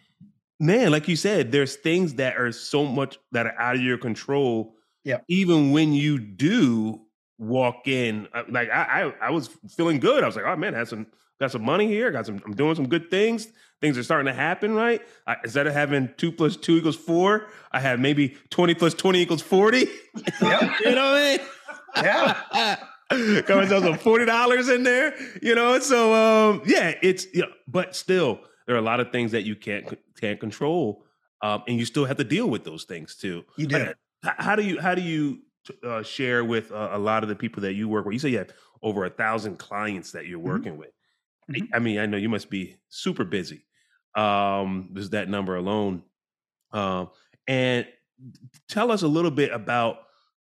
man, 0.61 0.90
like 0.90 1.09
you 1.09 1.16
said, 1.16 1.51
there's 1.51 1.77
things 1.77 2.14
that 2.14 2.37
are 2.37 2.53
so 2.53 2.85
much 2.85 3.18
that 3.33 3.46
are 3.46 3.59
out 3.59 3.77
of 3.77 3.83
your 3.83 3.99
control. 3.99 4.76
Yeah. 5.07 5.19
Even 5.29 5.71
when 5.71 5.92
you 5.92 6.19
do 6.19 7.01
walk 7.38 7.87
in, 7.87 8.27
uh, 8.35 8.42
like 8.49 8.69
I, 8.71 9.12
I, 9.21 9.29
I 9.29 9.31
was 9.31 9.49
feeling 9.77 10.01
good. 10.01 10.25
I 10.25 10.27
was 10.27 10.35
like, 10.35 10.45
oh 10.45 10.57
man, 10.57 10.75
I 10.75 10.79
had 10.79 10.88
some 10.88 11.07
got 11.38 11.53
some 11.53 11.62
money 11.62 11.87
here. 11.87 12.11
Got 12.11 12.27
some. 12.27 12.42
I'm 12.45 12.57
doing 12.57 12.75
some 12.75 12.88
good 12.88 13.09
things. 13.09 13.47
Things 13.81 13.97
are 13.97 14.03
starting 14.03 14.27
to 14.27 14.35
happen. 14.35 14.75
Right. 14.75 15.01
I, 15.25 15.37
instead 15.45 15.69
of 15.69 15.75
having 15.75 16.11
two 16.16 16.33
plus 16.33 16.57
two 16.57 16.77
equals 16.77 16.97
four, 16.97 17.47
I 17.71 17.79
have 17.79 18.01
maybe 18.01 18.37
twenty 18.51 18.75
plus 18.75 18.95
twenty 18.95 19.21
equals 19.21 19.42
forty. 19.42 19.87
Yeah. 20.42 20.75
you 20.85 20.95
know 20.97 21.12
what 21.12 21.23
I 21.23 21.37
mean? 21.37 21.47
Yeah. 21.99 22.77
Got 23.42 23.62
myself 23.62 23.85
some 23.85 23.99
forty 23.99 24.25
dollars 24.25 24.69
in 24.69 24.83
there. 24.83 25.14
You 25.40 25.55
know. 25.55 25.79
So 25.79 26.14
um, 26.14 26.62
yeah, 26.66 26.95
it's 27.01 27.33
you 27.33 27.42
know, 27.42 27.53
but 27.69 27.95
still, 27.95 28.40
there 28.66 28.75
are 28.75 28.81
a 28.81 28.83
lot 28.83 28.99
of 28.99 29.12
things 29.12 29.31
that 29.31 29.45
you 29.45 29.55
can't 29.55 29.97
can't 30.21 30.40
control, 30.40 31.05
um, 31.42 31.62
and 31.69 31.79
you 31.79 31.85
still 31.85 32.07
have 32.07 32.16
to 32.16 32.25
deal 32.25 32.51
with 32.51 32.64
those 32.64 32.83
things 32.83 33.14
too. 33.14 33.45
You 33.57 33.69
do. 33.69 33.79
Like, 33.79 33.97
how 34.23 34.57
do 34.57 34.63
you 34.63 34.81
how 34.81 34.95
do 34.95 35.03
you 35.03 35.41
uh, 35.85 36.03
share 36.03 36.45
with 36.45 36.73
uh, 36.73 36.91
a 36.93 36.99
lot 36.99 37.23
of 37.23 37.29
the 37.29 37.37
people 37.37 37.63
that 37.63 37.75
you 37.75 37.89
work 37.89 38.05
with? 38.05 38.15
You 38.15 38.19
say 38.19 38.31
you 38.31 38.39
have 38.39 38.53
over 38.83 39.05
a 39.05 39.11
thousand 39.11 39.59
clients 39.59 40.13
that 40.13 40.27
you're 40.27 40.39
mm-hmm. 40.39 40.49
working 40.49 40.73
mm-hmm. 40.73 40.81
with. 40.81 40.93
Mm-hmm. 41.51 41.75
I 41.75 41.79
mean, 41.79 41.99
I 41.99 42.07
know 42.07 42.17
you 42.17 42.29
must 42.29 42.51
be 42.51 42.77
super 42.89 43.25
busy. 43.25 43.65
Um, 44.15 44.91
that 45.11 45.29
number 45.29 45.57
alone. 45.57 46.03
Um, 46.73 47.11
and 47.47 47.87
tell 48.69 48.91
us 48.91 49.03
a 49.03 49.09
little 49.09 49.31
bit 49.31 49.53
about 49.53 49.99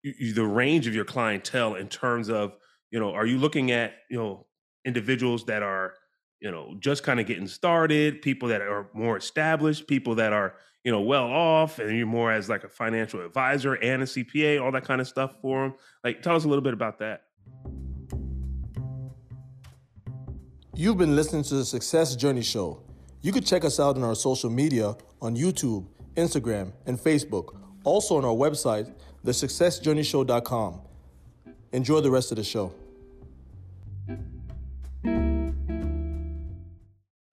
you, 0.04 0.34
the 0.34 0.46
range 0.46 0.88
of 0.88 0.96
your 0.96 1.06
clientele 1.06 1.76
in 1.76 1.88
terms 1.88 2.30
of 2.30 2.56
you 2.92 3.00
know 3.00 3.12
are 3.14 3.26
you 3.26 3.38
looking 3.38 3.72
at 3.72 3.94
you 4.10 4.18
know 4.18 4.46
individuals 4.86 5.46
that 5.46 5.62
are 5.62 5.94
you 6.40 6.50
know 6.50 6.76
just 6.80 7.04
kind 7.04 7.20
of 7.20 7.26
getting 7.26 7.48
started 7.48 8.22
people 8.22 8.50
that 8.50 8.62
are 8.62 8.90
more 8.94 9.18
established 9.18 9.88
people 9.88 10.16
that 10.16 10.34
are 10.34 10.56
you 10.84 10.92
know 10.92 11.02
well 11.02 11.26
off 11.26 11.80
and 11.80 11.98
you're 11.98 12.08
more 12.08 12.32
as 12.32 12.50
like 12.50 12.64
a 12.64 12.70
financial 12.70 13.24
advisor 13.26 13.74
and 13.74 14.02
a 14.02 14.06
cpa 14.06 14.62
all 14.62 14.72
that 14.72 14.86
kind 14.86 15.02
of 15.02 15.08
stuff 15.08 15.36
for 15.42 15.64
them 15.64 15.76
like 16.04 16.22
tell 16.22 16.36
us 16.36 16.46
a 16.46 16.48
little 16.48 16.64
bit 16.64 16.74
about 16.74 17.00
that. 17.00 17.24
You've 20.76 20.98
been 20.98 21.14
listening 21.14 21.44
to 21.44 21.56
the 21.56 21.66
success 21.66 22.16
journey 22.16 22.42
show. 22.42 22.82
You 23.22 23.34
can 23.34 23.44
check 23.44 23.66
us 23.66 23.82
out 23.82 23.98
on 23.98 24.04
our 24.04 24.16
social 24.16 24.50
media 24.50 24.96
on 25.22 25.36
youtube 25.36 25.86
instagram 26.16 26.72
and 26.86 26.98
facebook. 26.98 27.58
Also 27.84 28.18
on 28.18 28.24
our 28.24 28.34
website 28.34 28.94
thesuccessjourneyshow.com 29.26 30.82
enjoy 31.74 32.00
the 32.00 32.10
rest 32.10 32.32
of 32.32 32.38
the 32.38 32.44
show 32.44 32.74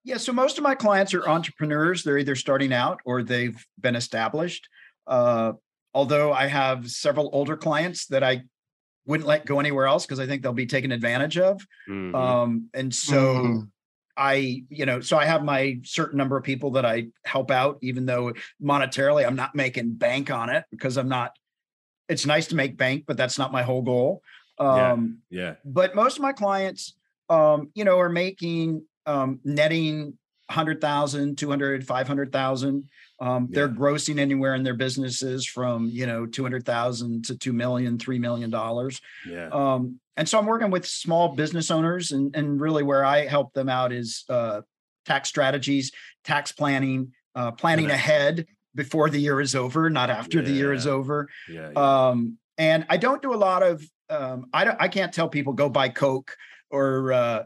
Yeah, 0.06 0.18
so 0.18 0.32
most 0.32 0.56
of 0.56 0.62
my 0.62 0.76
clients 0.76 1.14
are 1.14 1.28
entrepreneurs. 1.28 2.04
They're 2.04 2.16
either 2.16 2.36
starting 2.36 2.72
out 2.72 3.00
or 3.04 3.24
they've 3.24 3.60
been 3.80 3.96
established. 3.96 4.68
Uh, 5.04 5.54
although 5.92 6.32
I 6.32 6.46
have 6.46 6.88
several 6.88 7.28
older 7.32 7.56
clients 7.56 8.06
that 8.06 8.22
I 8.22 8.42
wouldn't 9.04 9.26
let 9.26 9.46
go 9.46 9.58
anywhere 9.58 9.86
else 9.86 10.06
because 10.06 10.20
I 10.20 10.26
think 10.28 10.42
they'll 10.42 10.52
be 10.52 10.66
taken 10.66 10.92
advantage 10.92 11.38
of. 11.38 11.60
Mm-hmm. 11.88 12.14
Um, 12.14 12.68
and 12.72 12.94
so 12.94 13.16
mm-hmm. 13.16 13.60
I, 14.16 14.62
you 14.68 14.86
know, 14.86 15.00
so 15.00 15.18
I 15.18 15.24
have 15.24 15.42
my 15.42 15.80
certain 15.82 16.18
number 16.18 16.36
of 16.36 16.44
people 16.44 16.70
that 16.72 16.86
I 16.86 17.08
help 17.24 17.50
out, 17.50 17.78
even 17.82 18.06
though 18.06 18.32
monetarily 18.62 19.26
I'm 19.26 19.34
not 19.36 19.56
making 19.56 19.94
bank 19.94 20.30
on 20.30 20.50
it 20.50 20.66
because 20.70 20.96
I'm 20.98 21.08
not. 21.08 21.32
It's 22.08 22.26
nice 22.26 22.46
to 22.48 22.54
make 22.54 22.76
bank, 22.76 23.06
but 23.08 23.16
that's 23.16 23.38
not 23.38 23.50
my 23.50 23.64
whole 23.64 23.82
goal. 23.82 24.22
Um, 24.60 25.18
yeah. 25.30 25.40
yeah. 25.40 25.54
But 25.64 25.96
most 25.96 26.16
of 26.16 26.22
my 26.22 26.32
clients, 26.32 26.94
um, 27.28 27.72
you 27.74 27.84
know, 27.84 27.98
are 27.98 28.08
making 28.08 28.84
um, 29.06 29.40
netting 29.44 30.18
100,000, 30.48 31.36
200, 31.36 31.86
500,000. 31.86 32.88
Um, 33.18 33.48
yeah. 33.50 33.54
They're 33.54 33.68
grossing 33.68 34.18
anywhere 34.18 34.54
in 34.54 34.62
their 34.62 34.74
businesses 34.74 35.46
from, 35.46 35.88
you 35.88 36.06
know, 36.06 36.26
200,000 36.26 37.24
to 37.24 37.36
2 37.36 37.52
million, 37.52 37.98
$3 37.98 38.20
million. 38.20 38.50
Yeah. 39.28 39.48
Um, 39.48 39.98
and 40.16 40.28
so 40.28 40.38
I'm 40.38 40.46
working 40.46 40.70
with 40.70 40.86
small 40.86 41.34
business 41.34 41.70
owners 41.70 42.12
and, 42.12 42.34
and 42.36 42.60
really 42.60 42.82
where 42.82 43.04
I 43.04 43.26
help 43.26 43.52
them 43.54 43.68
out 43.68 43.92
is 43.92 44.24
uh, 44.28 44.60
tax 45.04 45.28
strategies, 45.28 45.92
tax 46.24 46.52
planning, 46.52 47.12
uh, 47.34 47.52
planning 47.52 47.88
yeah. 47.88 47.94
ahead 47.94 48.46
before 48.74 49.10
the 49.10 49.18
year 49.18 49.40
is 49.40 49.54
over, 49.54 49.90
not 49.90 50.10
after 50.10 50.38
yeah. 50.38 50.44
the 50.44 50.52
year 50.52 50.72
is 50.72 50.86
over. 50.86 51.28
Yeah, 51.48 51.70
um, 51.74 52.38
and 52.58 52.86
I 52.88 52.98
don't 52.98 53.20
do 53.20 53.34
a 53.34 53.36
lot 53.36 53.62
of, 53.62 53.82
um, 54.08 54.46
I 54.52 54.64
don't, 54.64 54.80
I 54.80 54.88
can't 54.88 55.12
tell 55.12 55.28
people 55.28 55.54
go 55.54 55.68
buy 55.68 55.88
Coke 55.88 56.36
or, 56.70 57.12
uh, 57.12 57.42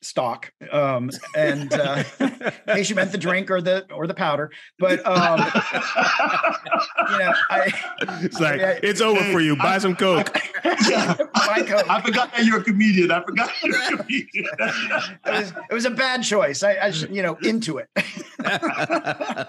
stock 0.00 0.52
um 0.72 1.10
and 1.36 1.72
uh 1.72 2.02
in 2.20 2.74
case 2.74 2.90
you 2.90 2.96
meant 2.96 3.12
the 3.12 3.18
drink 3.18 3.50
or 3.50 3.60
the 3.60 3.90
or 3.92 4.06
the 4.06 4.14
powder 4.14 4.50
but 4.78 5.04
um 5.06 5.38
you 7.10 7.18
know 7.18 7.34
i 7.50 7.72
it's 8.22 8.40
like 8.40 8.60
I, 8.60 8.80
it's 8.82 9.00
over 9.00 9.22
for 9.32 9.40
you. 9.40 9.56
Buy 9.56 9.78
some 9.78 9.96
coke. 9.96 10.36
Yeah. 10.88 11.14
buy 11.34 11.62
coke. 11.66 11.88
I 11.88 12.00
forgot 12.00 12.32
that 12.32 12.44
you're 12.44 12.60
a 12.60 12.64
comedian. 12.64 13.10
I 13.10 13.22
forgot 13.22 13.50
you're 13.62 13.76
a 13.76 13.96
comedian. 13.96 14.28
It 14.34 15.20
was 15.26 15.52
it 15.70 15.74
was 15.74 15.84
a 15.84 15.90
bad 15.90 16.22
choice. 16.22 16.62
I, 16.62 16.72
I 16.74 16.86
you 16.88 17.22
know 17.22 17.36
into 17.42 17.78
it. 17.78 17.88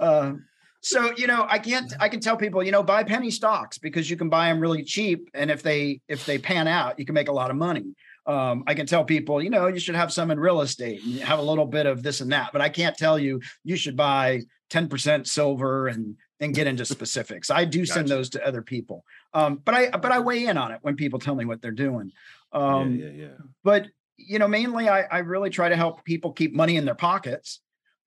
Uh, 0.00 0.34
so 0.80 1.12
you 1.16 1.26
know 1.26 1.46
i 1.48 1.58
can't 1.58 1.92
i 1.98 2.08
can 2.08 2.20
tell 2.20 2.36
people 2.36 2.62
you 2.62 2.70
know 2.70 2.82
buy 2.82 3.02
penny 3.02 3.30
stocks 3.30 3.78
because 3.78 4.08
you 4.10 4.16
can 4.16 4.28
buy 4.28 4.48
them 4.48 4.60
really 4.60 4.82
cheap 4.82 5.30
and 5.34 5.50
if 5.50 5.62
they 5.62 6.00
if 6.08 6.26
they 6.26 6.38
pan 6.38 6.68
out 6.68 6.98
you 6.98 7.06
can 7.06 7.14
make 7.14 7.28
a 7.28 7.32
lot 7.32 7.50
of 7.50 7.56
money 7.56 7.94
um, 8.26 8.64
I 8.66 8.74
can 8.74 8.86
tell 8.86 9.04
people, 9.04 9.42
you 9.42 9.50
know, 9.50 9.66
you 9.66 9.78
should 9.78 9.94
have 9.94 10.12
some 10.12 10.30
in 10.30 10.40
real 10.40 10.60
estate 10.60 11.02
and 11.04 11.18
have 11.20 11.38
a 11.38 11.42
little 11.42 11.66
bit 11.66 11.86
of 11.86 12.02
this 12.02 12.20
and 12.20 12.32
that, 12.32 12.50
but 12.52 12.62
I 12.62 12.68
can't 12.68 12.96
tell 12.96 13.18
you 13.18 13.40
you 13.64 13.76
should 13.76 13.96
buy 13.96 14.42
10% 14.70 15.26
silver 15.26 15.88
and 15.88 16.16
and 16.40 16.54
get 16.54 16.66
into 16.66 16.84
specifics. 16.84 17.50
I 17.50 17.64
do 17.64 17.86
send 17.86 18.08
those 18.08 18.28
to 18.30 18.46
other 18.46 18.60
people. 18.60 19.04
Um, 19.32 19.62
but 19.64 19.74
I 19.74 19.90
but 19.90 20.10
I 20.10 20.18
weigh 20.18 20.46
in 20.46 20.58
on 20.58 20.72
it 20.72 20.78
when 20.82 20.96
people 20.96 21.18
tell 21.18 21.34
me 21.34 21.44
what 21.44 21.62
they're 21.62 21.70
doing. 21.70 22.12
Um, 22.52 22.96
yeah, 22.96 23.06
yeah, 23.06 23.12
yeah. 23.12 23.28
But 23.62 23.86
you 24.16 24.38
know, 24.38 24.48
mainly 24.48 24.88
I, 24.88 25.02
I 25.02 25.18
really 25.18 25.50
try 25.50 25.68
to 25.68 25.76
help 25.76 26.04
people 26.04 26.32
keep 26.32 26.54
money 26.54 26.76
in 26.76 26.84
their 26.84 26.94
pockets. 26.94 27.60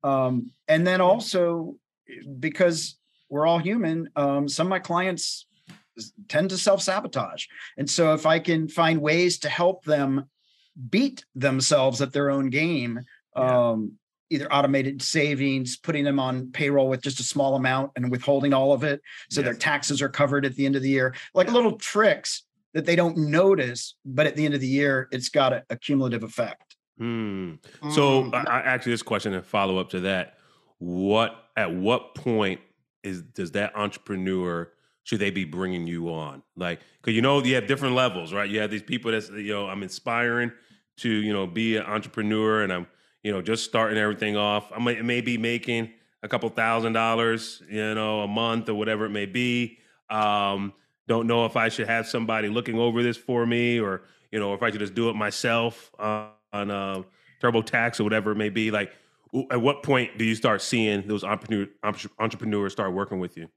Um, 0.03 0.51
and 0.67 0.85
then 0.85 1.01
also 1.01 1.75
because 2.39 2.97
we're 3.29 3.45
all 3.45 3.59
human, 3.59 4.09
um, 4.15 4.47
some 4.47 4.67
of 4.67 4.69
my 4.69 4.79
clients 4.79 5.46
tend 6.27 6.49
to 6.49 6.57
self 6.57 6.81
sabotage. 6.81 7.45
And 7.77 7.89
so 7.89 8.13
if 8.13 8.25
I 8.25 8.39
can 8.39 8.67
find 8.67 9.01
ways 9.01 9.39
to 9.39 9.49
help 9.49 9.83
them 9.83 10.29
beat 10.89 11.25
themselves 11.35 12.01
at 12.01 12.13
their 12.13 12.29
own 12.29 12.49
game, 12.49 13.01
yeah. 13.35 13.69
um, 13.69 13.93
either 14.29 14.51
automated 14.51 15.01
savings, 15.01 15.77
putting 15.77 16.03
them 16.03 16.19
on 16.19 16.51
payroll 16.51 16.89
with 16.89 17.01
just 17.01 17.19
a 17.19 17.23
small 17.23 17.55
amount 17.55 17.91
and 17.95 18.11
withholding 18.11 18.53
all 18.53 18.73
of 18.73 18.83
it 18.83 19.01
so 19.29 19.41
yes. 19.41 19.45
their 19.45 19.53
taxes 19.53 20.01
are 20.01 20.09
covered 20.09 20.45
at 20.45 20.55
the 20.55 20.65
end 20.65 20.75
of 20.75 20.81
the 20.81 20.89
year, 20.89 21.15
like 21.33 21.47
yeah. 21.47 21.53
little 21.53 21.77
tricks 21.77 22.43
that 22.73 22.85
they 22.85 22.95
don't 22.95 23.17
notice, 23.17 23.95
but 24.05 24.27
at 24.27 24.35
the 24.35 24.45
end 24.45 24.53
of 24.53 24.61
the 24.61 24.67
year, 24.67 25.07
it's 25.11 25.29
got 25.29 25.53
a, 25.53 25.63
a 25.69 25.77
cumulative 25.77 26.23
effect. 26.23 26.75
Hmm. 26.97 27.55
So, 27.91 28.23
mm. 28.23 28.47
I, 28.47 28.59
actually, 28.61 28.93
this 28.93 29.03
question 29.03 29.33
and 29.33 29.45
follow 29.45 29.77
up 29.77 29.91
to 29.91 30.01
that: 30.01 30.37
What 30.79 31.35
at 31.55 31.73
what 31.73 32.15
point 32.15 32.59
is 33.03 33.21
does 33.21 33.51
that 33.51 33.75
entrepreneur 33.75 34.71
should 35.07 35.19
they 35.19 35.31
be 35.31 35.45
bringing 35.45 35.87
you 35.87 36.09
on? 36.09 36.43
Like, 36.57 36.81
because 37.01 37.15
you 37.15 37.21
know 37.21 37.41
you 37.41 37.55
have 37.55 37.65
different 37.65 37.95
levels, 37.95 38.33
right? 38.33 38.49
You 38.49 38.59
have 38.59 38.69
these 38.69 38.83
people 38.83 39.09
that's 39.09 39.29
you 39.29 39.53
know 39.53 39.67
I'm 39.67 39.81
inspiring 39.81 40.51
to 40.97 41.09
you 41.09 41.31
know 41.31 41.47
be 41.47 41.77
an 41.77 41.85
entrepreneur, 41.85 42.61
and 42.61 42.73
I'm 42.73 42.87
you 43.23 43.31
know 43.31 43.41
just 43.41 43.63
starting 43.63 43.97
everything 43.97 44.35
off. 44.35 44.69
I 44.75 44.79
may, 44.79 45.21
be 45.21 45.37
making 45.37 45.93
a 46.23 46.27
couple 46.27 46.49
thousand 46.49 46.91
dollars, 46.91 47.63
you 47.69 47.95
know, 47.95 48.19
a 48.19 48.27
month 48.27 48.67
or 48.67 48.73
whatever 48.73 49.05
it 49.05 49.11
may 49.11 49.25
be. 49.25 49.77
Um, 50.09 50.73
don't 51.07 51.25
know 51.25 51.45
if 51.45 51.55
I 51.55 51.69
should 51.69 51.87
have 51.87 52.05
somebody 52.05 52.49
looking 52.49 52.77
over 52.77 53.01
this 53.01 53.15
for 53.15 53.45
me, 53.45 53.79
or 53.79 54.01
you 54.33 54.39
know, 54.39 54.53
if 54.55 54.61
I 54.61 54.71
should 54.71 54.81
just 54.81 54.93
do 54.93 55.09
it 55.09 55.15
myself 55.15 55.89
uh, 55.97 56.31
on 56.51 56.69
uh, 56.69 57.03
TurboTax 57.41 58.01
or 58.01 58.03
whatever 58.03 58.33
it 58.33 58.35
may 58.35 58.49
be. 58.49 58.71
Like, 58.71 58.91
at 59.51 59.61
what 59.61 59.83
point 59.83 60.17
do 60.17 60.25
you 60.25 60.35
start 60.35 60.61
seeing 60.61 61.07
those 61.07 61.23
entrepreneur, 61.23 61.67
entrepreneurs 62.19 62.73
start 62.73 62.91
working 62.91 63.19
with 63.19 63.37
you? 63.37 63.47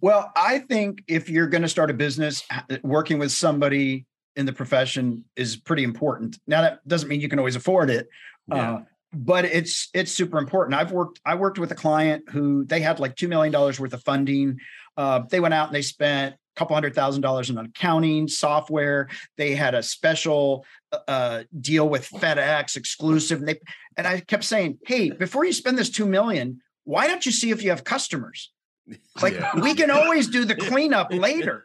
Well, 0.00 0.30
I 0.36 0.60
think 0.60 1.02
if 1.08 1.28
you're 1.28 1.48
going 1.48 1.62
to 1.62 1.68
start 1.68 1.90
a 1.90 1.94
business, 1.94 2.42
working 2.82 3.18
with 3.18 3.32
somebody 3.32 4.06
in 4.36 4.46
the 4.46 4.52
profession 4.52 5.24
is 5.34 5.56
pretty 5.56 5.82
important. 5.82 6.38
Now 6.46 6.62
that 6.62 6.86
doesn't 6.86 7.08
mean 7.08 7.20
you 7.20 7.28
can 7.28 7.40
always 7.40 7.56
afford 7.56 7.90
it, 7.90 8.08
yeah. 8.46 8.72
uh, 8.74 8.82
but 9.12 9.44
it's 9.44 9.88
it's 9.92 10.12
super 10.12 10.38
important. 10.38 10.80
I've 10.80 10.92
worked 10.92 11.20
I 11.26 11.34
worked 11.34 11.58
with 11.58 11.72
a 11.72 11.74
client 11.74 12.28
who 12.30 12.64
they 12.64 12.80
had 12.80 13.00
like 13.00 13.16
two 13.16 13.26
million 13.26 13.52
dollars 13.52 13.80
worth 13.80 13.92
of 13.92 14.02
funding. 14.04 14.58
Uh, 14.96 15.22
they 15.28 15.40
went 15.40 15.54
out 15.54 15.66
and 15.66 15.74
they 15.74 15.82
spent 15.82 16.34
a 16.34 16.38
couple 16.58 16.74
hundred 16.74 16.94
thousand 16.94 17.22
dollars 17.22 17.50
in 17.50 17.58
accounting 17.58 18.28
software. 18.28 19.08
They 19.36 19.56
had 19.56 19.74
a 19.74 19.82
special 19.82 20.64
uh, 20.92 20.98
uh 21.08 21.42
deal 21.60 21.88
with 21.88 22.08
FedEx 22.08 22.76
exclusive, 22.76 23.40
and 23.40 23.48
they 23.48 23.58
and 23.96 24.06
I 24.06 24.20
kept 24.20 24.44
saying, 24.44 24.78
"Hey, 24.86 25.10
before 25.10 25.44
you 25.44 25.52
spend 25.52 25.76
this 25.76 25.90
two 25.90 26.06
million, 26.06 26.60
why 26.84 27.08
don't 27.08 27.26
you 27.26 27.32
see 27.32 27.50
if 27.50 27.64
you 27.64 27.70
have 27.70 27.82
customers?" 27.82 28.52
Like 29.20 29.34
yeah. 29.34 29.58
we 29.58 29.74
can 29.74 29.90
always 29.90 30.28
do 30.28 30.44
the 30.44 30.54
cleanup 30.68 31.12
later, 31.12 31.64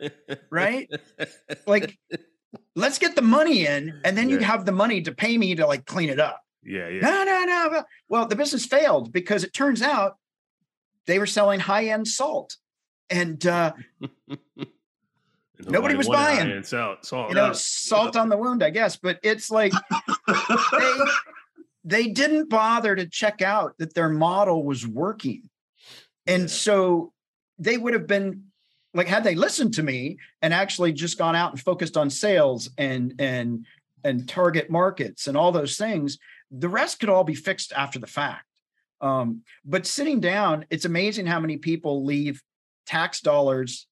right? 0.50 0.90
Like 1.68 1.98
let's 2.76 2.98
get 2.98 3.16
the 3.16 3.22
money 3.22 3.66
in 3.66 4.02
and 4.04 4.18
then 4.18 4.28
yeah. 4.28 4.40
you 4.40 4.44
have 4.44 4.66
the 4.66 4.72
money 4.72 5.04
to 5.04 5.14
pay 5.14 5.38
me 5.38 5.56
to 5.56 5.68
like 5.68 5.86
clean 5.86 6.10
it 6.10 6.20
up. 6.20 6.42
Yeah, 6.64 6.88
yeah. 6.88 7.02
No, 7.02 7.24
no, 7.24 7.44
no. 7.46 7.84
Well, 8.10 8.26
the 8.26 8.36
business 8.36 8.66
failed 8.66 9.14
because 9.14 9.44
it 9.44 9.54
turns 9.54 9.82
out 9.82 10.18
they 11.06 11.20
were 11.20 11.26
selling 11.26 11.60
high-end 11.60 12.08
salt. 12.08 12.58
And 13.10 13.46
uh 13.46 13.74
nobody 15.60 15.96
was 15.96 16.08
buying 16.08 16.64
salt, 16.64 17.06
salt. 17.06 17.30
You 17.30 17.36
know, 17.36 17.54
salt 17.54 18.16
on 18.16 18.30
the 18.30 18.38
wound, 18.38 18.64
I 18.64 18.70
guess. 18.70 18.98
But 18.98 19.20
it's 19.24 19.52
like 19.52 19.74
they 20.72 20.94
they 21.84 22.08
didn't 22.08 22.50
bother 22.50 22.96
to 22.96 23.08
check 23.08 23.42
out 23.42 23.78
that 23.78 23.94
their 23.94 24.10
model 24.10 24.64
was 24.64 24.88
working. 24.88 25.50
And 26.26 26.44
yeah. 26.44 26.48
so 26.48 27.13
they 27.60 27.78
would 27.78 27.94
have 27.94 28.08
been 28.08 28.46
like 28.94 29.08
had 29.08 29.24
they 29.24 29.36
listened 29.36 29.74
to 29.76 29.84
me 29.84 30.18
and 30.42 30.54
actually 30.54 30.94
just 30.94 31.18
gone 31.18 31.36
out 31.36 31.52
and 31.52 31.60
focused 31.60 31.98
on 31.98 32.10
sales 32.10 32.70
and 32.78 33.16
and 33.20 33.66
and 34.04 34.28
target 34.28 34.70
markets 34.70 35.28
and 35.28 35.38
all 35.38 35.52
those 35.52 35.78
things, 35.78 36.18
the 36.52 36.70
rest 36.70 37.00
could 37.00 37.10
all 37.10 37.24
be 37.24 37.36
fixed 37.36 37.72
after 37.74 38.00
the 38.00 38.08
fact. 38.08 38.46
Um, 39.02 39.42
but 39.66 39.86
sitting 39.86 40.20
down, 40.20 40.66
it's 40.70 40.86
amazing 40.86 41.26
how 41.26 41.40
many 41.40 41.58
people 41.58 42.06
leave 42.06 42.42
tax 42.86 43.22
dollars 43.22 43.88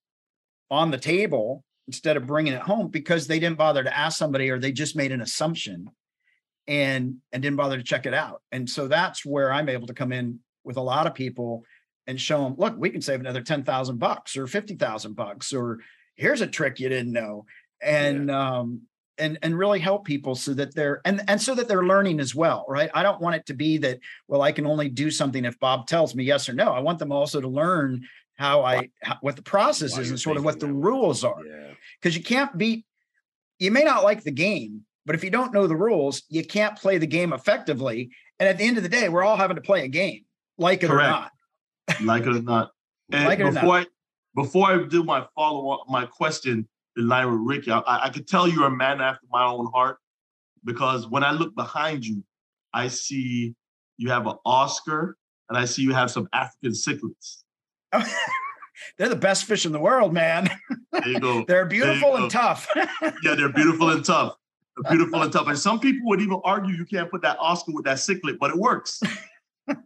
on 0.70 0.92
the 0.92 0.98
table 0.98 1.64
instead 1.88 2.18
of 2.18 2.28
bringing 2.28 2.54
it 2.54 2.62
home 2.62 2.88
because 2.88 3.28
they 3.28 3.40
didn't 3.40 3.58
bother 3.58 3.84
to 3.84 3.98
ask 3.98 4.18
somebody 4.18 4.50
or 4.50 4.60
they 4.60 4.72
just 4.72 4.96
made 4.96 5.12
an 5.12 5.22
assumption 5.22 5.90
and 6.68 7.18
and 7.32 7.42
didn't 7.42 7.58
bother 7.58 7.78
to 7.78 7.84
check 7.84 8.06
it 8.06 8.14
out. 8.14 8.42
And 8.52 8.70
so 8.70 8.88
that's 8.88 9.26
where 9.26 9.52
I'm 9.52 9.70
able 9.70 9.88
to 9.88 9.94
come 9.94 10.12
in 10.12 10.40
with 10.64 10.78
a 10.78 10.82
lot 10.82 11.08
of 11.08 11.14
people 11.14 11.64
and 12.12 12.22
show 12.22 12.44
them, 12.44 12.54
look, 12.58 12.76
we 12.78 12.92
can 12.92 13.02
save 13.02 13.20
another 13.20 13.42
10,000 13.42 13.98
bucks 13.98 14.38
or 14.38 14.46
50,000 14.46 15.16
bucks 15.16 15.52
or, 15.52 15.80
here's 16.16 16.42
a 16.42 16.48
trick 16.48 16.80
you 16.80 16.88
didn't 16.88 17.12
know 17.12 17.46
and 17.82 18.30
yeah. 18.30 18.60
um 18.60 18.82
and 19.18 19.38
and 19.42 19.58
really 19.58 19.80
help 19.80 20.06
people 20.06 20.36
so 20.36 20.54
that 20.54 20.74
they're 20.76 21.02
and 21.04 21.22
and 21.28 21.42
so 21.42 21.56
that 21.56 21.68
they're 21.68 21.86
learning 21.86 22.20
as 22.20 22.36
well 22.36 22.66
right 22.70 22.90
i 22.94 23.04
don't 23.04 23.20
want 23.20 23.36
it 23.36 23.46
to 23.46 23.54
be 23.54 23.78
that 23.78 24.00
well 24.28 24.42
i 24.42 24.52
can 24.52 24.66
only 24.66 24.88
do 24.88 25.10
something 25.10 25.46
if 25.46 25.60
bob 25.60 25.88
tells 25.88 26.16
me 26.16 26.24
yes 26.24 26.48
or 26.48 26.54
no 26.54 26.72
i 26.72 26.80
want 26.80 27.00
them 27.00 27.12
also 27.12 27.42
to 27.42 27.48
learn 27.48 28.02
how 28.36 28.64
i 28.64 28.90
how, 29.02 29.18
what 29.22 29.36
the 29.36 29.42
process 29.42 29.94
Why 29.94 30.02
is 30.02 30.10
and 30.10 30.20
sort 30.20 30.38
of 30.38 30.46
what 30.46 30.60
the 30.60 30.72
rules 30.72 31.24
are 31.24 31.44
because 32.00 32.16
yeah. 32.16 32.20
you 32.20 32.24
can't 32.24 32.58
beat 32.58 32.86
you 33.60 33.72
may 33.72 33.84
not 33.84 34.04
like 34.04 34.24
the 34.24 34.32
game 34.32 34.82
but 35.06 35.16
if 35.16 35.24
you 35.24 35.30
don't 35.30 35.54
know 35.54 35.68
the 35.68 35.76
rules 35.76 36.24
you 36.30 36.46
can't 36.46 36.78
play 36.78 36.98
the 36.98 37.08
game 37.08 37.34
effectively 37.34 38.12
and 38.40 38.48
at 38.48 38.58
the 38.58 38.64
end 38.64 38.78
of 38.78 38.84
the 38.84 38.90
day 38.90 39.10
we're 39.10 39.24
all 39.24 39.38
having 39.38 39.56
to 39.56 39.62
play 39.62 39.84
a 39.84 39.88
game 39.88 40.24
like 40.58 40.84
it 40.84 40.88
Correct. 40.88 41.08
or 41.08 41.12
not 41.12 41.32
like 42.04 42.24
it 42.24 42.30
or 42.30 42.42
not 42.42 42.72
and 43.12 43.26
like 43.26 43.40
before 43.40 43.80
not. 43.80 43.88
i 43.88 44.42
before 44.42 44.68
i 44.68 44.84
do 44.88 45.04
my 45.04 45.26
follow-up 45.36 45.82
my 45.90 46.06
question 46.06 46.68
in 46.98 47.08
line 47.08 47.30
with 47.32 47.42
Ricky. 47.42 47.72
I, 47.72 47.82
I 47.86 48.10
could 48.10 48.28
tell 48.28 48.48
you're 48.48 48.66
a 48.66 48.72
man 48.72 49.02
after 49.02 49.26
my 49.32 49.46
own 49.46 49.68
heart 49.74 49.98
because 50.64 51.08
when 51.08 51.24
I 51.24 51.32
look 51.32 51.56
behind 51.56 52.06
you, 52.06 52.24
I 52.74 52.88
see 52.88 53.56
you 53.98 54.10
have 54.10 54.28
an 54.28 54.36
Oscar 54.46 55.18
and 55.50 55.58
I 55.58 55.66
see 55.66 55.82
you 55.84 55.94
have 55.94 56.12
some 56.12 56.28
African 56.34 56.72
cichlids. 56.72 57.44
they're 58.98 59.10
the 59.10 59.16
best 59.16 59.46
fish 59.46 59.66
in 59.66 59.72
the 59.72 59.80
world, 59.80 60.14
man. 60.14 60.50
There 60.92 61.08
you 61.08 61.20
go. 61.20 61.46
they're 61.48 61.66
beautiful 61.66 62.16
and 62.16 62.32
tough. 62.32 62.68
yeah, 62.76 63.36
they're 63.36 63.50
beautiful 63.50 63.90
and 63.90 64.04
tough. 64.04 64.36
They're 64.78 64.92
beautiful 64.92 65.22
and 65.22 65.32
tough. 65.32 65.48
And 65.48 65.60
some 65.60 65.80
people 65.80 66.08
would 66.10 66.22
even 66.22 66.40
argue 66.44 66.74
you 66.74 66.86
can't 66.86 67.12
put 67.12 67.22
that 67.24 67.38
Oscar 67.40 67.74
with 67.74 67.86
that 67.86 67.98
cichlid, 67.98 68.38
but 68.40 68.52
it 68.52 68.58
works. 68.58 69.02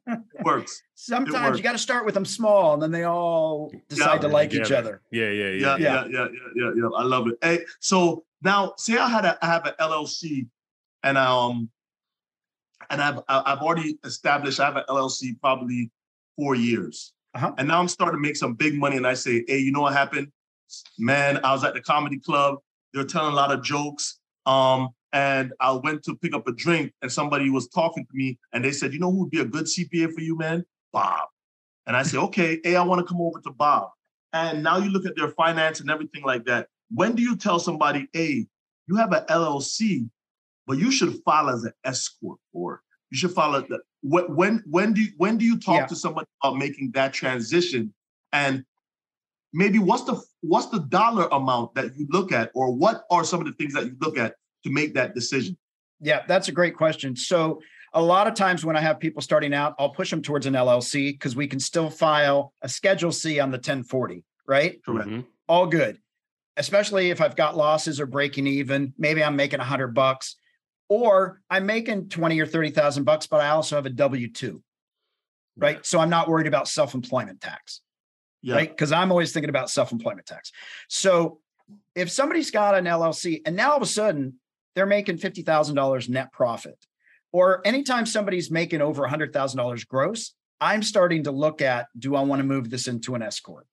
It 0.07 0.43
works. 0.43 0.81
Sometimes 0.95 1.35
it 1.35 1.41
works. 1.41 1.57
you 1.57 1.63
got 1.63 1.71
to 1.73 1.77
start 1.77 2.05
with 2.05 2.13
them 2.13 2.25
small, 2.25 2.73
and 2.73 2.81
then 2.81 2.91
they 2.91 3.03
all 3.03 3.71
decide 3.89 4.15
yeah, 4.15 4.19
to 4.19 4.27
like 4.27 4.49
together. 4.49 4.65
each 4.65 4.71
other. 4.71 5.01
Yeah, 5.11 5.29
yeah, 5.29 5.49
yeah, 5.49 5.77
yeah, 5.77 5.77
yeah, 5.77 6.05
yeah, 6.09 6.27
yeah, 6.55 6.71
yeah. 6.75 6.89
I 6.95 7.03
love 7.03 7.27
it. 7.27 7.37
Hey, 7.41 7.65
so 7.79 8.23
now 8.41 8.73
say 8.77 8.97
I 8.97 9.09
had 9.09 9.25
a 9.25 9.37
I 9.41 9.47
have 9.47 9.65
an 9.65 9.73
LLC, 9.79 10.47
and 11.03 11.17
um, 11.17 11.69
and 12.89 13.01
I've 13.01 13.19
I've 13.27 13.59
already 13.59 13.97
established 14.03 14.59
I 14.59 14.65
have 14.65 14.77
an 14.77 14.83
LLC 14.89 15.39
probably 15.39 15.91
four 16.35 16.55
years, 16.55 17.13
uh-huh. 17.33 17.53
and 17.57 17.67
now 17.67 17.79
I'm 17.79 17.87
starting 17.87 18.17
to 18.17 18.21
make 18.21 18.35
some 18.35 18.53
big 18.53 18.75
money, 18.75 18.97
and 18.97 19.07
I 19.07 19.13
say, 19.13 19.43
hey, 19.47 19.59
you 19.59 19.71
know 19.71 19.81
what 19.81 19.93
happened? 19.93 20.31
Man, 20.97 21.39
I 21.43 21.51
was 21.51 21.63
at 21.63 21.73
the 21.73 21.81
comedy 21.81 22.19
club. 22.19 22.57
They 22.93 22.99
were 22.99 23.05
telling 23.05 23.33
a 23.33 23.35
lot 23.35 23.51
of 23.51 23.63
jokes. 23.63 24.19
Um, 24.45 24.89
and 25.15 25.53
I 25.61 25.71
went 25.71 26.03
to 26.03 26.15
pick 26.17 26.35
up 26.35 26.45
a 26.45 26.51
drink 26.51 26.91
and 27.01 27.09
somebody 27.09 27.49
was 27.49 27.69
talking 27.69 28.05
to 28.05 28.11
me 28.13 28.37
and 28.51 28.63
they 28.63 28.73
said, 28.73 28.91
you 28.91 28.99
know 28.99 29.09
who 29.09 29.21
would 29.21 29.31
be 29.31 29.39
a 29.39 29.45
good 29.45 29.63
CPA 29.63 30.11
for 30.11 30.19
you, 30.19 30.37
man? 30.37 30.65
Bob. 30.91 31.29
And 31.87 31.95
I 31.95 32.03
said, 32.03 32.19
okay, 32.19 32.59
hey, 32.65 32.75
I 32.75 32.83
want 32.83 32.99
to 32.99 33.07
come 33.07 33.21
over 33.21 33.39
to 33.39 33.51
Bob. 33.51 33.91
And 34.33 34.61
now 34.61 34.77
you 34.77 34.89
look 34.89 35.05
at 35.05 35.15
their 35.15 35.29
finance 35.29 35.79
and 35.79 35.89
everything 35.89 36.23
like 36.23 36.43
that. 36.45 36.67
When 36.93 37.15
do 37.15 37.21
you 37.21 37.37
tell 37.37 37.59
somebody, 37.59 38.09
hey, 38.11 38.45
you 38.87 38.97
have 38.97 39.13
an 39.13 39.23
LLC, 39.29 40.09
but 40.67 40.79
you 40.79 40.91
should 40.91 41.15
file 41.23 41.49
as 41.49 41.63
an 41.63 41.71
S 41.85 42.09
corp, 42.09 42.39
or 42.51 42.81
you 43.09 43.17
should 43.17 43.31
file 43.31 43.53
the 43.53 43.79
when 44.01 44.63
when 44.69 44.91
do 44.91 45.01
you, 45.01 45.11
when 45.17 45.37
do 45.37 45.45
you 45.45 45.57
talk 45.57 45.79
yeah. 45.79 45.85
to 45.85 45.95
somebody 45.95 46.27
about 46.43 46.57
making 46.57 46.91
that 46.91 47.13
transition? 47.13 47.93
And 48.33 48.65
maybe 49.53 49.79
what's 49.79 50.03
the 50.03 50.21
what's 50.41 50.67
the 50.67 50.79
dollar 50.79 51.27
amount 51.31 51.73
that 51.75 51.95
you 51.97 52.05
look 52.09 52.31
at, 52.31 52.51
or 52.53 52.75
what 52.75 53.05
are 53.09 53.23
some 53.23 53.39
of 53.39 53.47
the 53.47 53.53
things 53.53 53.73
that 53.73 53.85
you 53.85 53.95
look 54.01 54.17
at 54.17 54.35
to 54.65 54.71
make 54.71 54.93
that 54.95 55.15
decision? 55.15 55.57
Yeah, 56.01 56.23
that's 56.27 56.49
a 56.49 56.51
great 56.51 56.75
question. 56.75 57.15
So 57.15 57.61
a 57.93 58.01
lot 58.01 58.27
of 58.27 58.33
times 58.33 58.65
when 58.65 58.75
I 58.75 58.81
have 58.81 58.99
people 58.99 59.21
starting 59.21 59.53
out, 59.53 59.75
I'll 59.79 59.89
push 59.89 60.09
them 60.09 60.21
towards 60.21 60.45
an 60.45 60.53
LLC 60.53 61.13
because 61.13 61.35
we 61.35 61.47
can 61.47 61.59
still 61.59 61.89
file 61.89 62.51
a 62.61 62.67
Schedule 62.67 63.11
C 63.11 63.39
on 63.39 63.51
the 63.51 63.57
1040, 63.57 64.23
right? 64.45 64.83
Correct. 64.83 65.07
Mm-hmm. 65.07 65.21
All 65.47 65.67
good. 65.67 65.99
Especially 66.57 67.09
if 67.09 67.21
I've 67.21 67.35
got 67.35 67.55
losses 67.55 67.99
or 67.99 68.05
breaking 68.05 68.47
even, 68.47 68.93
maybe 68.97 69.23
I'm 69.23 69.35
making 69.35 69.61
a 69.61 69.63
hundred 69.63 69.93
bucks, 69.93 70.35
or 70.89 71.41
I'm 71.49 71.65
making 71.65 72.09
20 72.09 72.39
or 72.39 72.45
30,000 72.45 73.03
bucks, 73.03 73.27
but 73.27 73.41
I 73.41 73.49
also 73.49 73.75
have 73.75 73.85
a 73.85 73.89
W 73.89 74.31
2, 74.31 74.61
right? 75.57 75.85
So 75.85 75.99
I'm 75.99 76.09
not 76.09 76.27
worried 76.27 76.47
about 76.47 76.67
self 76.67 76.93
employment 76.93 77.41
tax, 77.41 77.81
yeah. 78.41 78.55
right? 78.55 78.69
Because 78.69 78.91
I'm 78.91 79.11
always 79.11 79.31
thinking 79.31 79.49
about 79.49 79.69
self 79.69 79.91
employment 79.91 80.27
tax. 80.27 80.51
So 80.87 81.39
if 81.95 82.11
somebody's 82.11 82.51
got 82.51 82.75
an 82.75 82.85
LLC 82.85 83.41
and 83.45 83.55
now 83.55 83.71
all 83.71 83.77
of 83.77 83.83
a 83.83 83.87
sudden 83.87 84.39
they're 84.75 84.85
making 84.85 85.17
$50,000 85.17 86.09
net 86.09 86.31
profit. 86.31 86.85
Or 87.31 87.65
anytime 87.65 88.05
somebody's 88.05 88.51
making 88.51 88.81
over 88.81 89.07
$100,000 89.07 89.87
gross, 89.87 90.33
I'm 90.61 90.83
starting 90.83 91.23
to 91.23 91.31
look 91.31 91.61
at 91.61 91.87
do 91.97 92.15
I 92.15 92.21
want 92.21 92.39
to 92.39 92.45
move 92.45 92.69
this 92.69 92.87
into 92.87 93.15
an 93.15 93.21
S 93.21 93.39
Corp? 93.39 93.67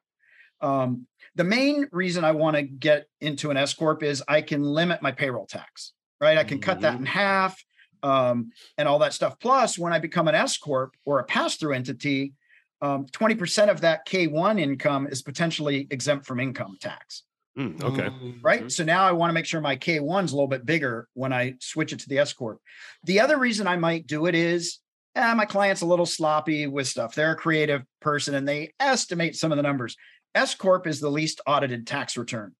Um, 0.61 1.07
the 1.35 1.45
main 1.45 1.89
reason 1.93 2.25
I 2.25 2.33
want 2.33 2.57
to 2.57 2.63
get 2.63 3.07
into 3.21 3.51
an 3.51 3.57
S 3.57 3.75
Corp 3.75 4.03
is 4.03 4.23
I 4.27 4.43
can 4.43 4.63
limit 4.63 5.03
my 5.03 5.13
payroll 5.13 5.47
tax, 5.47 5.93
right? 6.21 6.39
I 6.39 6.45
can 6.45 6.59
mm-hmm. 6.59 6.65
cut 6.65 6.81
that 6.81 6.95
in 6.95 7.05
mm-hmm. 7.05 7.07
half 7.07 7.65
um, 8.03 8.51
and 8.79 8.89
all 8.89 8.99
that 9.01 9.13
stuff. 9.13 9.39
Plus, 9.39 9.79
when 9.79 9.93
I 9.93 9.99
become 9.99 10.29
an 10.29 10.35
S 10.35 10.57
Corp 10.59 10.97
or 11.05 11.19
a 11.19 11.25
pass 11.25 11.57
through 11.57 11.75
entity, 11.75 12.35
um, 12.81 13.07
20% 13.07 13.69
of 13.69 13.81
that 13.83 14.07
K1 14.07 14.61
income 14.61 15.07
is 15.07 15.23
potentially 15.23 15.87
exempt 15.91 16.27
from 16.27 16.41
income 16.41 16.77
tax. 16.81 17.23
Mm, 17.59 17.83
okay. 17.83 18.09
Right. 18.41 18.61
Mm-hmm. 18.61 18.69
So 18.69 18.85
now 18.85 19.05
I 19.05 19.13
want 19.13 19.31
to 19.31 19.35
make 19.35 19.45
sure 19.45 19.61
my 19.61 19.77
K1's 19.77 20.33
a 20.33 20.35
little 20.35 20.49
bit 20.49 20.65
bigger 20.65 21.09
when 21.15 21.33
I 21.33 21.55
switch 21.61 21.93
it 21.93 22.01
to 22.01 22.09
the 22.09 22.19
S 22.19 22.33
Corp. 22.33 22.61
The 23.05 23.21
other 23.21 23.39
reason 23.39 23.67
I 23.67 23.77
might 23.77 24.07
do 24.07 24.27
it 24.27 24.35
is 24.35 24.79
eh, 25.15 25.35
my 25.35 25.45
client's 25.45 25.83
a 25.83 25.87
little 25.87 26.07
sloppy 26.07 26.67
with 26.67 26.87
stuff. 26.87 27.15
They're 27.15 27.33
a 27.33 27.37
creative 27.37 27.83
person 28.01 28.35
and 28.35 28.49
they 28.49 28.73
estimate 28.81 29.37
some 29.37 29.53
of 29.53 29.57
the 29.57 29.63
numbers. 29.63 29.97
S 30.35 30.55
Corp 30.55 30.87
is 30.87 31.01
the 31.01 31.11
least 31.11 31.41
audited 31.47 31.87
tax 31.87 32.17
return 32.17 32.55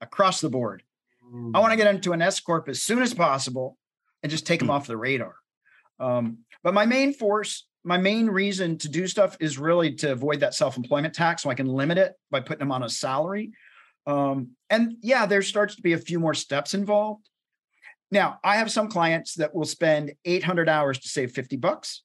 across 0.00 0.40
the 0.40 0.50
board. 0.50 0.84
Mm. 1.32 1.52
I 1.54 1.58
want 1.58 1.72
to 1.72 1.76
get 1.76 1.92
into 1.92 2.12
an 2.12 2.22
S 2.22 2.38
Corp 2.38 2.68
as 2.68 2.82
soon 2.82 3.02
as 3.02 3.12
possible 3.12 3.76
and 4.22 4.30
just 4.30 4.46
take 4.46 4.60
them 4.60 4.68
mm. 4.68 4.74
off 4.74 4.86
the 4.86 4.96
radar. 4.96 5.34
Um, 5.98 6.38
but 6.62 6.74
my 6.74 6.86
main 6.86 7.12
force, 7.12 7.66
my 7.82 7.98
main 7.98 8.26
reason 8.28 8.78
to 8.78 8.88
do 8.88 9.08
stuff 9.08 9.36
is 9.40 9.58
really 9.58 9.94
to 9.96 10.12
avoid 10.12 10.40
that 10.40 10.54
self 10.54 10.76
employment 10.76 11.14
tax 11.14 11.42
so 11.42 11.50
I 11.50 11.54
can 11.54 11.66
limit 11.66 11.98
it 11.98 12.12
by 12.30 12.40
putting 12.40 12.60
them 12.60 12.72
on 12.72 12.84
a 12.84 12.88
salary 12.88 13.50
um, 14.06 14.50
and 14.70 14.96
yeah, 15.02 15.26
there 15.26 15.42
starts 15.42 15.76
to 15.76 15.82
be 15.82 15.92
a 15.92 15.98
few 15.98 16.20
more 16.20 16.34
steps 16.34 16.74
involved. 16.74 17.28
Now, 18.10 18.38
I 18.44 18.56
have 18.56 18.70
some 18.70 18.88
clients 18.88 19.34
that 19.34 19.54
will 19.54 19.64
spend 19.64 20.12
800 20.24 20.68
hours 20.68 20.98
to 21.00 21.08
save 21.08 21.32
50 21.32 21.56
bucks, 21.56 22.02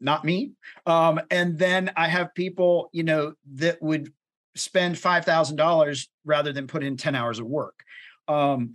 not 0.00 0.24
me. 0.24 0.52
Um, 0.86 1.20
and 1.30 1.58
then 1.58 1.92
I 1.96 2.08
have 2.08 2.34
people, 2.34 2.90
you 2.92 3.04
know, 3.04 3.34
that 3.54 3.80
would 3.80 4.12
spend 4.56 4.96
$5,000 4.96 6.08
rather 6.24 6.52
than 6.52 6.66
put 6.66 6.82
in 6.82 6.96
10 6.96 7.14
hours 7.14 7.38
of 7.38 7.46
work. 7.46 7.78
Um, 8.26 8.74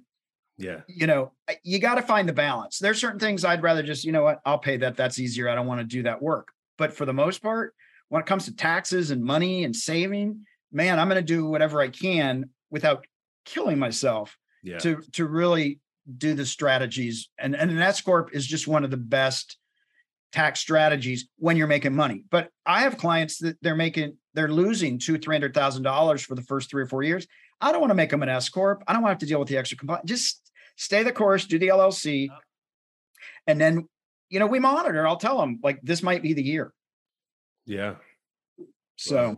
yeah. 0.57 0.81
You 0.87 1.07
know, 1.07 1.33
you 1.63 1.79
got 1.79 1.95
to 1.95 2.01
find 2.01 2.29
the 2.29 2.33
balance. 2.33 2.79
There's 2.79 3.01
certain 3.01 3.19
things 3.19 3.43
I'd 3.43 3.63
rather 3.63 3.83
just, 3.83 4.05
you 4.05 4.13
know 4.13 4.23
what, 4.23 4.39
I'll 4.45 4.57
pay 4.57 4.77
that. 4.77 4.95
That's 4.95 5.19
easier. 5.19 5.49
I 5.49 5.55
don't 5.55 5.67
want 5.67 5.81
to 5.81 5.85
do 5.85 6.03
that 6.03 6.21
work. 6.21 6.47
But 6.77 6.93
for 6.93 7.05
the 7.05 7.13
most 7.13 7.41
part, 7.41 7.73
when 8.07 8.21
it 8.21 8.25
comes 8.25 8.45
to 8.45 8.55
taxes 8.55 9.11
and 9.11 9.21
money 9.21 9.65
and 9.65 9.75
saving, 9.75 10.45
man, 10.75 10.99
I'm 10.99 11.07
going 11.07 11.25
to 11.25 11.33
do 11.33 11.45
whatever 11.45 11.81
I 11.81 11.87
can 11.87 12.49
without 12.69 13.05
killing 13.45 13.79
myself 13.79 14.37
yeah. 14.61 14.77
to 14.79 15.01
to 15.13 15.25
really 15.25 15.79
do 16.17 16.33
the 16.35 16.45
strategies. 16.45 17.29
And 17.39 17.55
and 17.55 17.71
an 17.71 17.79
S 17.79 18.01
corp 18.01 18.35
is 18.35 18.45
just 18.45 18.67
one 18.67 18.83
of 18.83 18.91
the 18.91 18.97
best 18.97 19.57
tax 20.31 20.59
strategies 20.59 21.29
when 21.37 21.55
you're 21.55 21.65
making 21.65 21.95
money. 21.95 22.25
But 22.29 22.49
I 22.65 22.81
have 22.81 22.97
clients 22.97 23.39
that 23.39 23.57
they're 23.61 23.75
making 23.75 24.17
they're 24.33 24.51
losing 24.51 24.99
two 24.99 25.17
three 25.17 25.33
hundred 25.33 25.53
thousand 25.53 25.83
dollars 25.83 26.23
for 26.23 26.35
the 26.35 26.43
first 26.43 26.69
three 26.69 26.83
or 26.83 26.87
four 26.87 27.03
years. 27.03 27.25
I 27.61 27.71
don't 27.71 27.79
want 27.79 27.91
to 27.91 27.95
make 27.95 28.09
them 28.09 28.21
an 28.21 28.29
S 28.29 28.49
corp. 28.49 28.83
I 28.85 28.93
don't 28.93 29.01
want 29.01 29.11
to 29.11 29.13
have 29.13 29.19
to 29.19 29.25
deal 29.25 29.39
with 29.39 29.47
the 29.47 29.57
extra 29.57 29.77
compliance. 29.77 30.09
Just 30.09 30.51
stay 30.75 31.03
the 31.03 31.13
course, 31.13 31.45
do 31.45 31.57
the 31.57 31.69
LLC, 31.69 32.29
uh. 32.29 32.35
and 33.47 33.61
then 33.61 33.87
you 34.29 34.39
know 34.39 34.47
we 34.47 34.59
monitor. 34.59 35.07
I'll 35.07 35.15
tell 35.15 35.39
them 35.39 35.59
like 35.63 35.79
this 35.81 36.03
might 36.03 36.21
be 36.21 36.33
the 36.33 36.43
year. 36.43 36.73
Yeah. 37.65 37.95
So 38.97 39.37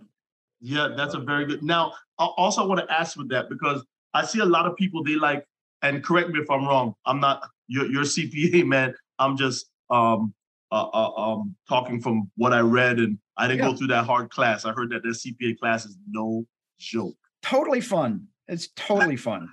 yeah, 0.59 0.89
that's 0.95 1.13
a 1.13 1.19
very 1.19 1.45
good. 1.45 1.63
Now, 1.63 1.93
I 2.19 2.25
also 2.25 2.65
want 2.67 2.81
to 2.81 2.93
ask 2.93 3.17
with 3.17 3.29
that 3.29 3.49
because 3.49 3.85
I 4.13 4.25
see 4.25 4.39
a 4.39 4.45
lot 4.45 4.65
of 4.65 4.75
people 4.75 5.03
they 5.03 5.15
like, 5.15 5.45
and 5.81 6.03
correct 6.03 6.29
me 6.29 6.39
if 6.39 6.49
I'm 6.49 6.65
wrong. 6.65 6.93
I'm 7.05 7.19
not 7.19 7.43
your 7.67 7.85
your 7.91 8.03
CPA 8.03 8.65
man. 8.65 8.93
I'm 9.19 9.37
just 9.37 9.69
um 9.89 10.33
uh, 10.71 10.87
uh, 10.93 11.11
um 11.11 11.55
talking 11.69 12.01
from 12.01 12.31
what 12.35 12.53
I 12.53 12.59
read, 12.59 12.99
and 12.99 13.17
I 13.37 13.47
didn't 13.47 13.59
yeah. 13.59 13.71
go 13.71 13.77
through 13.77 13.87
that 13.87 14.05
hard 14.05 14.29
class. 14.29 14.65
I 14.65 14.71
heard 14.71 14.89
that 14.91 15.03
the 15.03 15.09
CPA 15.09 15.59
class 15.59 15.85
is 15.85 15.97
no 16.09 16.45
joke. 16.79 17.15
Totally 17.41 17.81
fun. 17.81 18.27
It's 18.47 18.69
totally 18.75 19.17
fun. 19.17 19.49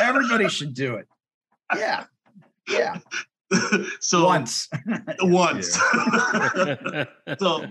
Everybody 0.00 0.48
should 0.48 0.74
do 0.74 0.96
it. 0.96 1.06
Yeah, 1.76 2.04
yeah. 2.68 2.98
so 4.00 4.24
once, 4.24 4.68
once. 5.20 5.72
so 7.38 7.66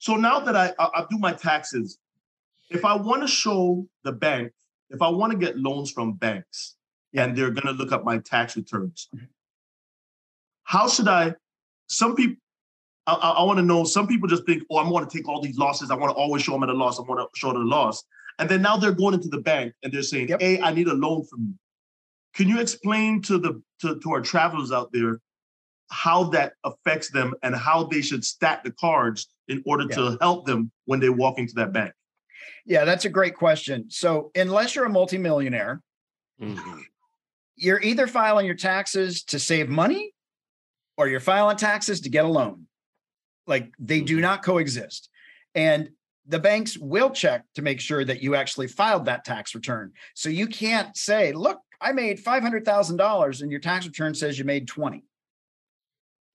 so 0.00 0.16
now 0.16 0.40
that 0.40 0.56
I, 0.56 0.72
I, 0.78 0.84
I 0.94 1.06
do 1.10 1.18
my 1.18 1.34
taxes, 1.34 1.98
if 2.70 2.86
I 2.86 2.96
want 2.96 3.20
to 3.20 3.28
show 3.28 3.86
the 4.02 4.12
bank, 4.12 4.50
if 4.88 5.02
I 5.02 5.10
want 5.10 5.30
to 5.32 5.38
get 5.38 5.58
loans 5.58 5.90
from 5.90 6.14
banks 6.14 6.76
and 7.14 7.36
they're 7.36 7.50
going 7.50 7.66
to 7.66 7.72
look 7.72 7.92
up 7.92 8.02
my 8.02 8.16
tax 8.18 8.56
returns, 8.56 9.10
how 10.62 10.88
should 10.88 11.06
I? 11.06 11.34
Some 11.88 12.16
people, 12.16 12.36
I, 13.06 13.12
I, 13.12 13.42
want 13.44 13.58
to 13.58 13.62
know. 13.62 13.84
Some 13.84 14.06
people 14.06 14.26
just 14.26 14.46
think, 14.46 14.62
"Oh, 14.70 14.78
I'm 14.78 14.88
going 14.88 15.06
to 15.06 15.10
take 15.10 15.28
all 15.28 15.42
these 15.42 15.58
losses. 15.58 15.90
I 15.90 15.96
want 15.96 16.10
to 16.10 16.16
always 16.16 16.42
show 16.42 16.52
them 16.52 16.62
at 16.62 16.70
a 16.70 16.74
loss. 16.74 16.98
I 16.98 17.02
want 17.02 17.20
to 17.20 17.38
show 17.38 17.52
them 17.52 17.62
a 17.62 17.64
loss." 17.64 18.02
And 18.38 18.48
then 18.48 18.62
now 18.62 18.78
they're 18.78 18.92
going 18.92 19.12
into 19.12 19.28
the 19.28 19.40
bank 19.40 19.74
and 19.82 19.92
they're 19.92 20.02
saying, 20.02 20.28
Yep. 20.28 20.40
"Hey, 20.40 20.60
I 20.60 20.72
need 20.72 20.86
a 20.88 20.94
loan 20.94 21.24
from 21.26 21.40
you." 21.40 21.54
Can 22.34 22.48
you 22.48 22.60
explain 22.60 23.20
to 23.22 23.36
the 23.36 23.60
to, 23.80 23.98
to 23.98 24.12
our 24.12 24.20
travelers 24.20 24.72
out 24.72 24.92
there 24.92 25.20
how 25.90 26.24
that 26.24 26.54
affects 26.64 27.10
them 27.10 27.34
and 27.42 27.54
how 27.54 27.84
they 27.84 28.00
should 28.00 28.24
stack 28.24 28.62
the 28.62 28.70
cards 28.70 29.28
in 29.50 29.62
order 29.66 29.86
to 29.88 30.16
help 30.20 30.46
them 30.46 30.70
when 30.86 31.00
they 31.00 31.08
walk 31.10 31.38
into 31.38 31.52
that 31.54 31.72
bank? 31.72 31.92
Yeah, 32.64 32.84
that's 32.84 33.04
a 33.04 33.10
great 33.10 33.34
question. 33.34 33.90
So, 33.90 34.30
unless 34.34 34.74
you're 34.74 34.84
a 34.86 34.90
multimillionaire, 34.90 35.82
Mhm. 36.40 36.82
you're 37.56 37.80
either 37.82 38.06
filing 38.06 38.46
your 38.46 38.54
taxes 38.54 39.24
to 39.24 39.38
save 39.38 39.68
money 39.68 40.14
or 40.96 41.08
you're 41.08 41.20
filing 41.20 41.56
taxes 41.56 42.00
to 42.02 42.08
get 42.08 42.24
a 42.24 42.28
loan. 42.28 42.68
Like 43.46 43.74
they 43.78 44.00
do 44.00 44.18
Mhm. 44.18 44.22
not 44.22 44.42
coexist. 44.44 45.10
And 45.54 45.90
the 46.26 46.38
banks 46.38 46.78
will 46.78 47.10
check 47.10 47.44
to 47.54 47.62
make 47.62 47.80
sure 47.80 48.04
that 48.04 48.22
you 48.22 48.36
actually 48.36 48.68
filed 48.68 49.06
that 49.06 49.24
tax 49.24 49.54
return. 49.54 49.92
So 50.14 50.28
you 50.28 50.46
can't 50.46 50.96
say, 50.96 51.32
look, 51.32 51.60
I 51.80 51.92
made 51.92 52.20
$500,000 52.20 53.40
and 53.40 53.50
your 53.50 53.60
tax 53.60 53.86
return 53.86 54.14
says 54.14 54.38
you 54.38 54.44
made 54.44 54.68
20 54.68 55.02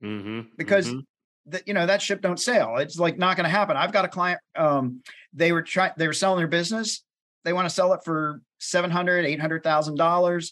Mhm. 0.03 0.49
because 0.57 0.88
Mhm. 0.91 1.05
That 1.48 1.68
you 1.68 1.74
know 1.74 1.86
that 1.86 2.02
ship 2.02 2.22
don't 2.22 2.39
sail. 2.39 2.78
It's 2.78 2.98
like 2.98 3.18
not 3.18 3.38
going 3.38 3.46
to 3.46 3.50
happen. 3.50 3.78
I've 3.78 3.91
got 3.91 4.06
a 4.06 4.08
client. 4.08 4.39
Um, 4.56 5.02
they 5.34 5.52
were 5.52 5.62
trying. 5.62 5.91
They 5.98 6.08
were 6.08 6.14
selling 6.14 6.38
their 6.39 6.48
business. 6.48 7.04
They 7.43 7.54
want 7.54 7.68
to 7.70 7.74
sell 7.74 7.93
it 7.93 8.02
for 8.04 8.41
seven 8.60 8.89
hundred, 8.91 9.26
eight 9.26 9.39
hundred 9.39 9.64
thousand 9.64 9.96
dollars. 9.96 10.52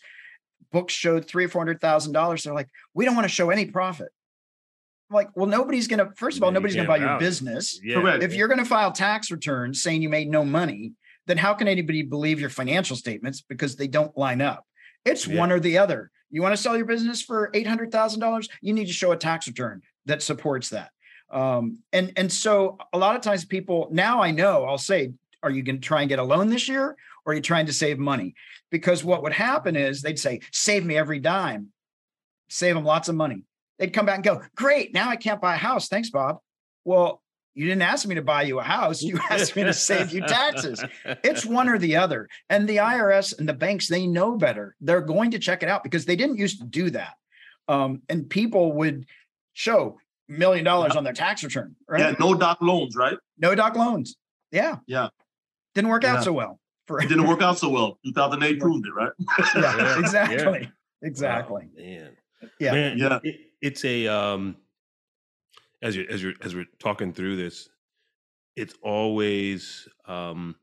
Books 0.72 0.94
showed 0.94 1.26
three 1.28 1.46
or 1.46 1.50
four 1.50 1.62
hundred 1.62 1.82
thousand 1.82 2.14
dollars. 2.14 2.44
They're 2.44 2.54
like, 2.54 2.70
we 2.94 3.06
don't 3.06 3.16
want 3.16 3.26
to 3.26 3.34
show 3.34 3.50
any 3.50 3.66
profit. 3.66 4.10
I'm 5.10 5.16
like, 5.16 5.30
well, 5.36 5.48
nobody's 5.48 5.88
going 5.88 6.00
to. 6.00 6.14
First 6.16 6.38
of 6.38 6.44
all, 6.44 6.50
you 6.50 6.54
nobody's 6.56 6.76
going 6.76 6.88
to 6.88 6.92
can't 6.92 7.02
buy 7.02 7.12
your 7.12 7.20
business. 7.20 7.80
Yeah. 7.84 7.96
Correct. 8.02 8.24
If 8.24 8.34
you're 8.34 8.48
going 8.48 8.60
to 8.60 8.66
file 8.66 8.92
tax 8.92 9.32
returns 9.32 9.82
saying 9.82 10.02
you 10.02 10.10
made 10.10 10.30
no 10.30 10.46
money, 10.46 10.94
then 11.28 11.38
how 11.38 11.54
can 11.54 11.68
anybody 11.68 12.04
believe 12.04 12.40
your 12.40 12.50
financial 12.50 12.96
statements 12.96 13.42
because 13.42 13.76
they 13.76 13.88
don't 13.88 14.16
line 14.18 14.42
up? 14.42 14.66
It's 15.06 15.28
Yeah. 15.28 15.40
one 15.40 15.52
or 15.52 15.60
the 15.60 15.78
other. 15.78 16.12
You 16.30 16.42
want 16.42 16.56
to 16.56 16.62
sell 16.62 16.76
your 16.76 16.86
business 16.86 17.22
for 17.22 17.52
eight 17.54 17.68
hundred 17.68 17.92
thousand 17.92 18.20
dollars? 18.20 18.50
You 18.62 18.74
need 18.74 18.88
to 18.88 18.94
show 18.94 19.12
a 19.12 19.18
tax 19.18 19.48
return 19.48 19.82
that 20.06 20.22
supports 20.22 20.70
that. 20.70 20.92
Um, 21.30 21.80
and 21.92 22.14
and 22.16 22.32
so 22.32 22.78
a 22.94 22.98
lot 22.98 23.16
of 23.16 23.22
times 23.22 23.44
people 23.44 23.88
now 23.92 24.22
I 24.22 24.32
know 24.32 24.66
I'll 24.66 24.78
say, 24.78 25.14
are 25.42 25.50
you 25.50 25.64
going 25.64 25.78
to 25.78 25.88
try 25.88 26.02
and 26.02 26.10
get 26.10 26.20
a 26.20 26.24
loan 26.24 26.50
this 26.50 26.68
year, 26.68 26.96
or 27.26 27.32
are 27.32 27.36
you 27.36 27.42
trying 27.42 27.66
to 27.66 27.74
save 27.74 27.98
money? 27.98 28.36
Because 28.70 29.04
what 29.04 29.24
would 29.24 29.34
happen 29.34 29.76
is 29.76 30.02
they'd 30.02 30.20
say, 30.20 30.42
save 30.52 30.86
me 30.86 30.96
every 30.96 31.20
dime, 31.20 31.70
save 32.50 32.76
them 32.76 32.86
lots 32.86 33.10
of 33.10 33.16
money. 33.16 33.44
They'd 33.80 33.94
come 33.94 34.06
back 34.06 34.16
and 34.16 34.24
go, 34.24 34.42
great, 34.56 34.94
now 34.94 35.10
I 35.10 35.16
can't 35.16 35.42
buy 35.42 35.56
a 35.56 35.58
house. 35.58 35.88
Thanks, 35.88 36.10
Bob. 36.10 36.40
Well, 36.86 37.22
you 37.56 37.68
didn't 37.68 37.84
ask 37.84 38.08
me 38.08 38.16
to 38.16 38.22
buy 38.22 38.44
you 38.44 38.60
a 38.60 38.64
house. 38.64 39.02
You 39.02 39.20
asked 39.30 39.56
me 39.56 39.64
to 39.64 39.74
save 39.74 40.12
you 40.12 40.22
taxes. 40.22 40.84
It's 41.24 41.46
one 41.46 41.70
or 41.70 41.78
the 41.78 41.98
other. 41.98 42.30
And 42.50 42.68
the 42.68 42.78
IRS 42.78 43.38
and 43.38 43.48
the 43.48 43.54
banks, 43.54 43.88
they 43.88 44.08
know 44.08 44.38
better. 44.38 44.76
They're 44.82 45.02
going 45.02 45.32
to 45.32 45.40
check 45.40 45.64
it 45.64 45.70
out 45.70 45.84
because 45.84 46.06
they 46.06 46.16
didn't 46.16 46.38
used 46.38 46.60
to 46.60 46.66
do 46.66 46.90
that. 46.92 47.14
Um, 47.68 48.02
and 48.10 48.30
people 48.30 48.74
would 48.74 49.06
show 49.54 49.98
million 50.28 50.64
dollars 50.66 50.96
on 50.96 51.04
their 51.04 51.14
tax 51.14 51.44
return, 51.44 51.76
right? 51.88 52.00
Yeah, 52.00 52.16
no 52.20 52.34
doc 52.34 52.60
loans, 52.62 52.96
right? 52.96 53.18
No 53.38 53.56
doc 53.56 53.76
loans. 53.76 54.16
Yeah. 54.52 54.78
Yeah. 54.88 55.10
Didn't 55.76 55.90
work 55.90 56.04
Yeah. 56.04 56.18
out 56.18 56.24
so 56.24 56.34
well. 56.34 56.60
For 56.88 57.02
It 57.02 57.08
didn't 57.08 57.28
work 57.28 57.42
out 57.48 57.58
so 57.58 57.70
well. 57.70 57.98
2008 58.06 58.60
proved 58.60 58.86
it, 58.86 58.92
right? 58.94 59.12
yeah, 59.20 59.54
Yeah, 59.56 59.78
yeah. 59.78 60.00
exactly. 60.00 60.70
Oh, 60.72 61.08
Exactly. 61.08 61.68
man. 61.76 62.18
Yeah. 62.60 62.72
Man, 62.72 62.98
Yeah. 62.98 63.20
it- 63.24 63.40
it's 63.62 63.86
a 63.86 64.08
um 64.08 64.58
as 65.82 65.96
you 65.96 66.06
as 66.10 66.22
you 66.22 66.34
as 66.42 66.54
we're 66.56 66.66
talking 66.80 67.14
through 67.14 67.38
this, 67.38 67.70
it's 68.56 68.76
always 68.82 69.88
um 70.06 70.56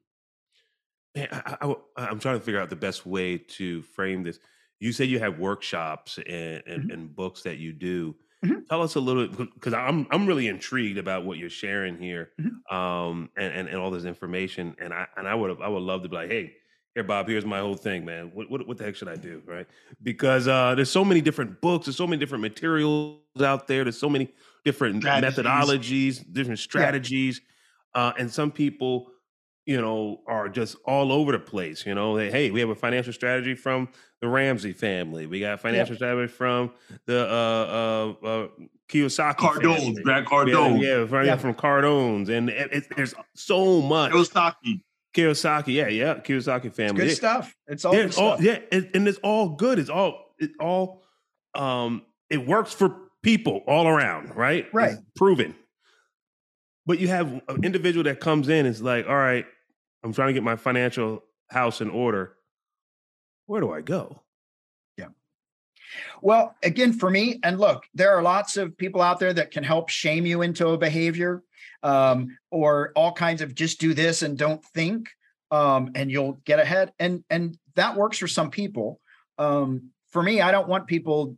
man, 1.15 1.29
I, 1.33 1.57
I, 1.63 1.75
I, 1.97 2.11
am 2.11 2.19
trying 2.21 2.39
to 2.39 2.45
figure 2.45 2.61
out 2.61 2.69
the 2.71 2.77
best 2.77 3.07
way 3.07 3.39
to 3.39 3.83
frame 3.83 4.23
this. 4.23 4.39
You 4.81 4.93
say 4.93 5.05
you 5.07 5.19
have 5.19 5.39
workshops 5.39 6.19
and 6.27 6.63
and, 6.67 6.91
Mhm. 6.91 6.93
and 6.95 7.15
books 7.17 7.43
that 7.43 7.57
you 7.59 7.73
do. 7.73 8.15
Mhm. 8.45 8.67
Tell 8.69 8.83
us 8.83 8.95
a 8.95 9.01
little 9.01 9.29
bit 9.29 9.53
because 9.55 9.75
I'm 9.75 10.07
I'm 10.11 10.27
really 10.27 10.49
intrigued 10.49 10.97
about 10.99 11.25
what 11.27 11.37
you're 11.39 11.51
sharing 11.51 11.99
here, 11.99 12.31
Mhm. 12.41 12.73
um, 12.75 13.31
and, 13.37 13.53
and 13.53 13.69
and 13.69 13.77
all 13.79 13.91
this 13.91 14.05
information. 14.05 14.75
And 14.81 14.95
I 14.95 15.07
and 15.17 15.29
I 15.29 15.35
would 15.35 15.61
I 15.61 15.69
would 15.69 15.83
love 15.83 16.03
to 16.05 16.09
be 16.09 16.17
like, 16.17 16.31
hey, 16.31 16.55
here, 16.95 17.05
Bob, 17.05 17.29
here's 17.29 17.45
my 17.45 17.59
whole 17.61 17.75
thing, 17.75 18.05
man. 18.07 18.31
What 18.33 18.51
what 18.51 18.67
what 18.67 18.79
the 18.79 18.85
heck 18.85 18.97
should 18.97 19.09
I 19.09 19.17
do, 19.17 19.43
right? 19.47 19.67
Because 20.03 20.49
uh, 20.49 20.75
there's 20.75 20.91
so 20.91 21.05
many 21.05 21.21
different 21.21 21.61
books, 21.61 21.87
there's 21.87 21.97
so 21.99 22.07
many 22.07 22.19
different 22.19 22.41
materials 22.43 23.21
out 23.43 23.67
there, 23.67 23.85
there's 23.85 23.99
so 23.99 24.09
many 24.09 24.33
different 24.65 25.03
Strategies. 25.03 25.39
methodologies, 25.39 26.33
different 26.33 26.59
strategies, 26.61 27.41
uh, 27.95 28.13
and 28.19 28.31
some 28.31 28.51
people, 28.51 29.11
you 29.67 29.81
know, 29.81 30.21
are 30.27 30.49
just 30.49 30.77
all 30.85 31.13
over 31.13 31.33
the 31.33 31.39
place. 31.39 31.85
You 31.87 31.95
know, 31.95 32.17
they, 32.17 32.31
hey, 32.31 32.51
we 32.51 32.61
have 32.61 32.71
a 32.71 32.75
financial 32.75 33.13
strategy 33.13 33.55
from 33.55 33.89
the 34.21 34.29
Ramsey 34.29 34.73
family. 34.73 35.27
We 35.27 35.41
got 35.41 35.61
financial 35.61 35.95
strategy 35.97 36.33
from 36.33 36.73
the 37.07 37.21
uh, 37.29 38.17
uh, 38.25 38.27
uh, 38.27 38.49
Kiyosaki 38.89 39.37
Cardones, 39.37 39.77
family. 39.97 40.03
Yeah, 40.07 40.25
Cardone, 40.25 40.81
yeah, 40.83 41.07
from, 41.07 41.27
Yeah. 41.27 41.37
from 41.37 41.55
Cardones, 41.55 42.29
and 42.29 42.51
it, 42.51 42.73
it, 42.73 42.85
there's 42.97 43.15
so 43.35 43.81
much. 43.81 44.13
Kiyosaki. 44.13 44.83
Kiyosaki, 45.15 45.75
yeah, 45.75 45.89
yeah, 45.89 46.15
Kiyosaki 46.15 46.67
It's 46.67 46.77
family. 46.77 47.07
good 47.07 47.17
stuff. 47.17 47.55
It's 47.67 47.85
all 47.85 47.95
yeah, 47.95 48.01
good 48.01 48.07
it's 48.09 48.19
all 48.19 48.41
yeah, 48.43 48.59
it, 48.71 48.91
and 48.95 49.09
it's 49.09 49.19
all 49.23 49.51
good. 49.51 49.79
It's 49.79 49.91
all 49.91 50.35
it 50.39 50.51
all 50.61 51.03
um 51.55 52.03
it 52.29 52.47
works 52.47 52.73
for 52.73 52.97
people 53.23 53.63
all 53.67 53.89
around, 53.89 54.37
right? 54.37 54.65
It's 54.67 54.75
Right. 54.75 54.95
proven. 55.17 55.55
But 56.87 56.99
you 56.99 57.09
have 57.09 57.29
an 57.49 57.65
individual 57.65 58.05
that 58.05 58.21
comes 58.21 58.49
in 58.49 58.67
is 58.67 58.83
like, 58.83 59.07
all 59.07 59.17
right, 59.17 59.47
I'm 60.03 60.13
trying 60.13 60.29
to 60.29 60.33
get 60.33 60.43
my 60.43 60.57
financial 60.57 61.23
house 61.51 61.81
in 61.81 61.91
order. 61.91 62.37
Where 63.47 63.61
do 63.61 63.73
I 63.73 63.81
go? 63.81 64.23
Yeah. 64.97 65.09
Well, 66.23 66.57
again, 66.63 66.93
for 66.93 67.11
me, 67.11 67.41
and 67.43 67.59
look, 67.59 67.85
there 67.95 68.17
are 68.17 68.23
lots 68.23 68.57
of 68.57 68.77
people 68.77 69.03
out 69.03 69.19
there 69.19 69.33
that 69.33 69.51
can 69.51 69.65
help 69.65 69.89
shame 69.89 70.25
you 70.25 70.43
into 70.43 70.69
a 70.69 70.79
behavior 70.79 71.43
um, 71.83 72.37
or 72.51 72.93
all 72.97 73.13
kinds 73.13 73.43
of 73.43 73.55
just 73.55 73.81
do 73.81 73.95
this 73.95 74.23
and 74.23 74.39
don't 74.39 74.65
think, 74.65 75.09
um, 75.51 75.91
and 75.95 76.11
you'll 76.11 76.41
get 76.45 76.59
ahead. 76.59 76.93
And 76.99 77.25
and 77.31 77.59
that 77.75 77.97
works 77.97 78.19
for 78.19 78.29
some 78.29 78.51
people. 78.51 79.01
Um, 79.39 79.91
for 80.11 80.23
me, 80.23 80.41
I 80.41 80.51
don't 80.51 80.69
want 80.69 80.87
people 80.87 81.37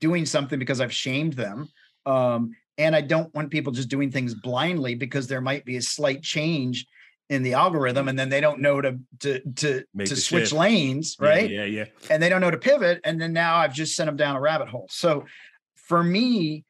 doing 0.00 0.26
something 0.26 0.58
because 0.58 0.80
I've 0.80 0.92
shamed 0.92 1.34
them. 1.34 1.68
Um, 2.06 2.52
and 2.78 2.94
I 2.96 3.00
don't 3.02 3.34
want 3.34 3.50
people 3.50 3.72
just 3.72 3.88
doing 3.88 4.10
things 4.10 4.34
blindly 4.34 4.94
because 4.94 5.26
there 5.26 5.40
might 5.40 5.64
be 5.64 5.76
a 5.76 5.82
slight 5.82 6.22
change 6.22 6.86
in 7.28 7.42
the 7.42 7.52
algorithm 7.54 8.08
and 8.08 8.18
then 8.18 8.30
they 8.30 8.40
don't 8.40 8.60
know 8.60 8.80
to 8.80 8.98
to 9.20 9.40
to 9.56 9.84
Make 9.92 10.08
to 10.08 10.16
switch 10.16 10.44
shift. 10.44 10.52
lanes, 10.54 11.16
Yeah, 11.20 11.28
right? 11.28 11.50
Yeah, 11.50 11.64
yeah. 11.64 11.84
and 12.08 12.22
they 12.22 12.30
don't 12.30 12.40
know 12.40 12.50
to 12.50 12.56
pivot 12.56 13.00
and 13.04 13.20
then 13.20 13.34
now 13.34 13.56
i've 13.56 13.74
just 13.74 13.94
sent 13.94 14.06
them 14.08 14.16
down 14.16 14.34
a 14.36 14.40
rabbit 14.40 14.68
hole 14.68 14.86
so 14.90 15.26
for 15.76 16.02
me 16.02 16.64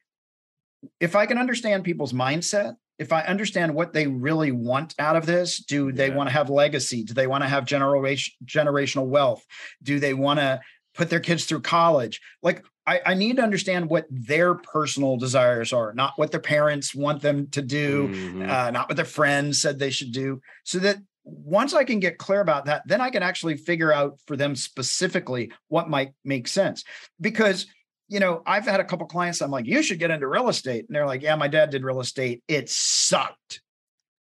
if 0.99 1.15
i 1.15 1.25
can 1.25 1.37
understand 1.37 1.85
people's 1.85 2.11
mindset 2.11 2.75
if 2.97 3.13
i 3.13 3.21
understand 3.21 3.73
what 3.73 3.93
they 3.93 4.07
really 4.07 4.51
want 4.51 4.93
out 4.99 5.15
of 5.15 5.25
this 5.25 5.63
do 5.63 5.93
they 5.93 6.09
Yeah. 6.09 6.15
want 6.15 6.27
to 6.27 6.33
have 6.33 6.49
legacy 6.49 7.03
do 7.03 7.13
they 7.13 7.27
want 7.27 7.43
to 7.43 7.47
have 7.47 7.63
generation 7.65 8.33
generational 8.45 9.07
wealth 9.07 9.45
do 9.81 9.99
they 10.01 10.13
want 10.13 10.39
to 10.41 10.59
put 10.93 11.09
their 11.09 11.21
kids 11.21 11.45
through 11.45 11.61
college 11.61 12.19
like 12.43 12.65
I, 12.89 13.01
I 13.11 13.13
need 13.13 13.35
to 13.37 13.43
understand 13.43 13.89
what 13.89 14.05
their 14.09 14.55
personal 14.55 15.15
desires 15.17 15.71
are 15.73 15.93
not 15.93 16.13
what 16.17 16.31
their 16.31 16.39
parents 16.39 16.95
want 16.95 17.21
them 17.21 17.47
to 17.51 17.61
do 17.61 18.07
Mhm. 18.07 18.49
uh, 18.49 18.71
not 18.71 18.89
what 18.89 18.95
their 18.95 19.05
friends 19.19 19.61
said 19.61 19.77
they 19.77 19.91
should 19.91 20.11
do. 20.11 20.41
So 20.63 20.79
that 20.79 20.97
once 21.23 21.73
I 21.75 21.83
can 21.83 21.99
get 21.99 22.17
clear 22.17 22.41
about 22.41 22.65
that, 22.65 22.81
then 22.87 23.01
I 23.01 23.11
can 23.11 23.21
actually 23.21 23.57
figure 23.57 23.93
out 23.93 24.19
for 24.25 24.35
them 24.35 24.55
specifically 24.55 25.51
what 25.67 25.87
might 25.89 26.11
make 26.23 26.47
sense. 26.47 26.83
Because, 27.21 27.67
you 28.07 28.19
know, 28.19 28.41
I've 28.47 28.65
had 28.65 28.79
a 28.79 28.83
couple 28.83 29.05
clients, 29.05 29.39
I'm 29.41 29.51
like, 29.51 29.67
you 29.67 29.83
should 29.83 29.99
get 29.99 30.09
into 30.09 30.27
real 30.27 30.49
estate. 30.49 30.85
And 30.87 30.95
they're 30.95 31.05
like, 31.05 31.21
yeah, 31.21 31.35
my 31.35 31.47
dad 31.47 31.69
did 31.69 31.83
real 31.83 31.99
estate. 31.99 32.41
It 32.47 32.69
sucked. 32.69 33.61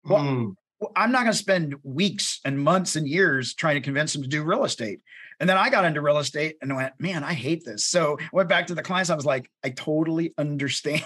Well, 0.03 0.23
Mm. 0.23 0.55
I'm 0.95 1.11
not 1.11 1.21
going 1.23 1.31
to 1.31 1.37
spend 1.47 1.75
weeks 1.83 2.39
and 2.45 2.59
months 2.59 2.95
and 2.97 3.07
years 3.07 3.55
trying 3.55 3.75
to 3.75 3.81
convince 3.81 4.13
them 4.13 4.21
to 4.23 4.27
do 4.27 4.43
real 4.43 4.63
estate. 4.63 4.99
And 5.39 5.47
then 5.49 5.57
I 5.57 5.69
got 5.69 5.85
into 5.85 6.01
real 6.01 6.17
estate 6.17 6.55
and 6.61 6.75
went, 6.75 6.93
man, 6.99 7.23
I 7.23 7.33
hate 7.33 7.63
this. 7.63 7.85
So 7.85 8.17
I 8.19 8.27
went 8.33 8.49
back 8.49 8.67
to 8.67 8.75
the 8.75 8.81
clients. 8.81 9.09
I 9.11 9.15
was 9.15 9.25
like, 9.25 9.49
I 9.63 9.69
totally 9.69 10.33
understand. 10.37 11.03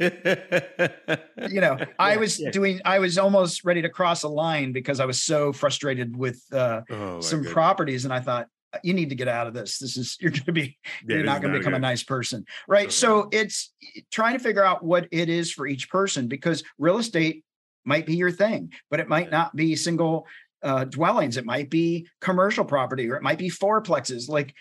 you 0.00 1.60
know, 1.60 1.78
I 1.98 2.16
was 2.16 2.40
yeah. 2.40 2.50
doing, 2.50 2.80
I 2.84 2.98
was 2.98 3.18
almost 3.18 3.64
ready 3.64 3.82
to 3.82 3.88
cross 3.88 4.22
a 4.22 4.28
line 4.28 4.72
because 4.72 5.00
I 5.00 5.04
was 5.04 5.22
so 5.22 5.52
frustrated 5.52 6.16
with 6.16 6.42
uh, 6.52 6.82
Oh, 6.90 7.20
some 7.20 7.38
goodness. 7.40 7.52
properties. 7.52 8.04
And 8.04 8.12
I 8.12 8.20
thought, 8.20 8.48
you 8.82 8.94
need 8.94 9.10
to 9.10 9.14
get 9.14 9.28
out 9.28 9.46
of 9.46 9.52
this. 9.52 9.78
This 9.78 9.98
is, 9.98 10.16
you're 10.18 10.30
going 10.30 10.44
to 10.44 10.52
be, 10.52 10.78
Yeah, 11.06 11.16
you're 11.16 11.24
not 11.24 11.42
going 11.42 11.52
to 11.52 11.58
become 11.60 11.74
a 11.74 11.78
nice 11.78 12.02
person. 12.02 12.46
Right. 12.66 12.84
Uh-huh. 12.86 12.90
So 12.90 13.28
it's 13.30 13.70
trying 14.10 14.32
to 14.36 14.42
figure 14.42 14.64
out 14.64 14.82
what 14.82 15.08
it 15.12 15.28
is 15.28 15.52
for 15.52 15.66
each 15.66 15.90
person 15.90 16.26
because 16.26 16.64
real 16.78 16.96
estate 16.98 17.44
might 17.84 18.06
be 18.06 18.16
your 18.16 18.30
thing, 18.30 18.72
but 18.90 18.98
it 18.98 19.08
might 19.08 19.26
Yeah. 19.26 19.30
not 19.38 19.54
be 19.56 19.76
single 19.76 20.26
uh, 20.62 20.84
dwellings. 20.84 21.36
It 21.36 21.44
might 21.44 21.70
be 21.70 22.08
commercial 22.20 22.64
property 22.64 23.10
or 23.10 23.16
it 23.16 23.22
might 23.22 23.38
be 23.38 23.50
fourplexes. 23.50 24.28
Like, 24.28 24.54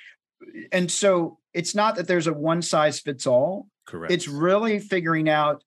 and 0.72 0.92
so 0.92 1.38
it's 1.54 1.76
not 1.76 1.96
that 1.96 2.08
there's 2.08 2.28
a 2.28 2.34
one 2.34 2.62
size 2.62 3.00
fits 3.00 3.28
all. 3.28 3.68
Correct. 3.86 4.12
It's 4.12 4.28
really 4.28 4.80
figuring 4.80 5.30
out 5.30 5.64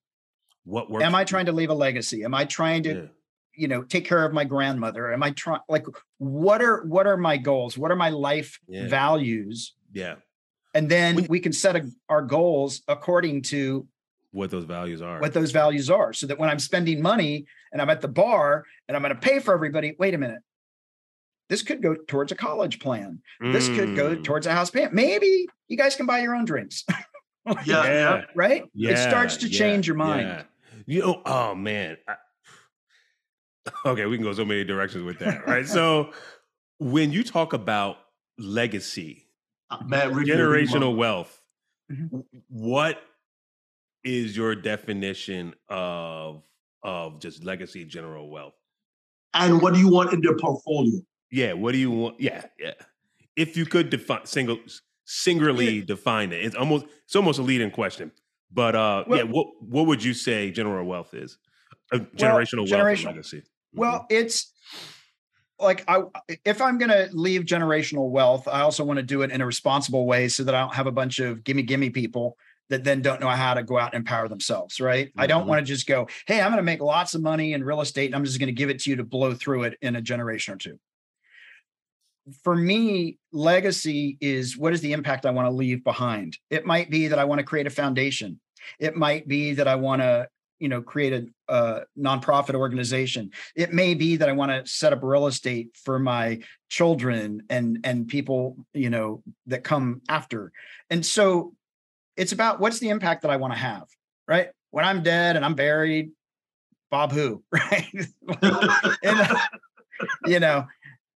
what 0.63 0.89
works. 0.89 1.05
am 1.05 1.15
I 1.15 1.23
trying 1.23 1.45
to 1.45 1.51
leave 1.51 1.69
a 1.69 1.75
legacy? 1.75 2.23
Am 2.23 2.33
I 2.33 2.45
trying 2.45 2.83
to 2.83 2.93
Yeah. 2.93 3.07
you 3.53 3.67
know 3.67 3.83
take 3.83 4.05
care 4.05 4.25
of 4.25 4.33
my 4.33 4.43
grandmother 4.43 5.13
am 5.13 5.23
i 5.23 5.31
trying 5.31 5.61
like 5.69 5.85
what 6.17 6.61
are 6.61 6.83
what 6.85 7.07
are 7.07 7.15
my 7.15 7.37
goals 7.37 7.77
what 7.77 7.89
are 7.89 7.95
my 7.95 8.09
life 8.09 8.59
yeah. 8.67 8.89
values 8.89 9.75
yeah 9.93 10.15
and 10.73 10.89
then 10.89 11.25
we, 11.29 11.39
can 11.39 11.53
set 11.53 11.77
a, 11.77 11.89
our 12.09 12.21
goals 12.21 12.81
according 12.89 13.43
to 13.43 13.87
what 14.35 14.51
those 14.51 14.65
values 14.65 15.01
are 15.01 15.19
what 15.21 15.33
those 15.33 15.51
values 15.51 15.89
are 15.89 16.11
so 16.13 16.27
that 16.27 16.37
when 16.37 16.49
i'm 16.49 16.59
spending 16.59 17.01
money 17.01 17.45
and 17.71 17.81
i'm 17.81 17.89
at 17.89 18.01
the 18.01 18.07
bar 18.07 18.65
and 18.87 18.95
i'm 18.95 19.01
going 19.01 19.13
to 19.13 19.19
pay 19.19 19.39
for 19.39 19.53
everybody 19.53 19.95
wait 19.97 20.13
a 20.13 20.17
minute 20.17 20.41
this 21.47 21.61
could 21.61 21.81
go 21.81 21.95
towards 22.07 22.31
a 22.31 22.35
college 22.35 22.79
plan 22.79 23.21
mm. 23.41 23.53
this 23.53 23.67
could 23.69 23.95
go 23.95 24.15
mm. 24.15 24.23
towards 24.23 24.45
a 24.45 24.51
house 24.51 24.69
payment 24.69 24.93
maybe 24.93 25.47
you 25.67 25.77
guys 25.77 25.95
can 25.95 26.05
buy 26.05 26.19
your 26.19 26.35
own 26.35 26.45
drinks 26.45 26.83
yeah, 27.65 27.83
yeah. 27.83 28.21
right 28.35 28.63
yeah, 28.73 28.91
it 28.91 28.97
starts 28.97 29.37
to 29.37 29.49
change 29.49 29.87
your 29.87 29.95
mind 29.95 30.27
yeah. 30.27 30.43
you 30.85 31.01
know 31.01 31.21
oh 31.25 31.55
man 31.55 31.97
I, 32.07 32.15
okay 33.85 34.05
we 34.05 34.17
can 34.17 34.25
go 34.25 34.33
so 34.33 34.45
many 34.45 34.63
directions 34.63 35.03
with 35.05 35.19
that 35.19 35.47
right 35.47 35.67
so 35.67 36.11
when 36.79 37.11
you 37.11 37.23
talk 37.23 37.53
about 37.53 37.97
legacy 38.37 39.27
uh, 39.71 39.83
man, 39.85 40.11
generational 40.13 40.95
wealth 40.95 41.41
mm-hmm. 41.89 42.19
what 42.49 43.01
is 44.05 44.37
your 44.37 44.55
definition 44.55 45.53
of 45.67 46.43
of 46.83 47.19
just 47.19 47.43
legacy 47.43 47.83
general 47.83 48.29
wealth? 48.29 48.53
And 49.33 49.61
what 49.61 49.73
do 49.73 49.79
you 49.79 49.89
want 49.89 50.13
in 50.13 50.21
their 50.21 50.37
portfolio? 50.37 51.01
Yeah, 51.31 51.53
what 51.53 51.73
do 51.73 51.79
you 51.79 51.91
want? 51.91 52.21
Yeah, 52.21 52.45
yeah. 52.57 52.73
If 53.35 53.57
you 53.57 53.65
could 53.65 53.89
define 53.89 54.25
single 54.25 54.59
singularly 55.03 55.79
yeah. 55.79 55.85
define 55.85 56.31
it, 56.31 56.45
it's 56.45 56.55
almost 56.55 56.85
it's 57.03 57.15
almost 57.15 57.39
a 57.39 57.41
leading 57.41 57.71
question. 57.71 58.11
But 58.51 58.75
uh 58.75 59.03
well, 59.07 59.19
yeah, 59.19 59.25
what 59.25 59.47
what 59.59 59.87
would 59.87 60.03
you 60.03 60.13
say 60.13 60.51
general 60.51 60.85
wealth 60.85 61.13
is? 61.13 61.37
Generational 61.91 62.69
well, 62.69 62.85
wealth 62.85 63.03
legacy. 63.03 63.43
Well, 63.73 63.99
mm-hmm. 63.99 64.05
it's 64.09 64.53
like 65.59 65.83
I 65.87 66.03
if 66.43 66.61
I'm 66.61 66.77
going 66.77 66.89
to 66.89 67.09
leave 67.13 67.43
generational 67.43 68.09
wealth, 68.09 68.47
I 68.47 68.61
also 68.61 68.83
want 68.83 68.97
to 68.97 69.03
do 69.03 69.21
it 69.21 69.31
in 69.31 69.41
a 69.41 69.45
responsible 69.45 70.05
way 70.05 70.27
so 70.27 70.43
that 70.43 70.55
I 70.55 70.61
don't 70.61 70.73
have 70.73 70.87
a 70.87 70.91
bunch 70.91 71.19
of 71.19 71.43
gimme 71.43 71.63
gimme 71.63 71.89
people 71.89 72.37
that 72.69 72.83
then 72.83 73.01
don't 73.01 73.21
know 73.21 73.29
how 73.29 73.53
to 73.53 73.63
go 73.63 73.77
out 73.77 73.93
and 73.93 74.01
empower 74.01 74.27
themselves, 74.27 74.79
right? 74.79 75.07
Mm-hmm. 75.07 75.21
I 75.21 75.27
don't 75.27 75.41
mm-hmm. 75.41 75.49
want 75.49 75.65
to 75.65 75.73
just 75.73 75.87
go, 75.87 76.07
hey, 76.27 76.41
I'm 76.41 76.49
going 76.49 76.57
to 76.57 76.63
make 76.63 76.81
lots 76.81 77.15
of 77.15 77.21
money 77.21 77.53
in 77.53 77.63
real 77.63 77.81
estate 77.81 78.07
and 78.07 78.15
I'm 78.15 78.25
just 78.25 78.39
going 78.39 78.47
to 78.47 78.53
give 78.53 78.69
it 78.69 78.79
to 78.79 78.89
you 78.89 78.95
to 78.97 79.03
blow 79.03 79.33
through 79.33 79.63
it 79.63 79.77
in 79.81 79.95
a 79.95 80.01
generation 80.01 80.55
or 80.55 80.57
two. 80.57 80.79
For 82.43 82.55
me, 82.55 83.19
legacy 83.31 84.17
is 84.19 84.57
what 84.57 84.73
is 84.73 84.81
the 84.81 84.93
impact 84.93 85.27
I 85.27 85.31
want 85.31 85.45
to 85.45 85.51
leave 85.51 85.83
behind? 85.83 86.37
It 86.49 86.65
might 86.65 86.89
be 86.89 87.07
that 87.09 87.19
I 87.19 87.25
want 87.25 87.39
to 87.39 87.45
create 87.45 87.67
a 87.67 87.71
foundation. 87.71 88.39
It 88.79 88.95
might 88.95 89.27
be 89.27 89.53
that 89.53 89.67
I 89.67 89.75
want 89.75 90.01
to, 90.01 90.27
you 90.57 90.67
know, 90.67 90.81
create 90.81 91.13
a, 91.13 91.53
a 91.53 91.81
nonprofit 91.95 92.55
organization. 92.55 93.29
It 93.55 93.73
may 93.73 93.93
be 93.93 94.15
that 94.15 94.27
I 94.27 94.31
want 94.31 94.51
to 94.51 94.65
set 94.65 94.91
up 94.91 95.03
real 95.03 95.27
estate 95.27 95.77
for 95.83 95.99
my 95.99 96.39
children 96.67 97.43
and 97.47 97.81
and 97.83 98.07
people, 98.07 98.57
you 98.73 98.89
know, 98.89 99.21
that 99.45 99.63
come 99.63 100.01
after. 100.09 100.51
And 100.89 101.05
so 101.05 101.53
it's 102.17 102.31
about 102.31 102.59
what's 102.59 102.79
the 102.79 102.89
impact 102.89 103.21
that 103.23 103.31
I 103.31 103.37
want 103.37 103.53
to 103.53 103.59
have, 103.59 103.83
right? 104.27 104.49
When 104.71 104.85
I'm 104.85 105.03
dead 105.03 105.35
and 105.35 105.45
I'm 105.45 105.55
buried, 105.55 106.11
Bob 106.91 107.11
who, 107.11 107.43
right? 107.51 107.87
and, 109.03 109.19
uh, 109.21 109.37
you 110.25 110.39
know, 110.39 110.65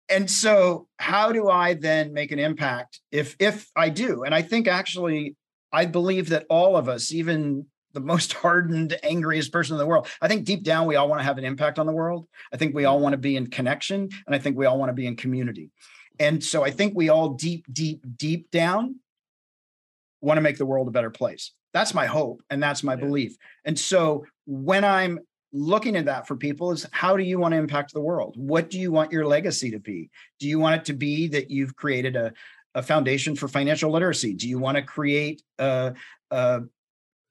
and 0.08 0.30
so 0.30 0.86
how 0.98 1.32
do 1.32 1.48
I 1.48 1.74
then 1.74 2.12
make 2.12 2.30
an 2.30 2.38
impact 2.38 3.00
if 3.10 3.36
if 3.38 3.70
I 3.74 3.88
do? 3.88 4.22
And 4.22 4.34
I 4.34 4.42
think 4.42 4.68
actually 4.68 5.34
I 5.72 5.86
believe 5.86 6.28
that 6.28 6.46
all 6.48 6.76
of 6.76 6.88
us, 6.88 7.12
even 7.12 7.66
the 7.92 8.00
most 8.00 8.32
hardened, 8.44 8.96
angriest 9.02 9.52
person 9.52 9.74
in 9.74 9.78
the 9.78 9.86
world. 9.86 10.06
I 10.20 10.28
think 10.28 10.44
deep 10.44 10.62
down, 10.62 10.86
we 10.86 10.96
all 10.96 11.08
want 11.08 11.20
to 11.20 11.24
have 11.24 11.38
an 11.38 11.44
impact 11.44 11.78
on 11.78 11.86
the 11.86 11.92
world. 11.92 12.28
I 12.52 12.56
think 12.56 12.74
we 12.74 12.84
all 12.84 13.00
want 13.00 13.14
to 13.14 13.18
be 13.18 13.36
in 13.36 13.48
connection, 13.48 14.08
and 14.26 14.34
I 14.34 14.38
think 14.38 14.56
we 14.56 14.66
all 14.66 14.78
want 14.78 14.90
to 14.90 14.94
be 14.94 15.06
in 15.06 15.16
community. 15.16 15.70
And 16.18 16.42
so 16.42 16.64
I 16.64 16.70
think 16.70 16.94
we 16.94 17.08
all 17.08 17.30
deep, 17.30 17.66
deep, 17.72 18.04
deep 18.16 18.50
down 18.50 18.96
want 20.20 20.38
to 20.38 20.42
make 20.42 20.58
the 20.58 20.66
world 20.66 20.88
a 20.88 20.92
better 20.92 21.10
place. 21.10 21.52
That's 21.72 21.94
my 21.94 22.06
hope 22.06 22.42
and 22.50 22.62
that's 22.62 22.82
my 22.82 22.94
yeah. 22.94 23.00
belief. 23.00 23.36
And 23.64 23.78
so 23.78 24.24
when 24.46 24.84
I'm 24.84 25.20
looking 25.52 25.96
at 25.96 26.06
that 26.06 26.26
for 26.26 26.36
people 26.36 26.72
is 26.72 26.86
how 26.92 27.16
do 27.16 27.22
you 27.22 27.38
want 27.38 27.52
to 27.52 27.58
impact 27.58 27.92
the 27.92 28.00
world? 28.00 28.34
What 28.36 28.70
do 28.70 28.78
you 28.78 28.92
want 28.92 29.12
your 29.12 29.26
legacy 29.26 29.70
to 29.70 29.78
be? 29.78 30.10
Do 30.38 30.48
you 30.48 30.58
want 30.58 30.76
it 30.76 30.84
to 30.86 30.94
be 30.94 31.28
that 31.28 31.50
you've 31.50 31.76
created 31.76 32.16
a, 32.16 32.32
a 32.74 32.82
foundation 32.82 33.36
for 33.36 33.48
financial 33.48 33.90
literacy? 33.90 34.34
Do 34.34 34.48
you 34.48 34.58
want 34.58 34.76
to 34.76 34.82
create 34.82 35.42
a, 35.58 35.94
a 36.30 36.62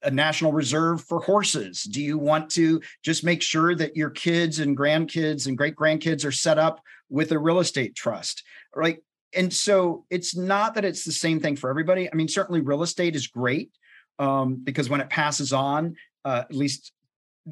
a 0.05 0.11
national 0.11 0.53
reserve 0.53 1.03
for 1.03 1.19
horses? 1.19 1.83
Do 1.83 2.01
you 2.01 2.17
want 2.17 2.49
to 2.51 2.81
just 3.03 3.23
make 3.23 3.41
sure 3.41 3.75
that 3.75 3.95
your 3.95 4.11
kids 4.11 4.59
and 4.59 4.77
grandkids 4.77 5.47
and 5.47 5.57
great 5.57 5.75
grandkids 5.75 6.23
are 6.23 6.31
set 6.31 6.59
up 6.59 6.79
with 7.09 7.31
a 7.31 7.39
real 7.39 7.59
estate 7.59 7.95
trust? 7.95 8.43
Right? 8.73 8.99
And 9.35 9.53
so 9.53 10.05
it's 10.09 10.35
not 10.35 10.75
that 10.75 10.85
it's 10.85 11.03
the 11.03 11.11
same 11.11 11.39
thing 11.39 11.55
for 11.55 11.69
everybody. 11.69 12.11
I 12.11 12.15
mean, 12.15 12.27
certainly 12.27 12.61
real 12.61 12.83
estate 12.83 13.15
is 13.15 13.27
great 13.27 13.71
um, 14.19 14.55
because 14.63 14.89
when 14.89 15.01
it 15.01 15.09
passes 15.09 15.53
on, 15.53 15.95
uh, 16.23 16.43
at 16.49 16.55
least 16.55 16.91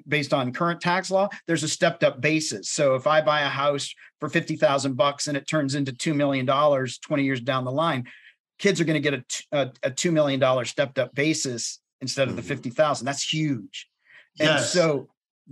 based 0.08 0.34
on 0.34 0.54
current 0.54 0.82
tax 0.82 1.12
law, 1.12 1.30
there's 1.48 1.64
a 1.64 1.68
stepped 1.68 2.04
up 2.04 2.20
basis. 2.20 2.70
So 2.70 2.96
if 2.96 3.06
I 3.06 3.22
buy 3.22 3.42
a 3.42 3.50
house 3.50 3.94
for 4.20 4.30
50,000 4.30 4.96
bucks 4.96 5.28
and 5.28 5.38
it 5.38 5.48
turns 5.48 5.76
into 5.76 5.92
$2 5.92 6.16
million 6.16 6.46
20 6.48 7.24
years 7.24 7.42
down 7.42 7.66
the 7.66 7.72
line, 7.72 8.06
kids 8.58 8.82
are 8.82 8.86
going 8.86 9.02
to 9.02 9.12
get 9.12 9.14
a, 9.14 9.58
a, 9.58 9.72
a 9.84 9.92
$2 9.92 10.12
million 10.12 10.66
stepped 10.66 10.98
up 10.98 11.14
basis 11.14 11.80
instead 12.02 12.28
of 12.28 12.36
the 12.36 12.42
mm-hmm. 12.42 12.50
50,000. 12.50 13.06
That's 13.06 13.32
huge. 13.32 13.88
Yes. 14.40 14.50
And 14.50 14.66
so 14.66 15.08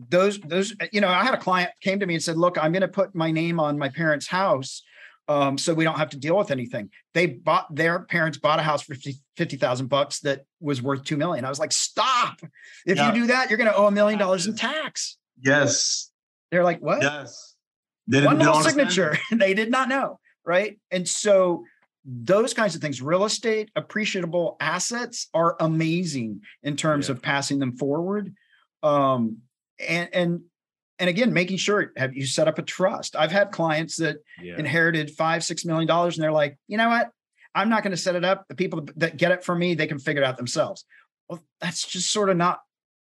those, 0.10 0.40
those, 0.40 0.74
you 0.92 1.02
know, 1.02 1.10
I 1.10 1.24
had 1.24 1.34
a 1.34 1.38
client 1.38 1.72
came 1.82 2.00
to 2.00 2.06
me 2.06 2.16
and 2.16 2.24
said, 2.24 2.38
look, 2.38 2.58
I'm 2.58 2.72
going 2.72 2.82
to 2.82 2.88
put 2.88 3.14
my 3.14 3.32
name 3.32 3.60
on 3.60 3.78
my 3.78 3.90
parents' 3.90 4.28
house 4.28 4.82
um, 5.28 5.58
so 5.58 5.74
we 5.74 5.84
don't 5.84 5.98
have 5.98 6.10
to 6.10 6.18
deal 6.18 6.38
with 6.38 6.52
anything. 6.52 6.90
They 7.14 7.28
bought 7.28 7.74
their 7.74 8.00
parents 8.00 8.38
bought 8.38 8.60
a 8.60 8.64
house 8.64 8.82
for 8.82 8.96
50,000 9.38 9.88
bucks 9.88 10.20
that 10.22 10.46
was 10.60 10.82
worth 10.82 11.04
2 11.04 11.18
million. 11.18 11.46
I 11.46 11.50
was 11.50 11.60
like, 11.60 11.72
stop. 11.72 12.42
If 12.86 12.98
yeah. 12.98 13.08
you 13.08 13.22
do 13.22 13.28
that, 13.28 13.50
you're 13.50 13.58
going 13.58 13.70
to 13.70 13.76
owe 13.76 13.88
a 13.88 13.92
million 13.92 14.20
dollars 14.20 14.48
in 14.48 14.56
tax. 14.56 15.18
Yes. 15.40 16.12
They're 16.52 16.64
like, 16.64 16.80
what? 16.80 17.02
Yes. 17.02 17.56
They 18.08 18.26
One 18.26 18.40
little 18.40 18.62
signature. 18.62 19.18
they 19.32 19.54
did 19.54 19.72
not 19.72 19.88
know. 19.88 20.20
Right. 20.46 20.80
And 20.90 21.08
so 21.08 21.64
those 22.04 22.54
kinds 22.54 22.76
of 22.76 22.82
things, 22.82 23.02
real 23.02 23.24
estate, 23.26 23.70
appreciable 23.76 24.58
assets 24.60 25.28
are 25.34 25.56
amazing 25.60 26.42
in 26.64 26.76
terms 26.76 27.08
yeah. 27.08 27.14
of 27.14 27.22
passing 27.22 27.60
them 27.60 27.78
forward. 27.78 28.34
Um, 28.84 29.38
and, 29.88 30.10
and 30.14 30.42
and 31.02 31.10
again 31.10 31.34
making 31.34 31.58
sure 31.58 31.92
have 31.98 32.16
you 32.16 32.26
set 32.26 32.48
up 32.48 32.60
a 32.60 32.62
trust 32.62 33.16
i've 33.18 33.32
had 33.32 33.52
clients 33.52 33.98
that 33.98 34.18
yeah. 34.42 34.58
inherited 34.58 35.12
five 35.12 35.44
six 35.44 35.66
million 35.66 35.88
dollars 35.88 36.16
and 36.16 36.24
they're 36.24 36.32
like 36.32 36.58
you 36.68 36.78
know 36.78 36.88
what 36.88 37.10
i'm 37.56 37.68
not 37.68 37.84
going 37.84 37.92
to 37.92 37.98
set 37.98 38.16
it 38.16 38.24
up 38.24 38.48
the 38.48 38.56
people 38.56 38.88
that 38.96 39.18
get 39.18 39.32
it 39.32 39.44
from 39.44 39.60
me 39.60 39.74
they 39.74 39.88
can 39.88 40.00
figure 40.00 40.22
it 40.22 40.26
out 40.26 40.38
themselves 40.38 40.86
well 41.28 41.44
that's 41.60 41.86
just 41.86 42.12
sort 42.12 42.30
of 42.30 42.38
not 42.38 42.62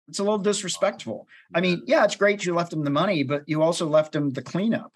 it's 0.07 0.19
a 0.19 0.23
little 0.23 0.37
disrespectful 0.37 1.27
i 1.55 1.61
mean 1.61 1.81
yeah 1.87 2.03
it's 2.03 2.15
great 2.15 2.45
you 2.45 2.53
left 2.53 2.69
them 2.69 2.83
the 2.83 2.91
money 2.91 3.23
but 3.23 3.41
you 3.47 3.63
also 3.63 3.87
left 3.87 4.11
them 4.11 4.29
the 4.31 4.43
cleanup 4.43 4.91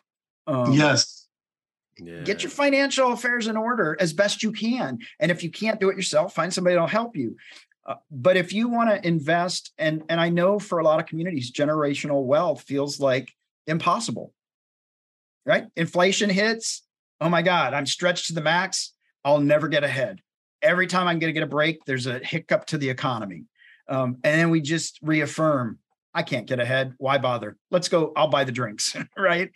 um, 0.46 0.74
yes 0.74 1.20
yeah. 2.02 2.22
Get 2.22 2.44
your 2.44 2.50
financial 2.50 3.12
affairs 3.12 3.48
in 3.48 3.58
order 3.58 3.98
as 4.00 4.14
best 4.14 4.44
you 4.44 4.52
can. 4.52 5.00
And 5.20 5.32
if 5.32 5.44
you 5.44 5.52
can't 5.52 5.80
do 5.80 5.90
it 5.90 5.96
yourself, 5.96 6.34
find 6.34 6.54
somebody 6.54 6.76
that'll 6.76 6.88
help 6.88 7.16
you. 7.16 7.36
Uh, 7.90 7.96
but 8.12 8.38
if 8.38 8.54
you 8.54 8.70
want 8.70 8.90
to 8.90 9.06
invest, 9.06 9.74
and 9.80 10.04
and 10.10 10.22
I 10.22 10.30
know 10.30 10.60
for 10.60 10.78
a 10.78 10.84
lot 10.84 11.00
of 11.00 11.08
communities, 11.08 11.52
generational 11.52 12.24
wealth 12.24 12.62
feels 12.62 13.00
like 13.00 13.32
impossible. 13.66 14.32
Right? 15.46 15.66
Inflation 15.76 16.30
hits. 16.30 16.84
Oh 17.20 17.30
my 17.30 17.42
God, 17.42 17.74
I'm 17.74 17.88
stretched 17.88 18.28
to 18.28 18.34
the 18.34 18.42
max. 18.42 18.94
I'll 19.26 19.40
never 19.42 19.68
get 19.68 19.84
ahead. 19.84 20.22
Every 20.62 20.86
time 20.86 21.08
I'm 21.08 21.18
going 21.20 21.30
to 21.30 21.34
get 21.34 21.44
a 21.44 21.48
break, 21.48 21.84
there's 21.86 22.06
a 22.06 22.20
hiccup 22.20 22.66
to 22.68 22.78
the 22.78 22.90
economy. 22.90 23.46
Um, 23.88 24.18
and 24.24 24.40
then 24.40 24.52
we 24.52 24.62
just 24.62 25.00
reaffirm 25.02 25.80
I 26.14 26.24
can't 26.24 26.48
get 26.48 26.60
ahead. 26.60 26.94
Why 26.98 27.18
bother? 27.18 27.56
Let's 27.70 27.88
go. 27.88 28.12
I'll 28.16 28.30
buy 28.30 28.44
the 28.44 28.52
drinks, 28.52 28.96
right? 29.18 29.52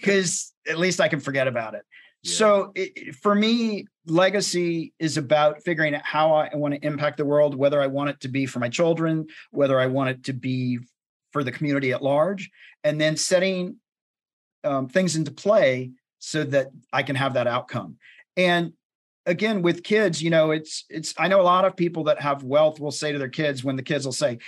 Because 0.00 0.52
at 0.68 0.78
least 0.78 1.00
I 1.00 1.08
can 1.08 1.20
forget 1.20 1.48
about 1.48 1.74
it. 1.74 1.82
So 2.22 2.72
it, 2.74 3.14
for 3.16 3.34
me, 3.34 3.86
legacy 4.06 4.92
is 4.98 5.16
about 5.16 5.62
figuring 5.62 5.94
out 5.94 6.04
how 6.04 6.34
I 6.34 6.54
want 6.54 6.74
to 6.74 6.86
impact 6.86 7.16
the 7.16 7.24
world, 7.24 7.54
whether 7.54 7.80
I 7.80 7.86
want 7.86 8.10
it 8.10 8.20
to 8.20 8.28
be 8.28 8.46
for 8.46 8.58
my 8.58 8.68
children, 8.68 9.26
whether 9.50 9.80
I 9.80 9.86
want 9.86 10.10
it 10.10 10.24
to 10.24 10.32
be 10.32 10.80
for 11.32 11.44
the 11.44 11.52
community 11.52 11.92
at 11.92 12.02
large, 12.02 12.50
and 12.84 13.00
then 13.00 13.16
setting 13.16 13.76
um, 14.64 14.88
things 14.88 15.16
into 15.16 15.30
play 15.30 15.92
so 16.18 16.44
that 16.44 16.68
I 16.92 17.02
can 17.02 17.16
have 17.16 17.34
that 17.34 17.46
outcome. 17.46 17.96
And 18.36 18.74
again 19.26 19.60
with 19.60 19.82
kids 19.82 20.22
you 20.22 20.30
know 20.30 20.50
it's 20.50 20.84
it's 20.88 21.12
i 21.18 21.28
know 21.28 21.40
a 21.40 21.42
lot 21.42 21.66
of 21.66 21.76
people 21.76 22.04
that 22.04 22.20
have 22.20 22.42
wealth 22.42 22.80
will 22.80 22.90
say 22.90 23.12
to 23.12 23.18
their 23.18 23.28
kids 23.28 23.62
when 23.62 23.76
the 23.76 23.82
kids 23.82 24.04
will 24.04 24.12
say 24.12 24.38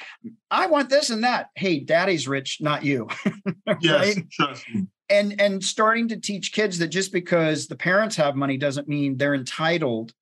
i 0.51 0.67
want 0.67 0.89
this 0.89 1.11
and 1.11 1.25
that 1.25 1.51
hey 1.55 1.79
daddy's 1.79 2.27
rich 2.27 2.59
not 2.61 2.83
you 2.83 3.07
yes 3.81 4.17
right? 4.17 4.31
trust 4.31 4.65
me 4.71 4.87
and 5.13 5.41
and 5.41 5.63
starting 5.63 6.09
to 6.09 6.17
teach 6.17 6.53
kids 6.53 6.79
that 6.79 6.89
just 6.89 7.13
because 7.13 7.67
the 7.67 7.77
parents 7.77 8.17
have 8.17 8.35
money 8.35 8.57
doesn't 8.57 8.89
mean 8.89 9.17
they're 9.17 9.35
entitled 9.35 10.13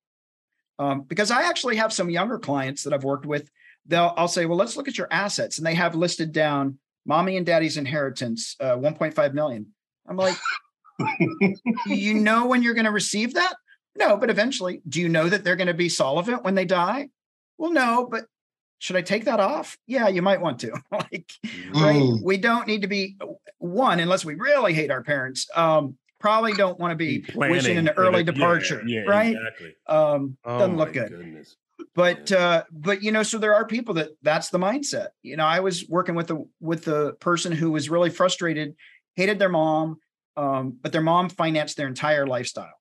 um, 0.78 1.02
because 1.02 1.30
i 1.30 1.42
actually 1.42 1.76
have 1.76 1.92
some 1.92 2.10
younger 2.10 2.38
clients 2.38 2.82
that 2.82 2.92
i've 2.92 3.04
worked 3.04 3.26
with 3.26 3.50
they'll 3.86 4.12
i'll 4.16 4.28
say 4.28 4.46
well 4.46 4.58
let's 4.58 4.76
look 4.76 4.88
at 4.88 4.98
your 4.98 5.08
assets 5.10 5.58
and 5.58 5.66
they 5.66 5.74
have 5.74 5.94
listed 5.94 6.32
down 6.32 6.78
mommy 7.06 7.36
and 7.36 7.46
daddy's 7.46 7.76
inheritance, 7.76 8.56
uh, 8.60 8.76
1.5 8.76 9.34
million. 9.34 9.66
I'm 10.08 10.16
like, 10.16 10.36
you 11.86 12.14
know 12.14 12.46
when 12.46 12.62
you're 12.62 12.74
going 12.74 12.84
to 12.84 12.90
receive 12.90 13.34
that? 13.34 13.54
No, 13.96 14.16
but 14.16 14.30
eventually, 14.30 14.82
do 14.88 15.00
you 15.00 15.08
know 15.08 15.28
that 15.28 15.44
they're 15.44 15.56
going 15.56 15.66
to 15.66 15.74
be 15.74 15.88
solvent 15.88 16.44
when 16.44 16.54
they 16.54 16.64
die? 16.64 17.08
Well, 17.58 17.72
no, 17.72 18.06
but 18.10 18.24
should 18.80 18.96
I 18.96 19.02
take 19.02 19.26
that 19.26 19.40
off? 19.40 19.78
Yeah, 19.86 20.08
you 20.08 20.22
might 20.22 20.40
want 20.40 20.58
to. 20.60 20.72
like, 20.90 21.32
mm. 21.46 21.74
right? 21.74 22.24
We 22.24 22.38
don't 22.38 22.66
need 22.66 22.82
to 22.82 22.88
be 22.88 23.16
one 23.58 24.00
unless 24.00 24.24
we 24.24 24.34
really 24.34 24.72
hate 24.72 24.90
our 24.90 25.02
parents. 25.02 25.46
Um, 25.54 25.96
probably 26.18 26.54
don't 26.54 26.78
want 26.78 26.92
to 26.92 26.96
be 26.96 27.24
wishing 27.34 27.76
an 27.76 27.90
early 27.90 28.24
departure, 28.24 28.82
yeah, 28.86 29.00
yeah, 29.00 29.10
right? 29.10 29.36
Exactly. 29.36 29.74
Um, 29.86 30.36
oh 30.44 30.58
doesn't 30.58 30.76
look 30.76 30.94
good. 30.94 31.10
Goodness. 31.10 31.56
But 31.94 32.32
uh, 32.32 32.64
but 32.72 33.02
you 33.02 33.12
know, 33.12 33.22
so 33.22 33.38
there 33.38 33.54
are 33.54 33.66
people 33.66 33.94
that 33.94 34.10
that's 34.22 34.48
the 34.48 34.58
mindset. 34.58 35.08
You 35.22 35.36
know, 35.36 35.46
I 35.46 35.60
was 35.60 35.86
working 35.88 36.14
with 36.14 36.28
the 36.28 36.46
with 36.60 36.84
the 36.84 37.12
person 37.20 37.52
who 37.52 37.70
was 37.70 37.90
really 37.90 38.10
frustrated, 38.10 38.76
hated 39.14 39.38
their 39.38 39.48
mom, 39.50 39.98
um, 40.38 40.78
but 40.80 40.92
their 40.92 41.02
mom 41.02 41.28
financed 41.28 41.76
their 41.76 41.86
entire 41.86 42.26
lifestyle, 42.26 42.72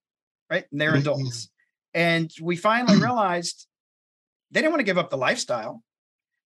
right? 0.50 0.64
And 0.72 0.80
they're 0.80 0.91
mm-hmm. 0.91 1.00
adults. 1.00 1.50
And 1.93 2.32
we 2.41 2.56
finally 2.56 2.97
realized 3.02 3.68
they 4.52 4.62
didn't 4.62 4.72
want 4.72 4.80
to 4.80 4.86
give 4.86 4.97
up 4.97 5.10
the 5.10 5.18
lifestyle. 5.18 5.84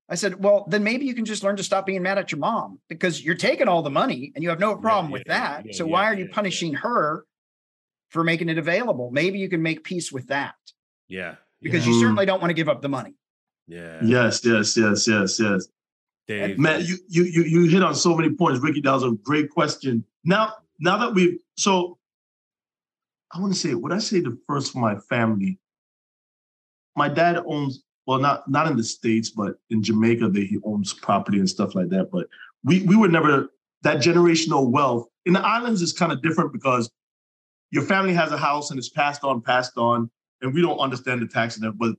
I 0.09 0.15
said, 0.15 0.43
well, 0.43 0.65
then 0.67 0.83
maybe 0.83 1.05
you 1.05 1.13
can 1.13 1.25
just 1.25 1.43
learn 1.43 1.55
to 1.55 1.63
stop 1.63 1.85
being 1.85 2.01
mad 2.03 2.17
at 2.17 2.31
your 2.31 2.39
mom 2.39 2.79
because 2.89 3.23
you're 3.23 3.35
taking 3.35 3.67
all 3.67 3.81
the 3.81 3.89
money 3.89 4.31
and 4.35 4.43
you 4.43 4.49
have 4.49 4.59
no 4.59 4.75
problem 4.75 5.07
yeah, 5.07 5.13
with 5.13 5.23
yeah, 5.25 5.39
that. 5.39 5.65
Yeah, 5.65 5.71
so 5.73 5.85
why 5.85 6.05
are 6.05 6.13
you 6.13 6.27
punishing 6.27 6.73
her 6.75 7.25
for 8.09 8.23
making 8.23 8.49
it 8.49 8.57
available? 8.57 9.11
Maybe 9.11 9.39
you 9.39 9.49
can 9.49 9.61
make 9.61 9.83
peace 9.83 10.11
with 10.11 10.27
that. 10.27 10.55
Yeah. 11.07 11.35
Because 11.61 11.87
you 11.87 11.99
certainly 11.99 12.25
don't 12.25 12.41
want 12.41 12.49
to 12.49 12.53
give 12.53 12.67
up 12.67 12.81
the 12.81 12.89
money. 12.89 13.15
Yeah. 13.67 13.99
Yes, 14.03 14.41
yes, 14.43 14.75
yes, 14.75 15.07
yes, 15.07 15.39
yes. 15.39 15.67
Dave. 16.27 16.57
Man, 16.57 16.83
you 16.85 16.97
you 17.07 17.23
you 17.23 17.43
you 17.43 17.69
hit 17.69 17.83
on 17.83 17.95
so 17.95 18.15
many 18.15 18.29
points, 18.33 18.61
Ricky. 18.61 18.81
That 18.81 18.93
was 18.93 19.03
a 19.03 19.11
great 19.11 19.49
question. 19.49 20.05
Now, 20.23 20.53
now 20.79 20.97
that 20.97 21.13
we've 21.13 21.39
so 21.57 21.97
I 23.31 23.39
want 23.39 23.53
to 23.53 23.59
say, 23.59 23.73
would 23.73 23.91
I 23.91 23.97
say 23.97 24.19
the 24.19 24.37
first 24.47 24.73
for 24.73 24.79
my 24.79 24.97
family? 25.09 25.59
My 26.95 27.09
dad 27.09 27.41
owns 27.45 27.83
well, 28.05 28.19
not 28.19 28.49
not 28.49 28.67
in 28.67 28.75
the 28.75 28.83
states, 28.83 29.29
but 29.29 29.55
in 29.69 29.81
Jamaica, 29.81 30.29
that 30.29 30.43
he 30.43 30.57
owns 30.63 30.93
property 30.93 31.39
and 31.39 31.49
stuff 31.49 31.75
like 31.75 31.89
that. 31.89 32.11
But 32.11 32.27
we 32.63 32.83
we 32.83 32.95
were 32.95 33.07
never 33.07 33.49
that 33.83 33.97
generational 33.97 34.69
wealth 34.69 35.07
in 35.25 35.33
the 35.33 35.41
islands 35.41 35.81
is 35.81 35.93
kind 35.93 36.11
of 36.11 36.21
different 36.21 36.53
because 36.53 36.89
your 37.71 37.83
family 37.83 38.13
has 38.13 38.31
a 38.31 38.37
house 38.37 38.69
and 38.69 38.77
it's 38.77 38.89
passed 38.89 39.23
on, 39.23 39.41
passed 39.41 39.77
on, 39.77 40.09
and 40.41 40.53
we 40.53 40.61
don't 40.61 40.77
understand 40.77 41.21
the 41.21 41.27
tax 41.27 41.55
and 41.55 41.65
that. 41.65 41.77
But 41.77 41.95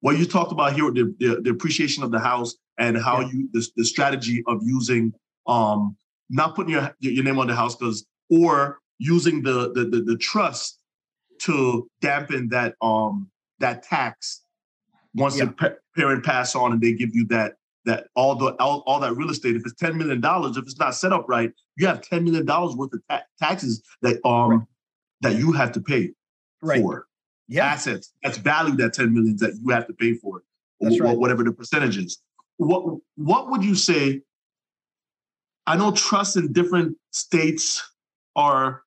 what 0.00 0.18
you 0.18 0.26
talked 0.26 0.52
about 0.52 0.72
here, 0.72 0.90
the, 0.90 1.14
the, 1.18 1.40
the 1.42 1.50
appreciation 1.50 2.02
of 2.02 2.10
the 2.10 2.18
house 2.18 2.56
and 2.78 2.96
how 2.96 3.20
yeah. 3.20 3.28
you 3.32 3.48
the, 3.52 3.66
the 3.76 3.84
strategy 3.84 4.42
of 4.46 4.60
using 4.62 5.12
um 5.46 5.96
not 6.30 6.54
putting 6.54 6.72
your 6.72 6.94
your 7.00 7.24
name 7.24 7.38
on 7.38 7.46
the 7.46 7.54
house 7.54 7.76
because 7.76 8.06
or 8.30 8.78
using 8.98 9.42
the, 9.42 9.72
the 9.72 9.84
the 9.84 10.02
the 10.02 10.16
trust 10.16 10.80
to 11.40 11.88
dampen 12.00 12.48
that 12.48 12.74
um 12.80 13.28
that 13.58 13.82
tax 13.82 14.41
once 15.14 15.38
yeah. 15.38 15.46
the 15.46 15.76
parent 15.96 16.24
pass 16.24 16.54
on 16.54 16.72
and 16.72 16.80
they 16.80 16.92
give 16.92 17.14
you 17.14 17.26
that 17.26 17.54
that 17.84 18.06
all 18.14 18.34
the 18.34 18.54
all, 18.60 18.82
all 18.86 19.00
that 19.00 19.16
real 19.16 19.30
estate 19.30 19.56
if 19.56 19.62
it's 19.64 19.74
10 19.74 19.96
million 19.96 20.20
dollars 20.20 20.56
if 20.56 20.64
it's 20.64 20.78
not 20.78 20.94
set 20.94 21.12
up 21.12 21.26
right 21.28 21.52
you 21.76 21.86
have 21.86 22.00
10 22.00 22.24
million 22.24 22.46
dollars 22.46 22.76
worth 22.76 22.92
of 22.92 23.00
ta- 23.08 23.22
taxes 23.38 23.82
that 24.02 24.24
um 24.26 24.50
right. 24.50 24.60
that 25.20 25.34
you 25.36 25.52
have 25.52 25.72
to 25.72 25.80
pay 25.80 26.10
right. 26.62 26.80
for 26.80 27.06
yeah. 27.48 27.66
assets 27.66 28.12
that's 28.22 28.38
valued 28.38 28.80
at 28.80 28.94
10 28.94 29.12
million 29.12 29.36
that 29.36 29.58
you 29.62 29.72
have 29.72 29.86
to 29.86 29.92
pay 29.94 30.14
for 30.14 30.42
that's 30.80 30.98
or, 31.00 31.04
right. 31.04 31.18
whatever 31.18 31.42
the 31.42 31.52
percentage 31.52 31.96
is 31.98 32.18
what 32.56 32.98
what 33.16 33.50
would 33.50 33.64
you 33.64 33.74
say 33.74 34.20
i 35.66 35.76
know 35.76 35.90
trusts 35.90 36.36
in 36.36 36.52
different 36.52 36.96
states 37.10 37.82
are 38.36 38.82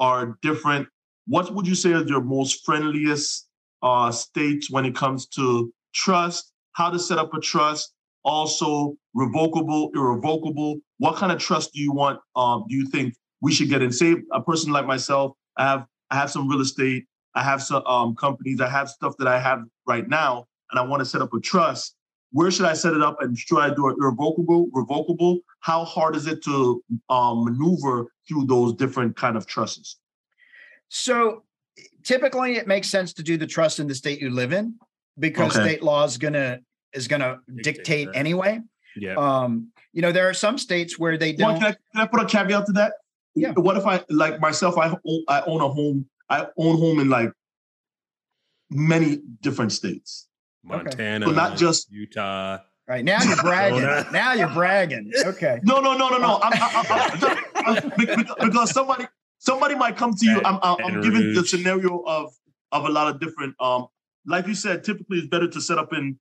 are 0.00 0.38
different 0.42 0.88
what 1.26 1.52
would 1.54 1.66
you 1.66 1.74
say 1.74 1.90
is 1.90 2.08
your 2.08 2.22
most 2.22 2.64
friendliest 2.64 3.47
uh, 3.82 4.10
states 4.10 4.70
when 4.70 4.84
it 4.84 4.94
comes 4.94 5.26
to 5.26 5.72
trust, 5.94 6.52
how 6.72 6.90
to 6.90 6.98
set 6.98 7.18
up 7.18 7.34
a 7.34 7.40
trust, 7.40 7.92
also 8.24 8.96
revocable, 9.14 9.90
irrevocable. 9.94 10.78
What 10.98 11.16
kind 11.16 11.32
of 11.32 11.38
trust 11.38 11.72
do 11.72 11.80
you 11.80 11.92
want? 11.92 12.20
Um, 12.36 12.64
do 12.68 12.76
you 12.76 12.86
think 12.86 13.14
we 13.40 13.52
should 13.52 13.68
get 13.68 13.82
in? 13.82 13.92
Say 13.92 14.16
a 14.32 14.40
person 14.42 14.72
like 14.72 14.86
myself, 14.86 15.32
I 15.56 15.64
have 15.64 15.86
I 16.10 16.16
have 16.16 16.30
some 16.30 16.48
real 16.48 16.60
estate, 16.60 17.06
I 17.34 17.42
have 17.42 17.62
some 17.62 17.84
um, 17.86 18.14
companies, 18.16 18.60
I 18.60 18.68
have 18.68 18.88
stuff 18.88 19.14
that 19.18 19.28
I 19.28 19.38
have 19.38 19.60
right 19.86 20.08
now, 20.08 20.46
and 20.70 20.78
I 20.78 20.82
want 20.82 21.00
to 21.00 21.04
set 21.04 21.20
up 21.20 21.32
a 21.34 21.40
trust. 21.40 21.94
Where 22.30 22.50
should 22.50 22.66
I 22.66 22.74
set 22.74 22.92
it 22.92 23.02
up, 23.02 23.16
and 23.20 23.36
should 23.38 23.58
I 23.58 23.72
do 23.72 23.88
it 23.88 23.96
irrevocable, 23.98 24.68
revocable? 24.72 25.40
How 25.60 25.84
hard 25.84 26.14
is 26.14 26.26
it 26.26 26.42
to 26.44 26.82
um, 27.08 27.44
maneuver 27.44 28.12
through 28.26 28.46
those 28.46 28.74
different 28.74 29.16
kind 29.16 29.36
of 29.36 29.46
trusts? 29.46 29.98
So 30.88 31.44
typically 32.02 32.56
it 32.56 32.66
makes 32.66 32.88
sense 32.88 33.12
to 33.14 33.22
do 33.22 33.36
the 33.36 33.46
trust 33.46 33.80
in 33.80 33.86
the 33.86 33.94
state 33.94 34.20
you 34.20 34.30
live 34.30 34.52
in 34.52 34.74
because 35.18 35.56
okay. 35.56 35.68
state 35.68 35.82
law 35.82 36.04
is 36.04 36.18
gonna 36.18 36.60
is 36.92 37.08
gonna 37.08 37.38
dictate, 37.48 37.74
dictate 37.76 38.08
anyway. 38.14 38.60
Yeah. 38.96 39.14
Um, 39.14 39.68
you 39.92 40.02
know, 40.02 40.12
there 40.12 40.28
are 40.28 40.34
some 40.34 40.58
states 40.58 40.98
where 40.98 41.16
they 41.16 41.32
don't. 41.32 41.52
Well, 41.52 41.60
can, 41.60 41.66
I, 41.66 41.76
can 41.92 42.02
I 42.02 42.06
put 42.06 42.20
a 42.20 42.26
caveat 42.26 42.66
to 42.66 42.72
that? 42.72 42.92
Yeah. 43.34 43.52
What 43.52 43.76
if 43.76 43.86
I 43.86 44.02
like 44.10 44.40
myself? 44.40 44.76
I 44.78 44.90
own, 44.90 45.24
I 45.28 45.42
own 45.42 45.60
a 45.60 45.68
home. 45.68 46.06
I 46.28 46.46
own 46.56 46.78
home 46.78 47.00
in 47.00 47.08
like 47.08 47.30
many 48.70 49.20
different 49.40 49.72
states. 49.72 50.26
Montana, 50.64 51.26
so 51.26 51.32
not 51.32 51.56
just 51.56 51.90
Utah. 51.90 52.58
Right 52.86 53.04
now 53.04 53.22
you're 53.22 53.36
bragging. 53.36 54.12
now 54.12 54.32
you're 54.32 54.48
bragging. 54.48 55.12
Okay. 55.24 55.60
No, 55.62 55.80
no, 55.80 55.96
no, 55.96 56.08
no, 56.08 56.18
no. 56.18 56.40
I'm, 56.42 56.52
I'm, 56.54 57.36
I'm, 57.54 57.92
because 58.48 58.70
somebody 58.70 59.06
somebody 59.38 59.74
might 59.74 59.96
come 59.96 60.14
to 60.14 60.26
you. 60.26 60.40
I'm, 60.44 60.58
I'm, 60.62 60.84
I'm 60.84 61.00
giving 61.00 61.34
the 61.34 61.46
scenario 61.46 62.02
of 62.06 62.32
of 62.72 62.84
a 62.84 62.90
lot 62.90 63.08
of 63.08 63.20
different. 63.20 63.54
Um, 63.60 63.86
like 64.26 64.46
you 64.46 64.54
said, 64.54 64.84
typically 64.84 65.18
it's 65.18 65.28
better 65.28 65.48
to 65.48 65.60
set 65.60 65.78
up 65.78 65.92
in. 65.92 66.18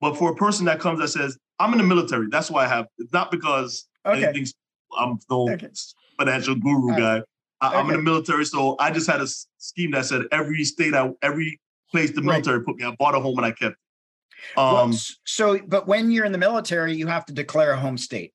But 0.00 0.16
for 0.16 0.30
a 0.30 0.34
person 0.34 0.64
that 0.66 0.78
comes 0.78 1.00
that 1.00 1.08
says, 1.08 1.36
"I'm 1.58 1.72
in 1.72 1.78
the 1.78 1.84
military," 1.84 2.28
that's 2.30 2.50
why 2.50 2.64
I 2.64 2.68
have. 2.68 2.86
It's 2.98 3.12
not 3.12 3.30
because 3.30 3.88
okay. 4.06 4.24
anything's. 4.24 4.54
I'm 4.96 5.18
no 5.28 5.50
okay. 5.50 5.68
financial 6.16 6.54
guru 6.54 6.90
right. 6.90 6.98
guy. 6.98 7.22
I, 7.60 7.80
am 7.80 7.90
in 7.90 7.96
the 7.96 8.02
military, 8.02 8.44
so 8.44 8.76
I 8.78 8.92
just 8.92 9.08
had 9.10 9.20
a 9.20 9.26
scheme 9.58 9.90
that 9.90 10.04
said 10.04 10.22
every 10.30 10.62
state, 10.62 10.94
I, 10.94 11.10
every 11.22 11.60
place 11.90 12.12
the 12.12 12.22
military 12.22 12.58
right. 12.58 12.66
put 12.66 12.76
me, 12.76 12.84
I 12.84 12.94
bought 12.96 13.16
a 13.16 13.20
home 13.20 13.36
and 13.38 13.46
I 13.46 13.50
kept. 13.50 13.74
It. 13.74 14.58
Um, 14.58 14.74
well, 14.74 14.92
so, 15.24 15.58
but 15.66 15.88
when 15.88 16.12
you're 16.12 16.24
in 16.24 16.30
the 16.30 16.38
military, 16.38 16.94
you 16.94 17.08
have 17.08 17.26
to 17.26 17.32
declare 17.32 17.72
a 17.72 17.76
home 17.76 17.98
state. 17.98 18.32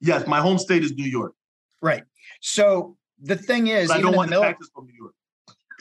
Yes, 0.00 0.26
my 0.26 0.40
home 0.40 0.58
state 0.58 0.84
is 0.84 0.92
New 0.92 1.08
York. 1.08 1.34
Right. 1.82 2.04
So 2.40 2.96
the 3.24 3.36
thing 3.36 3.68
is, 3.68 3.90
I 3.90 4.00
don't 4.00 4.14
want 4.14 4.30
the 4.30 4.40
mil- 4.40 4.54
from 4.74 4.86
New 4.86 4.94
York. 4.98 5.14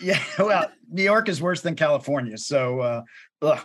Yeah, 0.02 0.20
well, 0.40 0.72
New 0.90 1.04
York 1.04 1.30
is 1.30 1.40
worse 1.40 1.62
than 1.62 1.76
California, 1.76 2.36
so 2.38 2.80
uh, 2.80 3.02
ugh, 3.44 3.60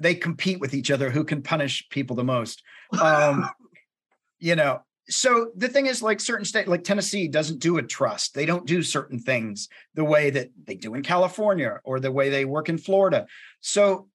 they 0.00 0.14
compete 0.16 0.58
with 0.58 0.74
each 0.74 0.90
other. 0.90 1.08
Who 1.08 1.22
can 1.22 1.40
punish 1.40 1.88
people 1.88 2.16
the 2.16 2.24
most? 2.24 2.62
Um, 3.00 3.48
you 4.40 4.56
know. 4.56 4.80
So 5.08 5.52
the 5.56 5.68
thing 5.68 5.86
is, 5.86 6.02
like 6.02 6.20
certain 6.20 6.44
state, 6.44 6.66
like 6.66 6.82
Tennessee, 6.82 7.28
doesn't 7.28 7.60
do 7.60 7.78
a 7.78 7.82
trust. 7.82 8.34
They 8.34 8.44
don't 8.44 8.66
do 8.66 8.82
certain 8.82 9.20
things 9.20 9.68
the 9.94 10.04
way 10.04 10.30
that 10.30 10.50
they 10.64 10.74
do 10.74 10.94
in 10.94 11.02
California 11.02 11.80
or 11.84 12.00
the 12.00 12.12
way 12.12 12.28
they 12.28 12.44
work 12.44 12.68
in 12.68 12.76
Florida. 12.76 13.26
So 13.60 14.08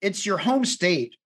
it's 0.00 0.24
your 0.24 0.38
home 0.38 0.64
state 0.64 1.16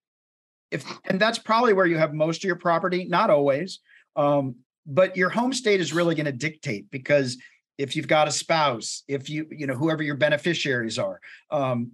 if 0.71 0.85
and 1.09 1.21
that's 1.21 1.39
probably 1.39 1.73
where 1.73 1.87
you 1.87 1.99
have 1.99 2.15
most 2.15 2.39
of 2.39 2.45
your 2.45 2.57
property 2.57 3.05
not 3.05 3.31
always 3.31 3.81
um, 4.17 4.57
but 4.87 5.17
your 5.17 5.31
home 5.31 5.53
state 5.53 5.81
is 5.81 5.93
really 5.93 6.15
going 6.15 6.27
to 6.27 6.33
dictate 6.33 6.91
because 6.91 7.37
if 7.79 7.97
you've 7.97 8.09
got 8.09 8.29
a 8.29 8.31
spouse 8.31 9.03
if 9.09 9.31
you 9.31 9.47
you 9.51 9.67
know 9.67 9.75
whoever 9.75 10.03
your 10.03 10.17
beneficiaries 10.17 10.99
are 10.99 11.21
um, 11.51 11.93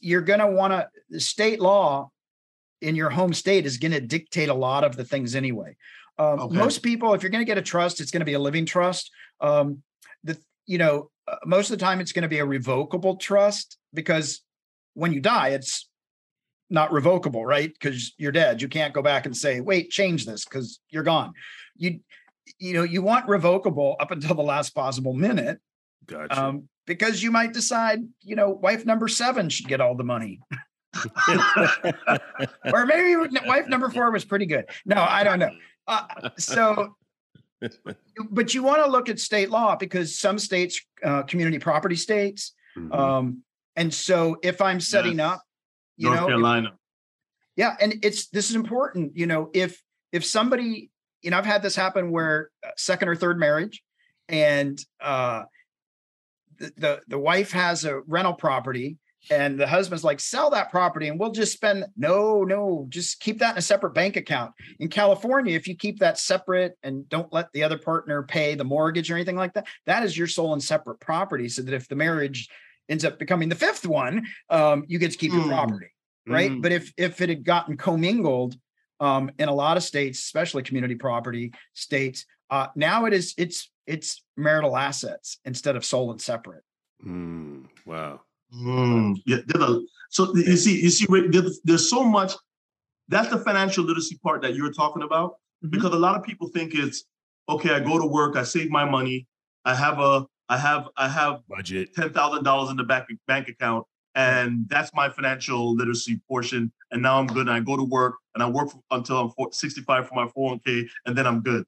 you're 0.00 0.22
going 0.22 0.40
to 0.40 0.46
want 0.46 0.72
to 1.10 1.20
state 1.20 1.60
law 1.60 2.10
in 2.80 2.94
your 2.94 3.10
home 3.10 3.32
state 3.32 3.66
is 3.66 3.78
going 3.78 3.92
to 3.92 4.00
dictate 4.00 4.48
a 4.48 4.54
lot 4.54 4.84
of 4.84 4.96
the 4.96 5.04
things 5.04 5.34
anyway 5.34 5.76
um, 6.18 6.40
okay. 6.40 6.56
most 6.56 6.82
people 6.82 7.14
if 7.14 7.22
you're 7.22 7.30
going 7.30 7.44
to 7.44 7.50
get 7.50 7.58
a 7.58 7.62
trust 7.62 8.00
it's 8.00 8.10
going 8.10 8.20
to 8.20 8.26
be 8.26 8.34
a 8.34 8.38
living 8.38 8.66
trust 8.66 9.10
um, 9.40 9.82
the 10.24 10.38
you 10.66 10.78
know 10.78 11.10
uh, 11.26 11.36
most 11.44 11.70
of 11.70 11.78
the 11.78 11.84
time 11.84 12.00
it's 12.00 12.12
going 12.12 12.22
to 12.22 12.28
be 12.28 12.38
a 12.38 12.46
revocable 12.46 13.16
trust 13.16 13.78
because 13.94 14.42
when 14.94 15.12
you 15.12 15.20
die 15.20 15.48
it's 15.48 15.87
not 16.70 16.92
revocable 16.92 17.44
right 17.44 17.72
because 17.72 18.14
you're 18.18 18.32
dead 18.32 18.60
you 18.60 18.68
can't 18.68 18.92
go 18.92 19.02
back 19.02 19.26
and 19.26 19.36
say 19.36 19.60
wait 19.60 19.90
change 19.90 20.26
this 20.26 20.44
because 20.44 20.80
you're 20.90 21.02
gone 21.02 21.32
you 21.76 22.00
you 22.58 22.74
know 22.74 22.82
you 22.82 23.02
want 23.02 23.26
revocable 23.28 23.96
up 24.00 24.10
until 24.10 24.34
the 24.34 24.42
last 24.42 24.74
possible 24.74 25.12
minute 25.12 25.58
gotcha. 26.06 26.42
um, 26.42 26.68
because 26.86 27.22
you 27.22 27.30
might 27.30 27.52
decide 27.52 28.00
you 28.22 28.36
know 28.36 28.50
wife 28.50 28.84
number 28.84 29.08
seven 29.08 29.48
should 29.48 29.68
get 29.68 29.80
all 29.80 29.94
the 29.94 30.04
money 30.04 30.40
or 32.72 32.86
maybe 32.86 33.14
wife 33.46 33.66
number 33.68 33.88
four 33.90 34.10
was 34.10 34.24
pretty 34.24 34.46
good 34.46 34.64
no 34.84 34.96
i 34.96 35.22
don't 35.22 35.38
know 35.38 35.50
uh, 35.86 36.06
so 36.38 36.96
but 38.30 38.54
you 38.54 38.62
want 38.62 38.82
to 38.84 38.90
look 38.90 39.08
at 39.08 39.18
state 39.18 39.50
law 39.50 39.76
because 39.76 40.18
some 40.18 40.38
states 40.38 40.80
uh, 41.04 41.22
community 41.24 41.58
property 41.58 41.96
states 41.96 42.54
mm-hmm. 42.76 42.92
um, 42.92 43.42
and 43.76 43.92
so 43.92 44.36
if 44.42 44.60
i'm 44.60 44.80
setting 44.80 45.18
yes. 45.18 45.32
up 45.32 45.42
you 45.98 46.08
North 46.08 46.20
know 46.20 46.26
Carolina. 46.26 46.68
If, 46.68 46.74
yeah 47.56 47.76
and 47.80 47.96
it's 48.02 48.28
this 48.28 48.48
is 48.48 48.56
important 48.56 49.14
you 49.14 49.26
know 49.26 49.50
if 49.52 49.78
if 50.12 50.24
somebody, 50.24 50.90
you 51.22 51.30
know, 51.30 51.38
I've 51.38 51.46
had 51.46 51.62
this 51.62 51.76
happen 51.76 52.10
where 52.10 52.50
uh, 52.64 52.70
second 52.76 53.08
or 53.08 53.16
third 53.16 53.38
marriage, 53.38 53.82
and 54.28 54.78
uh, 55.00 55.44
the, 56.58 56.72
the 56.76 57.00
the 57.08 57.18
wife 57.18 57.52
has 57.52 57.84
a 57.84 58.00
rental 58.06 58.34
property 58.34 58.98
and 59.30 59.58
the 59.58 59.66
husband's 59.66 60.04
like 60.04 60.20
sell 60.20 60.50
that 60.50 60.70
property 60.70 61.08
and 61.08 61.18
we'll 61.18 61.32
just 61.32 61.52
spend 61.52 61.84
no 61.96 62.44
no 62.44 62.86
just 62.88 63.18
keep 63.18 63.40
that 63.40 63.52
in 63.52 63.58
a 63.58 63.62
separate 63.62 63.92
bank 63.92 64.16
account 64.16 64.52
in 64.78 64.88
california 64.88 65.56
if 65.56 65.66
you 65.66 65.74
keep 65.74 65.98
that 65.98 66.18
separate 66.18 66.78
and 66.84 67.08
don't 67.08 67.32
let 67.32 67.50
the 67.52 67.62
other 67.62 67.78
partner 67.78 68.22
pay 68.22 68.54
the 68.54 68.64
mortgage 68.64 69.10
or 69.10 69.14
anything 69.14 69.34
like 69.34 69.52
that 69.54 69.66
that 69.86 70.04
is 70.04 70.16
your 70.16 70.28
sole 70.28 70.52
and 70.52 70.62
separate 70.62 71.00
property 71.00 71.48
so 71.48 71.62
that 71.62 71.74
if 71.74 71.88
the 71.88 71.96
marriage 71.96 72.48
ends 72.88 73.04
up 73.04 73.18
becoming 73.18 73.48
the 73.48 73.54
fifth 73.54 73.86
one 73.86 74.26
um, 74.50 74.84
you 74.88 74.98
get 74.98 75.12
to 75.12 75.18
keep 75.18 75.32
mm. 75.32 75.38
your 75.38 75.48
property 75.48 75.88
right 76.26 76.50
mm. 76.50 76.62
but 76.62 76.72
if 76.72 76.92
if 76.96 77.20
it 77.20 77.28
had 77.28 77.44
gotten 77.44 77.76
commingled 77.76 78.56
um, 79.00 79.30
in 79.38 79.48
a 79.48 79.54
lot 79.54 79.76
of 79.76 79.82
states 79.82 80.18
especially 80.20 80.62
community 80.62 80.94
property 80.94 81.52
states 81.74 82.24
uh, 82.50 82.66
now 82.74 83.04
it 83.04 83.12
is 83.12 83.34
it's 83.38 83.70
it's 83.86 84.22
marital 84.36 84.76
assets 84.76 85.38
instead 85.44 85.76
of 85.76 85.84
sole 85.84 86.10
and 86.10 86.20
separate 86.20 86.62
mm. 87.04 87.64
wow 87.86 88.20
Mm, 88.54 89.20
yeah, 89.26 89.38
a, 89.54 89.80
so 90.10 90.34
you 90.34 90.56
see, 90.56 90.80
you 90.80 90.90
see, 90.90 91.06
there's, 91.28 91.60
there's 91.64 91.90
so 91.90 92.02
much. 92.02 92.32
That's 93.08 93.28
the 93.28 93.38
financial 93.38 93.84
literacy 93.84 94.18
part 94.22 94.42
that 94.42 94.54
you're 94.54 94.72
talking 94.72 95.02
about, 95.02 95.32
mm-hmm. 95.32 95.70
because 95.70 95.92
a 95.92 95.98
lot 95.98 96.16
of 96.16 96.22
people 96.22 96.48
think 96.48 96.74
it's 96.74 97.04
okay. 97.48 97.74
I 97.74 97.80
go 97.80 97.98
to 97.98 98.06
work, 98.06 98.36
I 98.36 98.42
save 98.42 98.70
my 98.70 98.84
money, 98.84 99.26
I 99.64 99.74
have 99.74 99.98
a, 99.98 100.26
I 100.48 100.58
have, 100.58 100.88
I 100.96 101.08
have 101.08 101.40
budget 101.48 101.94
ten 101.94 102.12
thousand 102.12 102.44
dollars 102.44 102.70
in 102.70 102.76
the 102.76 102.84
bank 102.84 103.06
bank 103.26 103.48
account, 103.48 103.86
and 104.14 104.68
that's 104.68 104.92
my 104.94 105.08
financial 105.08 105.74
literacy 105.74 106.20
portion. 106.28 106.72
And 106.90 107.02
now 107.02 107.18
I'm 107.18 107.26
good. 107.26 107.48
And 107.48 107.50
I 107.50 107.60
go 107.60 107.76
to 107.76 107.84
work 107.84 108.16
and 108.34 108.42
I 108.42 108.48
work 108.48 108.70
for, 108.70 108.80
until 108.90 109.34
I'm 109.38 109.52
65 109.52 110.08
for 110.08 110.14
my 110.14 110.26
401k, 110.28 110.88
and 111.06 111.16
then 111.16 111.26
I'm 111.26 111.42
good. 111.42 111.64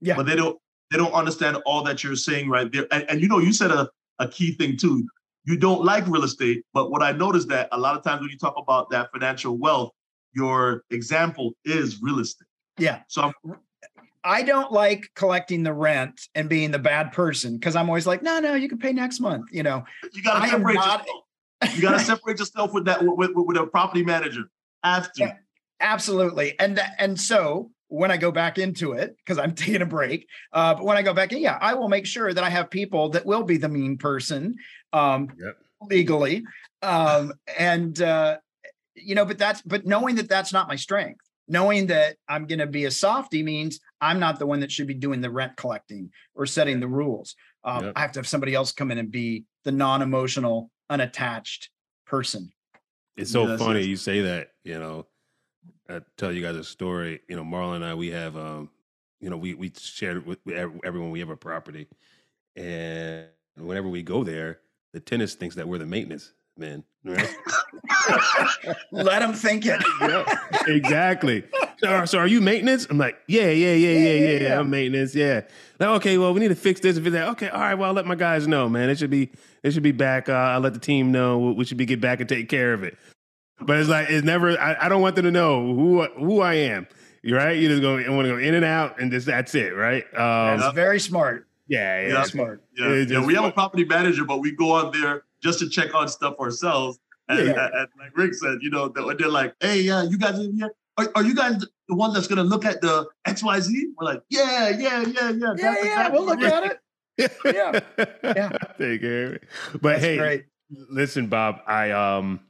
Yeah. 0.00 0.16
But 0.16 0.26
they 0.26 0.36
don't 0.36 0.58
they 0.90 0.98
don't 0.98 1.12
understand 1.12 1.56
all 1.64 1.82
that 1.84 2.04
you're 2.04 2.16
saying 2.16 2.48
right 2.48 2.70
there. 2.70 2.86
And, 2.90 3.04
and 3.08 3.20
you 3.20 3.28
know, 3.28 3.38
you 3.38 3.52
said 3.52 3.70
a, 3.70 3.88
a 4.18 4.28
key 4.28 4.52
thing 4.52 4.76
too 4.76 5.06
you 5.46 5.56
don't 5.56 5.84
like 5.84 6.06
real 6.06 6.24
estate. 6.24 6.64
But 6.74 6.90
what 6.90 7.02
I 7.02 7.12
noticed 7.12 7.48
that 7.48 7.68
a 7.72 7.78
lot 7.78 7.96
of 7.96 8.02
times 8.02 8.20
when 8.20 8.30
you 8.30 8.36
talk 8.36 8.56
about 8.58 8.90
that 8.90 9.10
financial 9.12 9.56
wealth, 9.56 9.92
your 10.34 10.82
example 10.90 11.52
is 11.64 12.02
real 12.02 12.18
estate. 12.18 12.48
Yeah. 12.78 13.00
So 13.08 13.22
I'm, 13.22 13.56
I 14.26 14.42
don't 14.42 14.72
like 14.72 15.08
collecting 15.14 15.62
the 15.62 15.72
rent 15.72 16.20
and 16.34 16.48
being 16.48 16.72
the 16.72 16.80
bad 16.80 17.12
person 17.12 17.54
because 17.54 17.76
I'm 17.76 17.88
always 17.88 18.08
like, 18.08 18.22
no, 18.22 18.40
no, 18.40 18.54
you 18.54 18.68
can 18.68 18.78
pay 18.78 18.92
next 18.92 19.20
month. 19.20 19.46
You 19.52 19.62
know, 19.62 19.84
you 20.12 20.20
got 20.20 20.42
to 20.42 20.48
separate 20.48 20.74
not, 20.74 21.06
yourself. 21.06 21.76
You 21.76 21.82
got 21.82 21.92
to 21.92 22.00
separate 22.00 22.38
yourself 22.40 22.74
with 22.74 22.86
that 22.86 23.04
with, 23.04 23.30
with, 23.34 23.46
with, 23.46 23.56
a 23.56 23.66
property 23.68 24.04
manager. 24.04 24.42
Have 24.82 25.12
to. 25.12 25.24
Yeah, 25.24 25.34
absolutely. 25.80 26.58
And 26.58 26.80
and 26.98 27.18
so 27.18 27.70
when 27.86 28.10
I 28.10 28.16
go 28.16 28.32
back 28.32 28.58
into 28.58 28.94
it, 28.94 29.16
because 29.16 29.38
I'm 29.38 29.54
taking 29.54 29.80
a 29.80 29.86
break, 29.86 30.28
uh, 30.52 30.74
but 30.74 30.84
when 30.84 30.96
I 30.96 31.02
go 31.02 31.14
back 31.14 31.32
in, 31.32 31.38
yeah, 31.38 31.56
I 31.60 31.74
will 31.74 31.88
make 31.88 32.04
sure 32.04 32.34
that 32.34 32.42
I 32.42 32.50
have 32.50 32.68
people 32.68 33.10
that 33.10 33.24
will 33.24 33.44
be 33.44 33.58
the 33.58 33.68
mean 33.68 33.96
person 33.96 34.56
um, 34.92 35.28
yep. 35.38 35.56
legally. 35.88 36.44
Um, 36.82 37.32
and, 37.56 38.00
uh, 38.02 38.38
you 38.96 39.14
know, 39.14 39.24
but 39.24 39.38
that's, 39.38 39.62
but 39.62 39.86
knowing 39.86 40.16
that 40.16 40.28
that's 40.28 40.52
not 40.52 40.68
my 40.68 40.76
strength, 40.76 41.25
knowing 41.48 41.86
that 41.86 42.16
I'm 42.28 42.46
going 42.46 42.58
to 42.58 42.66
be 42.66 42.84
a 42.84 42.90
softy 42.90 43.42
means 43.42 43.80
I'm 44.00 44.18
not 44.18 44.38
the 44.38 44.46
one 44.46 44.60
that 44.60 44.72
should 44.72 44.86
be 44.86 44.94
doing 44.94 45.20
the 45.20 45.30
rent 45.30 45.56
collecting 45.56 46.10
or 46.34 46.46
setting 46.46 46.80
the 46.80 46.88
rules. 46.88 47.36
Um, 47.64 47.84
yep. 47.84 47.92
I 47.96 48.00
have 48.00 48.12
to 48.12 48.18
have 48.20 48.28
somebody 48.28 48.54
else 48.54 48.72
come 48.72 48.90
in 48.90 48.98
and 48.98 49.10
be 49.10 49.44
the 49.64 49.72
non 49.72 50.02
emotional, 50.02 50.70
unattached 50.90 51.70
person. 52.06 52.52
It's 53.16 53.32
so 53.32 53.46
yes, 53.46 53.58
funny 53.58 53.82
you 53.82 53.96
say 53.96 54.22
that, 54.22 54.50
you 54.62 54.78
know 54.78 55.06
I 55.88 56.00
tell 56.16 56.32
you 56.32 56.42
guys 56.42 56.56
a 56.56 56.64
story. 56.64 57.20
You 57.28 57.36
know, 57.36 57.44
Marlon 57.44 57.76
and 57.76 57.84
I, 57.84 57.94
we 57.94 58.10
have, 58.10 58.36
um, 58.36 58.70
you 59.20 59.30
know, 59.30 59.36
we 59.36 59.54
we 59.54 59.72
shared 59.76 60.26
with 60.26 60.38
everyone 60.48 61.10
we 61.10 61.20
have 61.20 61.30
a 61.30 61.36
property, 61.36 61.86
and 62.54 63.26
whenever 63.56 63.88
we 63.88 64.02
go 64.02 64.24
there, 64.24 64.60
the 64.92 65.00
tenant 65.00 65.30
thinks 65.30 65.56
that 65.56 65.68
we're 65.68 65.78
the 65.78 65.86
maintenance 65.86 66.32
man. 66.56 66.84
Right? 67.04 67.36
Let 68.90 69.20
them 69.20 69.32
think 69.32 69.64
it. 69.66 69.80
yeah, 70.00 70.24
exactly. 70.66 71.44
So, 71.78 72.04
so, 72.04 72.18
are 72.18 72.26
you 72.26 72.40
maintenance? 72.40 72.86
I'm 72.90 72.98
like, 72.98 73.16
yeah, 73.28 73.50
yeah, 73.50 73.74
yeah, 73.74 73.90
yeah, 73.90 74.12
yeah, 74.12 74.38
yeah. 74.40 74.58
I'm 74.58 74.70
maintenance. 74.70 75.14
Yeah. 75.14 75.42
Like, 75.78 75.88
okay, 76.00 76.18
well, 76.18 76.34
we 76.34 76.40
need 76.40 76.48
to 76.48 76.56
fix 76.56 76.80
this 76.80 76.96
and 76.96 77.04
fix 77.04 77.14
that. 77.14 77.28
Okay, 77.30 77.48
all 77.48 77.60
right. 77.60 77.74
Well, 77.74 77.88
I'll 77.88 77.94
let 77.94 78.06
my 78.06 78.14
guys 78.14 78.48
know, 78.48 78.68
man. 78.68 78.88
It 78.88 78.98
should 78.98 79.10
be, 79.10 79.30
it 79.62 79.72
should 79.72 79.82
be 79.82 79.92
back. 79.92 80.28
Uh, 80.28 80.32
I'll 80.32 80.60
let 80.60 80.74
the 80.74 80.80
team 80.80 81.12
know. 81.12 81.38
We 81.52 81.64
should 81.64 81.76
be 81.76 81.86
get 81.86 82.00
back 82.00 82.20
and 82.20 82.28
take 82.28 82.48
care 82.48 82.72
of 82.72 82.82
it. 82.82 82.96
But 83.60 83.78
it's 83.78 83.88
like 83.88 84.10
it's 84.10 84.24
never. 84.24 84.58
I, 84.58 84.86
I 84.86 84.88
don't 84.88 85.00
want 85.00 85.16
them 85.16 85.24
to 85.24 85.30
know 85.30 85.74
who 85.74 86.02
who 86.18 86.40
I 86.40 86.54
am. 86.54 86.86
You're 87.22 87.38
right. 87.38 87.56
You 87.56 87.68
just 87.68 87.82
go. 87.82 87.98
I 87.98 88.08
want 88.10 88.26
to 88.26 88.32
go 88.34 88.38
in 88.38 88.54
and 88.54 88.64
out, 88.64 89.00
and 89.00 89.10
just 89.10 89.26
that's 89.26 89.54
it, 89.54 89.74
right? 89.74 90.04
Um, 90.14 90.58
that's 90.58 90.74
very 90.74 91.00
smart. 91.00 91.46
Yeah, 91.68 92.00
yeah, 92.00 92.08
yeah 92.08 92.22
smart. 92.24 92.62
Yeah, 92.76 92.94
yeah. 92.94 93.24
we 93.24 93.34
have 93.34 93.44
a 93.44 93.52
property 93.52 93.84
manager, 93.84 94.24
but 94.24 94.38
we 94.38 94.52
go 94.52 94.72
on 94.72 94.92
there 94.92 95.24
just 95.42 95.58
to 95.60 95.68
check 95.68 95.94
on 95.94 96.08
stuff 96.08 96.38
ourselves. 96.40 96.98
And, 97.28 97.48
yeah. 97.48 97.68
and 97.72 97.88
like 97.98 98.16
Rick 98.16 98.34
said, 98.34 98.58
you 98.60 98.70
know, 98.70 98.88
they're 98.88 99.28
like, 99.28 99.54
"Hey, 99.60 99.80
yeah, 99.80 100.02
you 100.04 100.18
guys 100.18 100.38
in 100.38 100.56
here? 100.56 100.70
Are, 100.96 101.10
are 101.16 101.24
you 101.24 101.34
guys 101.34 101.64
the 101.88 101.94
one 101.94 102.12
that's 102.12 102.28
going 102.28 102.38
to 102.38 102.44
look 102.44 102.64
at 102.64 102.80
the 102.80 103.06
X 103.24 103.42
Y 103.42 103.60
Z?" 103.60 103.92
We're 103.98 104.04
like, 104.04 104.22
"Yeah, 104.30 104.70
yeah, 104.70 105.02
yeah, 105.02 105.30
yeah, 105.30 105.54
yeah, 105.56 105.74
yeah. 105.82 106.08
We'll 106.08 106.24
look 106.24 106.40
at 106.40 106.64
it." 106.64 106.80
yeah, 107.44 107.80
yeah. 108.22 108.50
Take 108.78 109.00
care. 109.00 109.40
But 109.72 109.82
that's 109.82 110.04
hey, 110.04 110.16
great. 110.16 110.44
listen, 110.70 111.26
Bob, 111.26 111.60
I 111.66 111.90
um 111.90 112.40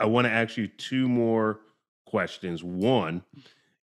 I 0.00 0.06
want 0.06 0.26
to 0.26 0.30
ask 0.30 0.56
you 0.56 0.66
two 0.66 1.08
more 1.08 1.60
questions. 2.06 2.64
One 2.64 3.22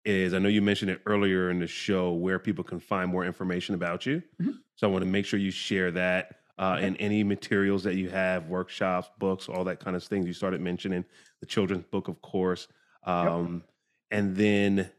is 0.06 0.34
I 0.34 0.40
know 0.40 0.50
you 0.50 0.62
mentioned 0.62 0.92
it 0.92 1.02
earlier 1.06 1.50
in 1.50 1.60
the 1.60 1.68
show 1.68 2.14
where 2.14 2.40
people 2.40 2.64
can 2.64 2.80
find 2.80 3.10
more 3.10 3.26
information 3.26 3.76
about 3.76 4.06
you. 4.06 4.22
Mm-hmm. 4.42 4.52
So 4.76 4.88
I 4.88 4.92
want 4.92 5.04
to 5.04 5.10
make 5.10 5.26
sure 5.26 5.40
you 5.40 5.52
share 5.52 5.92
that 5.92 6.36
uh, 6.58 6.78
and 6.80 6.95
any 6.99 7.24
materials 7.24 7.84
that 7.84 7.95
you 7.95 8.10
have, 8.10 8.47
workshops, 8.47 9.10
books, 9.20 9.49
all 9.49 9.64
that 9.66 9.80
kind 9.80 9.95
of 9.95 10.03
things. 10.03 10.26
You 10.26 10.34
started 10.34 10.62
mentioning 10.62 11.03
the 11.41 11.45
children's 11.45 11.86
book, 11.86 12.08
of 12.08 12.22
course. 12.22 12.68
Um, 13.03 13.53
yep. 13.53 14.20
And 14.20 14.36
then 14.36 14.89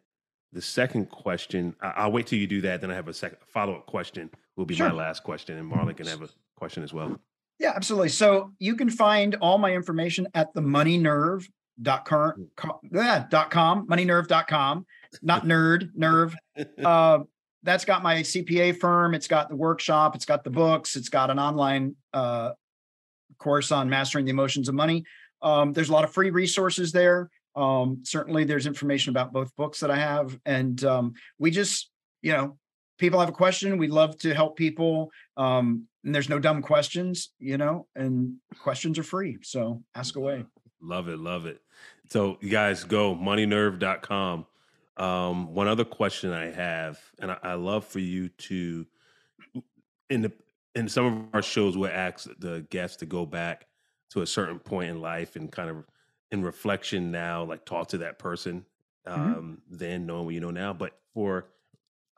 the 0.53 0.63
second 0.63 1.11
question, 1.11 1.75
I- 1.81 2.07
will 2.07 2.13
wait 2.13 2.27
till 2.27 2.39
you 2.39 2.47
do 2.47 2.61
that. 2.63 2.81
Then 2.81 2.91
I 2.91 2.95
have 2.95 3.09
a 3.09 3.15
second 3.15 3.39
follow 3.47 3.75
up 3.75 3.87
question. 3.87 4.31
Will 4.57 4.65
be 4.65 4.75
sure. 4.75 4.89
my 4.89 4.95
last 4.95 5.23
question, 5.23 5.59
and 5.59 5.71
Marlon 5.71 5.97
can 5.97 6.07
have 6.07 6.23
a 6.23 6.29
question 6.57 6.83
as 6.83 6.93
well. 6.93 7.21
Yeah, 7.59 7.73
absolutely. 7.75 8.09
So 8.11 8.53
you 8.59 8.77
can 8.77 8.91
find 8.91 9.35
all 9.37 9.59
my 9.59 9.73
information 9.75 10.27
at 10.35 10.53
the 10.55 10.63
moneynerve.com, 10.63 12.49
yeah, 12.91 13.27
dot 13.31 13.51
com, 13.51 13.87
moneynerve.com, 13.87 14.87
not 15.23 15.45
nerd, 15.45 15.91
nerve. 15.95 16.35
Uh, 16.83 17.19
that's 17.63 17.85
got 17.85 18.03
my 18.03 18.17
CPA 18.17 18.79
firm. 18.79 19.15
It's 19.15 19.29
got 19.29 19.49
the 19.49 19.57
workshop. 19.57 20.15
It's 20.15 20.25
got 20.25 20.45
the 20.45 20.51
books. 20.51 20.97
It's 20.97 21.09
got 21.09 21.31
an 21.31 21.39
online 21.39 21.97
uh, 22.13 22.53
course 23.39 23.73
on 23.73 23.89
mastering 23.89 24.25
the 24.25 24.31
emotions 24.31 24.69
of 24.69 24.75
money. 24.75 25.05
Um, 25.43 25.73
there's 25.73 25.89
a 25.89 25.93
lot 25.93 26.05
of 26.05 26.13
free 26.13 26.31
resources 26.31 26.93
there. 26.93 27.31
Um, 27.55 28.03
certainly, 28.05 28.45
there's 28.45 28.67
information 28.67 29.11
about 29.11 29.33
both 29.33 29.55
books 29.57 29.81
that 29.81 29.91
I 29.91 29.97
have, 29.97 30.39
and 30.45 30.83
um, 30.85 31.15
we 31.39 31.51
just, 31.51 31.91
you 32.23 32.33
know, 32.33 32.59
people 32.99 33.21
have 33.21 33.29
a 33.29 33.33
question. 33.33 33.79
We 33.79 33.89
love 33.89 34.19
to 34.19 34.35
help 34.35 34.57
people. 34.57 35.11
Um, 35.37 35.87
and 36.05 36.15
there's 36.15 36.29
no 36.29 36.39
dumb 36.39 36.63
questions, 36.63 37.31
you 37.39 37.59
know, 37.59 37.89
and 37.97 38.37
questions 38.61 38.99
are 38.99 39.03
free. 39.03 39.39
So 39.43 39.83
ask 39.95 40.17
away. 40.17 40.45
Love 40.81 41.09
it. 41.09 41.19
Love 41.19 41.47
it. 41.47 41.61
So 42.11 42.39
you 42.41 42.49
guys 42.49 42.85
go 42.85 43.15
moneynerve.com. 43.15 44.47
Um, 44.97 45.53
one 45.55 45.69
other 45.69 45.85
question 45.85 46.33
I 46.33 46.51
have, 46.51 46.99
and 47.21 47.31
I, 47.31 47.39
I 47.43 47.55
love 47.55 47.85
for 47.85 47.99
you 47.99 48.29
to 48.29 48.87
in 50.09 50.23
the 50.23 50.33
in 50.75 50.89
some 50.89 51.05
of 51.07 51.35
our 51.35 51.43
shows 51.43 51.77
we 51.77 51.89
ask 51.89 52.29
the 52.39 52.67
guests 52.71 52.99
to 52.99 53.07
go 53.07 53.27
back 53.27 53.67
to 54.11 54.23
a 54.23 54.27
certain 54.27 54.59
point 54.59 54.91
in 54.91 55.01
life 55.01 55.37
and 55.37 55.51
kind 55.51 55.71
of 55.71 55.85
in 56.31 56.43
reflection 56.43 57.11
now, 57.11 57.45
like 57.45 57.65
talk 57.65 57.89
to 57.89 57.99
that 57.99 58.19
person 58.19 58.65
mm-hmm. 59.07 59.21
um, 59.21 59.35
mm-hmm. 59.35 59.77
then 59.77 60.07
knowing 60.07 60.25
what 60.27 60.35
you 60.35 60.41
know 60.41 60.51
now. 60.51 60.73
But 60.73 60.99
for 61.15 61.47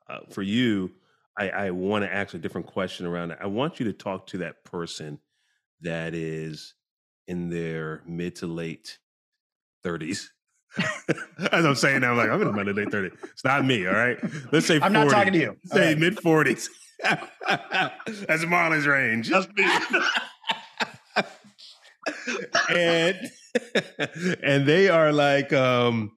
uh, 0.09 0.21
for 0.31 0.43
you, 0.43 0.91
I, 1.39 1.51
I 1.51 1.71
want 1.71 2.05
to 2.05 2.13
ask 2.13 2.35
a 2.35 2.39
different 2.39 2.67
question 2.67 3.07
around 3.07 3.31
it. 3.31 3.39
I 3.41 3.47
want 3.47 3.79
you 3.79 3.87
to 3.87 3.93
talk 3.93 4.27
to 4.29 4.39
that 4.39 4.65
person 4.65 5.19
that 5.83 6.15
is 6.15 6.75
in 7.27 7.51
their 7.51 8.03
mid 8.07 8.37
to 8.37 8.47
late 8.47 8.99
30s. 9.85 10.29
As 11.53 11.65
I'm 11.65 11.75
saying 11.75 12.05
I'm 12.05 12.17
like, 12.17 12.31
I'm 12.31 12.43
in 12.43 12.55
my 12.55 12.63
late 12.63 12.89
30s. 12.89 13.13
It's 13.25 13.45
not 13.45 13.65
me, 13.65 13.87
all 13.87 13.95
right? 13.95 14.19
Let's 14.53 14.67
say 14.67 14.79
I'm 14.81 14.93
not 14.93 15.11
talking 15.11 15.33
to 15.33 15.39
you. 15.39 15.57
Say 15.65 15.89
right. 15.89 15.99
mid 15.99 16.17
40s. 16.17 16.69
That's 18.27 18.45
Marlon's 18.45 18.87
range. 18.87 19.31
That's 19.31 19.49
me. 19.55 19.65
and 22.75 23.17
and 24.43 24.67
they 24.67 24.89
are 24.89 25.13
like 25.13 25.53
um 25.53 26.13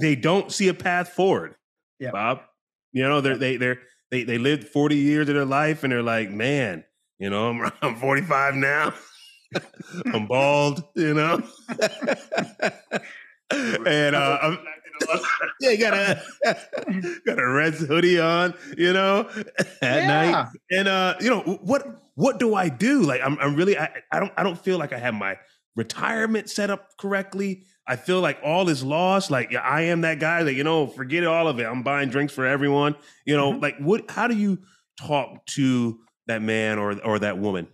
they 0.00 0.16
don't 0.16 0.50
see 0.50 0.68
a 0.68 0.74
path 0.74 1.10
forward. 1.10 1.54
Yeah. 1.98 2.10
Bob. 2.10 2.40
You 2.92 3.04
know, 3.04 3.20
they're 3.20 3.36
they 3.36 3.56
they're 3.56 3.78
they 4.10 4.24
they 4.24 4.38
lived 4.38 4.68
40 4.68 4.96
years 4.96 5.28
of 5.28 5.34
their 5.34 5.44
life 5.44 5.82
and 5.84 5.92
they're 5.92 6.02
like, 6.02 6.30
man, 6.30 6.84
you 7.18 7.30
know, 7.30 7.48
I'm 7.48 7.72
I'm 7.82 7.96
45 7.96 8.54
now. 8.54 8.92
I'm 10.12 10.26
bald, 10.26 10.84
you 10.94 11.14
know. 11.14 11.42
and 13.50 14.16
uh 14.16 14.38
I'm, 14.42 14.58
yeah, 15.60 15.74
got 15.76 15.94
a 15.94 16.22
got 17.26 17.38
a 17.38 17.46
red 17.46 17.74
hoodie 17.74 18.20
on, 18.20 18.54
you 18.76 18.92
know, 18.92 19.28
at 19.58 19.68
yeah. 19.80 20.06
night. 20.06 20.48
And 20.70 20.88
uh, 20.88 21.14
you 21.20 21.30
know, 21.30 21.40
what 21.40 22.02
what 22.14 22.38
do 22.38 22.54
I 22.54 22.68
do? 22.68 23.02
Like 23.02 23.20
I'm 23.22 23.38
I'm 23.38 23.56
really 23.56 23.78
I, 23.78 23.90
I 24.12 24.20
don't 24.20 24.32
I 24.36 24.42
don't 24.42 24.58
feel 24.58 24.78
like 24.78 24.92
I 24.92 24.98
have 24.98 25.14
my 25.14 25.36
retirement 25.76 26.50
set 26.50 26.70
up 26.70 26.96
correctly. 26.98 27.64
I 27.86 27.96
feel 27.96 28.20
like 28.20 28.38
all 28.42 28.68
is 28.68 28.82
lost. 28.82 29.30
Like 29.30 29.50
yeah, 29.50 29.60
I 29.60 29.82
am 29.82 30.02
that 30.02 30.20
guy 30.20 30.42
that, 30.42 30.54
you 30.54 30.64
know, 30.64 30.86
forget 30.86 31.24
all 31.24 31.48
of 31.48 31.58
it. 31.58 31.64
I'm 31.64 31.82
buying 31.82 32.08
drinks 32.08 32.32
for 32.32 32.46
everyone. 32.46 32.96
You 33.26 33.36
know, 33.36 33.52
mm-hmm. 33.52 33.62
like 33.62 33.78
what 33.78 34.10
how 34.10 34.28
do 34.28 34.36
you 34.36 34.58
talk 34.98 35.44
to 35.46 35.98
that 36.26 36.42
man 36.42 36.78
or 36.78 37.00
or 37.02 37.18
that 37.18 37.38
woman? 37.38 37.68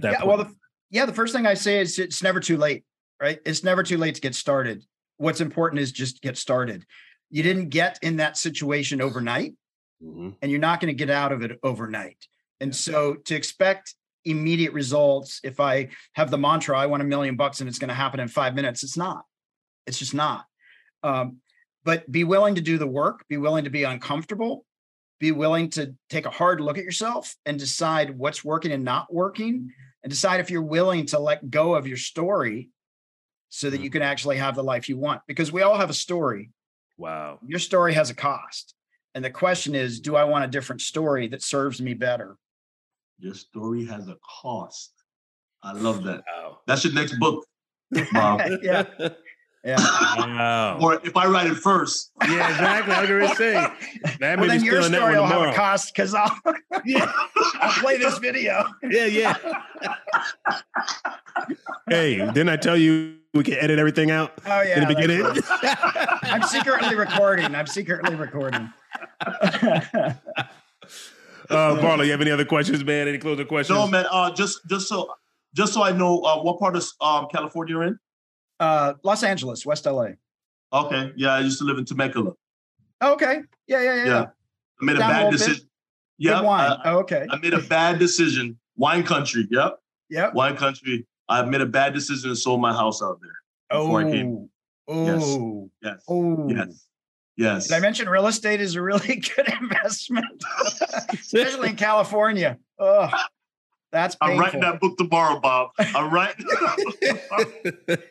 That 0.00 0.12
yeah, 0.12 0.18
point? 0.18 0.28
well 0.28 0.36
the, 0.38 0.54
yeah, 0.90 1.06
the 1.06 1.12
first 1.12 1.34
thing 1.34 1.46
I 1.46 1.54
say 1.54 1.80
is 1.80 1.98
it's 1.98 2.22
never 2.22 2.40
too 2.40 2.56
late, 2.56 2.84
right? 3.20 3.38
It's 3.44 3.64
never 3.64 3.82
too 3.82 3.98
late 3.98 4.14
to 4.14 4.20
get 4.20 4.34
started. 4.34 4.84
What's 5.16 5.40
important 5.40 5.80
is 5.80 5.92
just 5.92 6.22
get 6.22 6.36
started. 6.36 6.84
You 7.30 7.42
didn't 7.42 7.68
get 7.68 7.98
in 8.02 8.16
that 8.16 8.36
situation 8.36 9.02
overnight, 9.02 9.54
mm-hmm. 10.02 10.30
and 10.40 10.50
you're 10.50 10.60
not 10.60 10.80
going 10.80 10.94
to 10.94 10.98
get 10.98 11.10
out 11.10 11.32
of 11.32 11.42
it 11.42 11.58
overnight. 11.62 12.26
And 12.60 12.74
so 12.74 13.14
to 13.26 13.34
expect 13.34 13.94
immediate 14.24 14.72
results, 14.72 15.40
if 15.42 15.60
I 15.60 15.88
have 16.14 16.30
the 16.30 16.38
mantra, 16.38 16.78
I 16.78 16.86
want 16.86 17.02
a 17.02 17.06
million 17.06 17.36
bucks 17.36 17.60
and 17.60 17.68
it's 17.68 17.78
going 17.78 17.88
to 17.88 17.94
happen 17.94 18.20
in 18.20 18.28
five 18.28 18.54
minutes, 18.54 18.82
it's 18.82 18.96
not. 18.96 19.24
It's 19.86 19.98
just 19.98 20.14
not. 20.14 20.44
Um, 21.02 21.38
but 21.84 22.10
be 22.10 22.24
willing 22.24 22.56
to 22.56 22.60
do 22.60 22.78
the 22.78 22.86
work, 22.86 23.24
be 23.28 23.36
willing 23.36 23.64
to 23.64 23.70
be 23.70 23.84
uncomfortable, 23.84 24.64
be 25.20 25.32
willing 25.32 25.70
to 25.70 25.94
take 26.10 26.26
a 26.26 26.30
hard 26.30 26.60
look 26.60 26.78
at 26.78 26.84
yourself 26.84 27.34
and 27.46 27.58
decide 27.58 28.16
what's 28.16 28.44
working 28.44 28.72
and 28.72 28.84
not 28.84 29.12
working 29.12 29.72
and 30.02 30.10
decide 30.10 30.40
if 30.40 30.50
you're 30.50 30.62
willing 30.62 31.06
to 31.06 31.18
let 31.18 31.50
go 31.50 31.74
of 31.74 31.86
your 31.86 31.96
story 31.96 32.70
so 33.48 33.70
that 33.70 33.78
you 33.78 33.84
mm-hmm. 33.84 33.94
can 33.94 34.02
actually 34.02 34.36
have 34.36 34.54
the 34.54 34.62
life 34.62 34.88
you 34.88 34.96
want 34.96 35.22
because 35.26 35.50
we 35.50 35.62
all 35.62 35.76
have 35.76 35.90
a 35.90 35.94
story 35.94 36.50
wow 36.96 37.38
your 37.44 37.58
story 37.58 37.94
has 37.94 38.10
a 38.10 38.14
cost 38.14 38.74
and 39.14 39.24
the 39.24 39.30
question 39.30 39.74
is 39.74 40.00
do 40.00 40.16
i 40.16 40.24
want 40.24 40.44
a 40.44 40.48
different 40.48 40.80
story 40.80 41.28
that 41.28 41.42
serves 41.42 41.80
me 41.80 41.94
better 41.94 42.36
your 43.18 43.34
story 43.34 43.84
has 43.84 44.08
a 44.08 44.16
cost 44.42 44.92
i 45.62 45.72
love 45.72 46.04
that 46.04 46.22
wow. 46.32 46.58
that's 46.66 46.84
your 46.84 46.92
next 46.92 47.18
book 47.18 47.44
Bob. 48.12 48.40
yeah 48.62 48.84
yeah. 49.68 49.76
Wow. 50.16 50.78
Or 50.80 50.94
if 51.04 51.16
I 51.16 51.26
write 51.26 51.46
it 51.46 51.56
first. 51.56 52.10
Yeah, 52.22 52.50
exactly. 52.50 52.94
I 52.94 53.00
was 53.00 53.10
going 53.10 53.28
to 53.28 53.36
say. 53.36 53.52
That 54.20 54.38
well, 54.38 54.48
then 54.48 54.64
your 54.64 54.82
story 54.82 55.14
will 55.14 55.26
have 55.26 55.50
a 55.50 55.52
cost 55.52 55.92
because 55.94 56.14
I'll, 56.14 56.34
yeah. 56.84 57.12
I'll 57.60 57.82
play 57.82 57.98
this 57.98 58.18
video. 58.18 58.64
Yeah, 58.82 59.04
yeah. 59.04 59.36
hey, 61.88 62.16
didn't 62.16 62.48
I 62.48 62.56
tell 62.56 62.76
you 62.78 63.16
we 63.34 63.44
can 63.44 63.54
edit 63.54 63.78
everything 63.78 64.10
out 64.10 64.32
oh, 64.46 64.62
yeah, 64.62 64.80
in 64.80 64.88
the 64.88 64.94
beginning? 64.94 65.22
I'm 66.22 66.42
secretly 66.44 66.94
recording. 66.94 67.54
I'm 67.54 67.66
secretly 67.66 68.14
recording. 68.14 68.72
uh, 69.20 70.14
Marlo, 71.50 72.06
you 72.06 72.12
have 72.12 72.22
any 72.22 72.30
other 72.30 72.46
questions, 72.46 72.82
man? 72.84 73.06
Any 73.06 73.18
closing 73.18 73.46
questions? 73.46 73.78
No, 73.78 73.86
man. 73.86 74.06
Uh, 74.10 74.32
just 74.32 74.60
just 74.66 74.88
so 74.88 75.12
just 75.54 75.74
so 75.74 75.82
I 75.82 75.92
know, 75.92 76.20
uh, 76.20 76.38
what 76.38 76.58
part 76.58 76.74
of 76.74 76.86
um, 77.02 77.26
California 77.30 77.74
you're 77.74 77.84
in? 77.84 77.98
Uh, 78.60 78.94
Los 79.02 79.22
Angeles, 79.22 79.64
West 79.64 79.86
LA. 79.86 80.08
Okay. 80.72 81.12
Yeah, 81.16 81.34
I 81.34 81.40
used 81.40 81.58
to 81.58 81.64
live 81.64 81.78
in 81.78 81.84
Temecula. 81.84 82.32
okay. 83.02 83.40
Yeah, 83.66 83.82
yeah, 83.82 83.94
yeah. 83.94 84.04
Yeah. 84.04 84.24
I 84.80 84.84
made 84.84 84.98
Down 84.98 85.10
a 85.10 85.14
bad 85.14 85.30
decision. 85.30 85.68
Yeah. 86.18 86.40
Wine. 86.40 86.70
I, 86.70 86.80
oh, 86.84 86.98
okay. 86.98 87.26
I 87.30 87.36
made 87.38 87.54
a 87.54 87.62
bad 87.62 87.98
decision. 87.98 88.58
Wine 88.76 89.02
country. 89.02 89.46
Yep. 89.50 89.78
Yep. 90.10 90.34
Wine 90.34 90.56
country. 90.56 91.06
I 91.28 91.42
made 91.42 91.60
a 91.60 91.66
bad 91.66 91.94
decision 91.94 92.30
and 92.30 92.38
sold 92.38 92.60
my 92.60 92.72
house 92.72 93.02
out 93.02 93.18
there 93.20 93.78
before 93.78 94.02
oh. 94.02 94.08
I 94.08 94.10
came. 94.10 94.48
Oh. 94.88 95.06
Yes. 95.06 95.68
Yes. 95.82 96.04
Oh. 96.08 96.48
Yes. 96.48 96.88
Yes. 97.36 97.68
Did 97.68 97.76
I 97.76 97.80
mention 97.80 98.08
real 98.08 98.26
estate 98.26 98.60
is 98.60 98.74
a 98.74 98.82
really 98.82 99.16
good 99.36 99.48
investment, 99.60 100.26
especially 101.12 101.70
in 101.70 101.76
California? 101.76 102.58
Oh, 102.80 103.08
that's 103.90 104.16
painful. 104.16 104.34
I'm 104.34 104.40
writing 104.40 104.60
that 104.60 104.80
book 104.80 104.98
tomorrow, 104.98 105.40
Bob. 105.40 105.70
I'm 105.78 106.12
writing. 106.12 106.46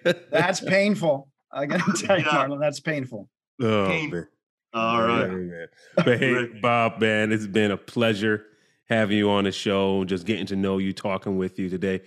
that's 0.32 0.62
painful. 0.62 1.30
I 1.52 1.66
gotta 1.66 1.94
tell 2.06 2.18
you, 2.18 2.26
yeah. 2.26 2.48
Marlon, 2.48 2.60
that's 2.60 2.80
painful. 2.80 3.30
Oh, 3.62 3.88
man. 3.88 4.28
All 4.74 5.02
right. 5.02 5.30
Man. 5.30 5.68
But 5.96 6.08
hey, 6.20 6.46
Bob, 6.62 7.00
man, 7.00 7.32
it's 7.32 7.48
been 7.48 7.72
a 7.72 7.78
pleasure 7.78 8.46
having 8.90 9.18
you 9.18 9.30
on 9.30 9.44
the 9.44 9.52
show, 9.52 10.04
just 10.06 10.26
getting 10.26 10.46
to 10.48 10.56
know 10.56 10.78
you, 10.78 10.94
talking 10.94 11.38
with 11.38 11.60
you 11.60 11.70
today. 11.70 12.02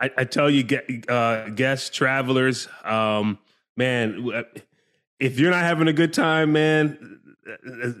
I, 0.00 0.10
I 0.18 0.24
tell 0.24 0.50
you, 0.50 0.66
uh, 1.08 1.48
guests, 1.50 1.88
travelers, 1.90 2.68
um, 2.84 3.38
man, 3.76 4.44
if 5.18 5.40
you're 5.40 5.50
not 5.50 5.62
having 5.62 5.88
a 5.88 5.92
good 5.94 6.12
time, 6.12 6.52
man, 6.52 7.20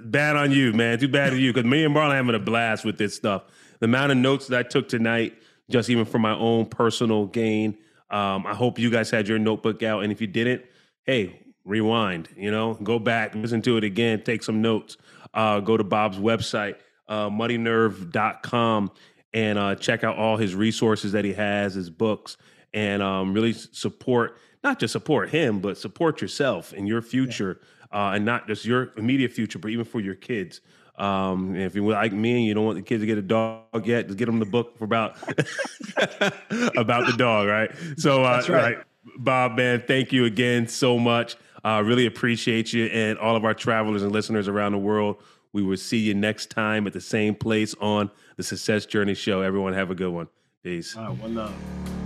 bad 0.04 0.36
on 0.36 0.52
you, 0.52 0.74
man. 0.74 0.98
Too 0.98 1.08
bad 1.08 1.32
on 1.32 1.40
you, 1.40 1.52
because 1.52 1.68
me 1.68 1.84
and 1.84 1.94
Marlon 1.94 2.12
having 2.12 2.34
a 2.34 2.38
blast 2.38 2.84
with 2.84 2.98
this 2.98 3.14
stuff 3.14 3.44
the 3.80 3.86
amount 3.86 4.12
of 4.12 4.18
notes 4.18 4.46
that 4.48 4.58
I 4.58 4.62
took 4.62 4.88
tonight, 4.88 5.34
just 5.70 5.90
even 5.90 6.04
for 6.04 6.18
my 6.18 6.34
own 6.34 6.66
personal 6.66 7.26
gain. 7.26 7.78
Um, 8.10 8.46
I 8.46 8.54
hope 8.54 8.78
you 8.78 8.90
guys 8.90 9.10
had 9.10 9.28
your 9.28 9.38
notebook 9.38 9.82
out, 9.82 10.02
and 10.02 10.12
if 10.12 10.20
you 10.20 10.26
didn't, 10.26 10.62
hey, 11.04 11.40
rewind. 11.64 12.28
You 12.36 12.50
know, 12.50 12.74
go 12.74 12.98
back, 12.98 13.34
listen 13.34 13.62
to 13.62 13.76
it 13.76 13.84
again, 13.84 14.22
take 14.22 14.42
some 14.42 14.62
notes. 14.62 14.96
Uh, 15.34 15.60
go 15.60 15.76
to 15.76 15.84
Bob's 15.84 16.18
website, 16.18 16.76
uh, 17.08 17.28
moneynerve.com, 17.28 18.90
and 19.34 19.58
uh, 19.58 19.74
check 19.74 20.04
out 20.04 20.16
all 20.16 20.36
his 20.36 20.54
resources 20.54 21.12
that 21.12 21.24
he 21.24 21.32
has, 21.34 21.74
his 21.74 21.90
books, 21.90 22.36
and 22.72 23.02
um, 23.02 23.34
really 23.34 23.52
support 23.52 24.38
not 24.66 24.80
just 24.80 24.90
support 24.90 25.30
him, 25.30 25.60
but 25.60 25.78
support 25.78 26.20
yourself 26.20 26.72
and 26.72 26.88
your 26.88 27.00
future, 27.00 27.60
yeah. 27.92 28.08
uh, 28.08 28.12
and 28.14 28.24
not 28.24 28.48
just 28.48 28.64
your 28.64 28.92
immediate 28.96 29.32
future, 29.32 29.60
but 29.60 29.70
even 29.70 29.84
for 29.84 30.00
your 30.00 30.16
kids. 30.16 30.60
Um, 30.98 31.54
if 31.54 31.74
you 31.74 31.86
like 31.86 32.12
me 32.12 32.32
and 32.36 32.44
you 32.44 32.54
don't 32.54 32.64
want 32.64 32.76
the 32.76 32.82
kids 32.82 33.02
to 33.02 33.06
get 33.06 33.18
a 33.18 33.22
dog 33.22 33.86
yet, 33.86 34.06
just 34.06 34.18
get 34.18 34.26
them 34.26 34.38
the 34.38 34.46
book 34.46 34.78
for 34.78 34.84
about 34.84 35.16
about 36.76 37.06
the 37.06 37.14
dog, 37.16 37.48
right? 37.48 37.70
So, 37.98 38.24
uh, 38.24 38.42
right. 38.48 38.48
right. 38.48 38.78
Bob, 39.18 39.56
man, 39.56 39.82
thank 39.86 40.12
you 40.12 40.24
again 40.24 40.68
so 40.68 40.98
much. 40.98 41.36
I 41.64 41.78
uh, 41.78 41.82
really 41.82 42.06
appreciate 42.06 42.72
you 42.72 42.86
and 42.86 43.18
all 43.18 43.34
of 43.34 43.44
our 43.44 43.54
travelers 43.54 44.02
and 44.02 44.12
listeners 44.12 44.48
around 44.48 44.72
the 44.72 44.78
world. 44.78 45.16
We 45.52 45.62
will 45.62 45.76
see 45.76 45.98
you 45.98 46.14
next 46.14 46.50
time 46.50 46.86
at 46.86 46.92
the 46.92 47.00
same 47.00 47.34
place 47.34 47.74
on 47.80 48.10
the 48.36 48.42
Success 48.42 48.86
Journey 48.86 49.14
Show. 49.14 49.40
Everyone, 49.40 49.72
have 49.72 49.90
a 49.90 49.94
good 49.94 50.10
one. 50.10 50.28
Peace. 50.62 50.96
All 50.96 51.08
right, 51.08 51.18
one 51.18 51.34
love. 51.34 52.05